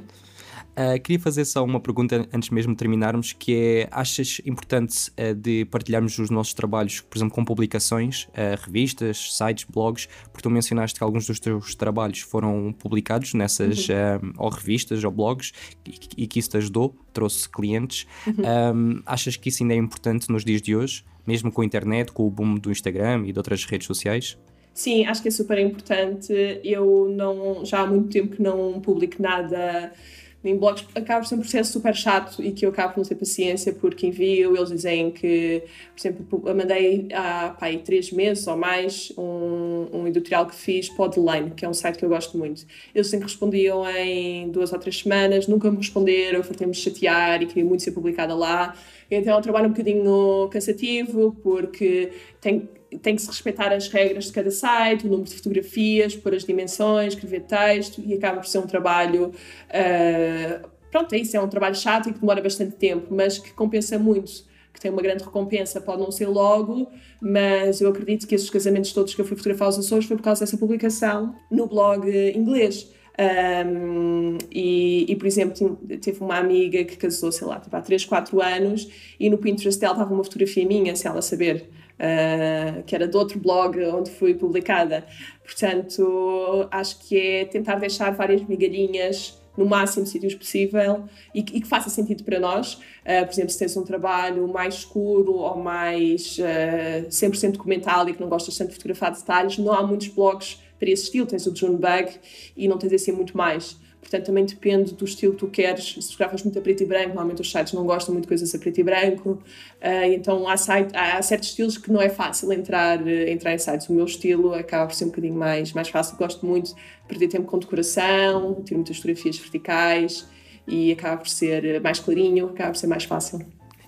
Uh, 0.80 0.98
queria 0.98 1.20
fazer 1.20 1.44
só 1.44 1.62
uma 1.62 1.78
pergunta 1.78 2.26
antes 2.32 2.48
mesmo 2.48 2.72
de 2.72 2.78
terminarmos, 2.78 3.34
que 3.34 3.54
é, 3.54 3.88
achas 3.90 4.40
importante 4.46 5.10
uh, 5.10 5.34
de 5.34 5.66
partilharmos 5.66 6.18
os 6.18 6.30
nossos 6.30 6.54
trabalhos, 6.54 7.02
por 7.02 7.18
exemplo, 7.18 7.34
com 7.34 7.44
publicações, 7.44 8.24
uh, 8.28 8.56
revistas, 8.64 9.36
sites, 9.36 9.64
blogs, 9.64 10.08
porque 10.32 10.40
tu 10.40 10.48
mencionaste 10.48 10.98
que 10.98 11.04
alguns 11.04 11.26
dos 11.26 11.38
teus 11.38 11.74
trabalhos 11.74 12.20
foram 12.20 12.72
publicados 12.72 13.34
nessas 13.34 13.88
uhum. 13.88 14.32
ou 14.38 14.48
revistas 14.48 15.04
ou 15.04 15.10
blogs 15.10 15.52
e, 15.86 16.22
e, 16.22 16.26
que 16.26 16.38
isso 16.38 16.48
te 16.48 16.56
ajudou, 16.56 16.96
trouxe 17.12 17.46
clientes. 17.46 18.06
Uhum. 18.26 18.74
Um, 18.74 19.02
achas 19.04 19.36
que 19.36 19.50
isso 19.50 19.62
ainda 19.62 19.74
é 19.74 19.76
importante 19.76 20.30
nos 20.30 20.44
dias 20.44 20.62
de 20.62 20.74
hoje, 20.74 21.04
mesmo 21.26 21.52
com 21.52 21.60
a 21.60 21.64
internet, 21.64 22.10
com 22.10 22.26
o 22.26 22.30
boom 22.30 22.54
do 22.54 22.70
Instagram 22.70 23.26
e 23.26 23.32
de 23.32 23.38
outras 23.38 23.64
redes 23.64 23.86
sociais? 23.86 24.38
Sim, 24.72 25.04
acho 25.04 25.20
que 25.20 25.28
é 25.28 25.30
super 25.30 25.58
importante. 25.58 26.32
Eu 26.64 27.12
não, 27.14 27.64
já 27.64 27.80
há 27.80 27.86
muito 27.86 28.08
tempo 28.08 28.36
que 28.36 28.42
não 28.42 28.80
publico 28.80 29.20
nada 29.20 29.92
em 30.42 30.56
blogs 30.56 30.86
acaba 30.94 31.20
por 31.20 31.26
ser 31.26 31.34
um 31.34 31.40
processo 31.40 31.72
super 31.72 31.94
chato 31.94 32.42
e 32.42 32.52
que 32.52 32.64
eu 32.64 32.70
acabo 32.70 32.94
por 32.94 33.00
não 33.00 33.08
ter 33.08 33.14
paciência 33.14 33.72
porque 33.74 34.06
envio, 34.06 34.56
eles 34.56 34.70
dizem 34.70 35.10
que, 35.10 35.62
por 35.94 36.00
exemplo, 36.00 36.42
eu 36.46 36.54
mandei 36.54 37.08
há 37.12 37.50
pá, 37.50 37.66
três 37.84 38.10
meses 38.10 38.46
ou 38.46 38.56
mais 38.56 39.12
um, 39.18 39.86
um 39.92 40.06
editorial 40.06 40.46
que 40.46 40.54
fiz 40.54 40.88
para 40.88 41.04
o 41.04 41.08
The 41.10 41.20
Line, 41.20 41.50
que 41.50 41.64
é 41.64 41.68
um 41.68 41.74
site 41.74 41.98
que 41.98 42.04
eu 42.04 42.08
gosto 42.08 42.38
muito. 42.38 42.64
Eles 42.94 43.08
sempre 43.08 43.26
respondiam 43.26 43.88
em 43.90 44.50
duas 44.50 44.72
ou 44.72 44.78
três 44.78 44.98
semanas, 44.98 45.46
nunca 45.46 45.70
me 45.70 45.76
responderam, 45.76 46.42
fartei-me 46.42 46.74
chatear 46.74 47.42
e 47.42 47.46
queria 47.46 47.64
muito 47.64 47.82
ser 47.82 47.92
publicada 47.92 48.34
lá. 48.34 48.74
Então 49.10 49.34
é 49.34 49.36
um 49.36 49.42
trabalho 49.42 49.66
um 49.66 49.70
bocadinho 49.70 50.48
cansativo 50.50 51.36
porque 51.42 52.12
tem 52.40 52.68
tem 52.98 53.14
que 53.14 53.22
se 53.22 53.28
respeitar 53.28 53.72
as 53.72 53.88
regras 53.88 54.26
de 54.26 54.32
cada 54.32 54.50
site, 54.50 55.06
o 55.06 55.10
número 55.10 55.28
de 55.28 55.36
fotografias, 55.36 56.16
pôr 56.16 56.34
as 56.34 56.44
dimensões, 56.44 57.14
escrever 57.14 57.42
texto 57.42 58.02
e 58.04 58.14
acaba 58.14 58.38
por 58.38 58.46
ser 58.46 58.58
um 58.58 58.66
trabalho. 58.66 59.32
Uh, 59.68 60.68
pronto, 60.90 61.14
é 61.14 61.18
isso, 61.18 61.36
é 61.36 61.40
um 61.40 61.48
trabalho 61.48 61.74
chato 61.74 62.08
e 62.08 62.12
que 62.12 62.18
demora 62.18 62.42
bastante 62.42 62.76
tempo, 62.76 63.14
mas 63.14 63.38
que 63.38 63.52
compensa 63.52 63.98
muito, 63.98 64.44
que 64.72 64.80
tem 64.80 64.90
uma 64.90 65.02
grande 65.02 65.22
recompensa. 65.22 65.80
Pode 65.80 66.02
não 66.02 66.10
ser 66.10 66.26
logo, 66.26 66.88
mas 67.20 67.80
eu 67.80 67.90
acredito 67.90 68.26
que 68.26 68.34
esses 68.34 68.50
casamentos 68.50 68.92
todos 68.92 69.14
que 69.14 69.20
eu 69.20 69.24
fui 69.24 69.36
fotografar 69.36 69.66
aos 69.66 69.78
Açores 69.78 70.06
foi 70.06 70.16
por 70.16 70.22
causa 70.22 70.40
dessa 70.40 70.56
publicação 70.56 71.34
no 71.50 71.66
blog 71.66 72.08
inglês. 72.34 72.90
Um, 73.20 74.38
e, 74.50 75.04
e, 75.06 75.16
por 75.16 75.26
exemplo, 75.26 75.78
teve 76.00 76.22
uma 76.22 76.38
amiga 76.38 76.82
que 76.84 76.96
casou, 76.96 77.30
sei 77.30 77.46
lá, 77.46 77.60
tipo, 77.60 77.76
há 77.76 77.82
3, 77.82 78.06
4 78.06 78.40
anos 78.40 78.88
e 79.18 79.28
no 79.28 79.36
Pinterest 79.36 79.78
dela 79.78 79.92
estava 79.92 80.14
uma 80.14 80.24
fotografia 80.24 80.66
minha, 80.66 80.96
sem 80.96 81.10
ela 81.10 81.20
saber 81.20 81.68
uh, 82.00 82.82
que 82.84 82.94
era 82.94 83.06
de 83.06 83.16
outro 83.16 83.38
blog 83.38 83.78
onde 83.84 84.10
fui 84.10 84.34
publicada. 84.34 85.04
Portanto, 85.44 86.66
acho 86.70 86.98
que 87.00 87.18
é 87.18 87.44
tentar 87.44 87.76
deixar 87.76 88.10
várias 88.12 88.42
migalhinhas 88.42 89.38
no 89.56 89.66
máximo 89.66 90.04
de 90.04 90.10
sítios 90.10 90.34
possível 90.34 91.04
e, 91.34 91.40
e, 91.40 91.60
que 91.60 91.66
faça 91.66 91.90
sentido 91.90 92.24
para 92.24 92.40
nós. 92.40 92.74
Uh, 92.74 93.24
por 93.26 93.32
exemplo, 93.32 93.50
se 93.50 93.58
tens 93.58 93.76
um 93.76 93.84
trabalho 93.84 94.48
mais 94.48 94.74
escuro 94.76 95.34
ou 95.34 95.56
mais 95.56 96.38
uh, 96.38 97.08
100% 97.08 97.52
documental 97.52 98.08
e 98.08 98.14
que 98.14 98.20
não 98.20 98.28
gostas 98.28 98.56
tanto 98.56 98.68
de 98.68 98.74
fotografar 98.76 99.12
detalhes, 99.12 99.58
não 99.58 99.72
há 99.72 99.86
muitos 99.86 100.08
blogs 100.08 100.62
para 100.78 100.88
esse 100.88 101.04
estilo. 101.04 101.26
Tens 101.26 101.46
o 101.46 101.54
Junebug 101.54 102.10
e 102.56 102.68
não 102.68 102.78
tens 102.78 102.92
assim 102.92 103.12
muito 103.12 103.36
mais. 103.36 103.76
Portanto, 104.00 104.26
também 104.26 104.44
depende 104.44 104.94
do 104.94 105.04
estilo 105.04 105.34
que 105.34 105.38
tu 105.38 105.48
queres. 105.48 105.92
Se 105.92 106.02
fotografas 106.02 106.42
muito 106.42 106.58
a 106.58 106.62
preto 106.62 106.82
e 106.82 106.86
branco, 106.86 107.08
normalmente 107.08 107.42
os 107.42 107.50
sites 107.50 107.72
não 107.72 107.84
gostam 107.84 108.12
muito 108.12 108.24
de 108.24 108.28
coisas 108.28 108.54
a 108.54 108.58
preto 108.58 108.80
e 108.80 108.82
branco. 108.82 109.30
Uh, 109.30 110.12
então, 110.12 110.48
há, 110.48 110.56
site, 110.56 110.96
há, 110.96 111.20
certos 111.22 111.50
estilos 111.50 111.78
que 111.78 111.92
não 111.92 112.00
é 112.00 112.08
fácil 112.08 112.52
entrar, 112.52 113.06
eh, 113.06 113.30
entrar 113.30 113.54
em 113.54 113.58
sites. 113.58 113.88
O 113.88 113.92
meu 113.92 114.06
estilo 114.06 114.54
acaba 114.54 114.86
por 114.86 114.94
ser 114.94 115.04
um 115.04 115.08
bocadinho 115.08 115.34
mais, 115.34 115.72
mais 115.72 115.88
fácil. 115.88 116.16
Gosto 116.16 116.44
muito 116.44 116.74
de 116.74 116.80
perder 117.06 117.28
tempo 117.28 117.46
com 117.46 117.58
decoração, 117.58 118.62
tiro 118.64 118.78
muitas 118.78 118.96
fotografias 118.96 119.38
verticais 119.38 120.26
e 120.66 120.92
acaba 120.92 121.18
por 121.18 121.28
ser 121.28 121.80
mais 121.80 122.00
clarinho, 122.00 122.46
acaba 122.46 122.70
por 122.70 122.78
ser 122.78 122.86
mais 122.86 123.04
fácil. 123.04 123.40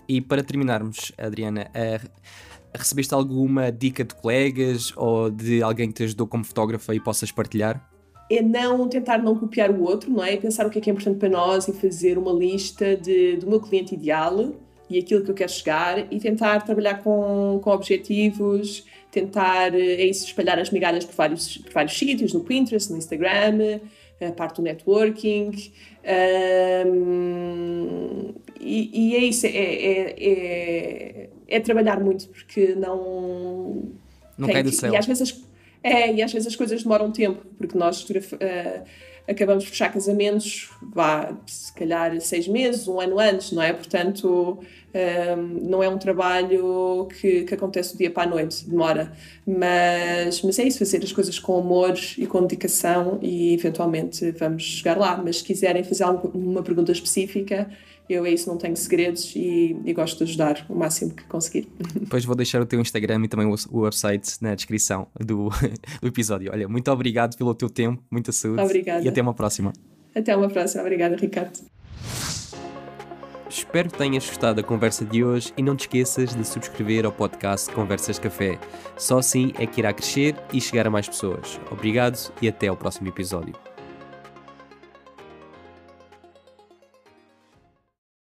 E 0.09 0.21
para 0.21 0.43
terminarmos, 0.43 1.13
Adriana, 1.17 1.71
uh, 1.71 2.09
recebeste 2.75 3.15
alguma 3.15 3.73
dica 3.73 4.05
de 4.05 4.15
colegas 4.15 4.93
ou 4.97 5.31
de 5.31 5.63
alguém 5.63 5.89
que 5.89 5.95
te 5.95 6.05
ajudou 6.05 6.27
como 6.27 6.45
fotógrafa 6.45 6.95
e 6.95 7.01
possas 7.01 7.33
partilhar? 7.33 7.92
É 8.37 8.43
não 8.43 8.89
tentar 8.89 9.19
não 9.19 9.37
copiar 9.37 9.71
o 9.71 9.83
outro, 9.83 10.11
não 10.11 10.25
é? 10.25 10.37
Pensar 10.37 10.67
o 10.67 10.71
que 10.71 10.79
é 10.79 10.81
que 10.81 10.91
é 10.91 10.93
importante 10.93 11.19
para 11.19 11.29
nós 11.29 11.69
e 11.69 11.73
fazer 11.73 12.17
uma 12.17 12.33
lista 12.33 12.97
de, 12.97 13.37
do 13.37 13.47
meu 13.47 13.61
cliente 13.61 13.95
ideal 13.95 14.53
e 14.89 14.99
aquilo 14.99 15.25
que 15.25 15.31
eu 15.31 15.35
quero 15.35 15.51
chegar 15.51 16.13
e 16.13 16.19
tentar 16.19 16.61
trabalhar 16.63 17.03
com, 17.03 17.61
com 17.63 17.71
objetivos, 17.71 18.85
tentar 19.11 19.75
é 19.75 20.05
isso, 20.05 20.27
espalhar 20.27 20.59
as 20.59 20.71
migalhas 20.71 21.05
por 21.05 21.15
vários, 21.15 21.59
por 21.59 21.73
vários 21.73 21.97
sítios, 21.99 22.33
no 22.33 22.41
Pinterest, 22.41 22.91
no 22.91 22.99
Instagram, 22.99 23.81
a 24.21 24.33
parte 24.33 24.57
do 24.57 24.63
networking. 24.63 25.51
Um, 26.87 28.35
e, 28.61 28.91
e, 28.93 29.17
é 29.17 29.19
isso, 29.19 29.47
é, 29.47 29.51
é, 29.51 30.17
é, 30.19 31.29
é, 31.49 31.61
trabalhar 31.61 32.01
muito, 32.01 32.29
porque 32.29 32.75
não. 32.75 33.93
Não 34.39 34.49
cai 34.49 34.63
do 34.63 34.73
céu. 34.73 34.93
E 34.93 34.97
às 34.97 35.07
vezes 35.07 35.43
é, 35.83 36.13
e 36.13 36.23
às 36.23 36.33
vezes 36.33 36.49
as 36.49 36.57
coisas 36.57 36.83
demoram 36.83 37.11
tempo, 37.11 37.45
porque 37.59 37.77
nós 37.77 38.03
uh, 38.03 38.85
acabamos 39.27 39.65
de 39.65 39.71
fechar 39.71 39.93
casamentos, 39.93 40.71
vá, 40.83 41.37
se 41.47 41.73
calhar 41.73 42.21
seis 42.21 42.47
meses, 42.49 42.87
um 42.89 43.01
ano 43.01 43.19
antes, 43.19 43.53
não 43.53 43.63
é? 43.63 43.73
Portanto, 43.73 44.61
um, 44.95 45.69
não 45.69 45.83
é 45.83 45.89
um 45.89 45.99
trabalho 45.99 47.09
que, 47.19 47.45
que 47.45 47.55
acontece 47.55 47.95
do 47.95 47.99
dia 47.99 48.11
para 48.11 48.25
a 48.25 48.27
noite, 48.27 48.69
demora. 48.69 49.13
Mas, 49.47 50.43
mas 50.43 50.59
é 50.59 50.65
isso, 50.65 50.79
fazer 50.79 51.03
as 51.03 51.13
coisas 51.13 51.39
com 51.39 51.59
amor 51.59 51.95
e 52.19 52.27
com 52.27 52.43
dedicação 52.43 53.19
e 53.23 53.55
eventualmente 53.55 54.31
vamos 54.33 54.63
chegar 54.63 54.99
lá. 54.99 55.17
Mas 55.17 55.39
se 55.39 55.45
quiserem 55.45 55.83
fazer 55.85 56.05
alguma 56.05 56.63
pergunta 56.63 56.93
específica, 56.93 57.71
eu 58.09 58.27
é 58.27 58.31
isso, 58.31 58.49
não 58.49 58.57
tenho 58.57 58.77
segredos 58.77 59.35
e, 59.35 59.77
e, 59.85 59.93
gosto 59.93 60.19
de 60.19 60.25
ajudar 60.25 60.67
o 60.69 60.75
máximo 60.75 61.13
que 61.13 61.25
conseguir. 61.25 61.69
Depois 61.95 62.25
vou 62.25 62.35
deixar 62.35 62.61
o 62.61 62.67
teu 62.67 62.81
Instagram 62.81 63.25
e 63.25 63.29
também 63.29 63.47
o, 63.47 63.55
o 63.71 63.81
website 63.81 64.37
na 64.41 64.55
descrição 64.55 65.07
do, 65.19 65.51
do 66.01 66.09
episódio. 66.09 66.51
Olha, 66.53 66.69
muito 66.69 66.91
obrigado 66.91 67.37
pelo 67.37 67.55
teu 67.55 67.71
tempo, 67.71 68.03
muita 68.11 68.33
saúde. 68.33 68.63
Obrigada. 68.63 69.05
E 69.05 69.09
até 69.09 69.23
uma 69.23 69.35
próxima. 69.35 69.73
Até 70.15 70.37
uma 70.37 70.49
próxima. 70.49 70.83
Obrigada, 70.83 71.17
Ricardo. 71.17 71.59
Espero 73.49 73.91
que 73.91 73.99
tenhas 73.99 74.27
gostado 74.27 74.57
da 74.57 74.63
conversa 74.63 75.05
de 75.05 75.23
hoje 75.23 75.53
e 75.59 75.63
não 75.63 75.77
te 75.77 75.81
esqueças 75.81 76.35
de 76.35 76.45
subscrever 76.47 77.05
ao 77.05 77.13
podcast 77.13 77.71
Conversas 77.71 78.19
Café. 78.19 78.59
Só 78.97 79.19
assim 79.19 79.53
é 79.59 79.67
que 79.67 79.81
irá 79.81 79.93
crescer 79.93 80.35
e 80.53 80.61
chegar 80.61 80.87
a 80.87 80.91
mais 80.91 81.07
pessoas. 81.07 81.61
Obrigado 81.71 82.33
e 82.41 82.49
até 82.49 82.69
ao 82.69 82.77
próximo 82.77 83.09
episódio. 83.09 83.72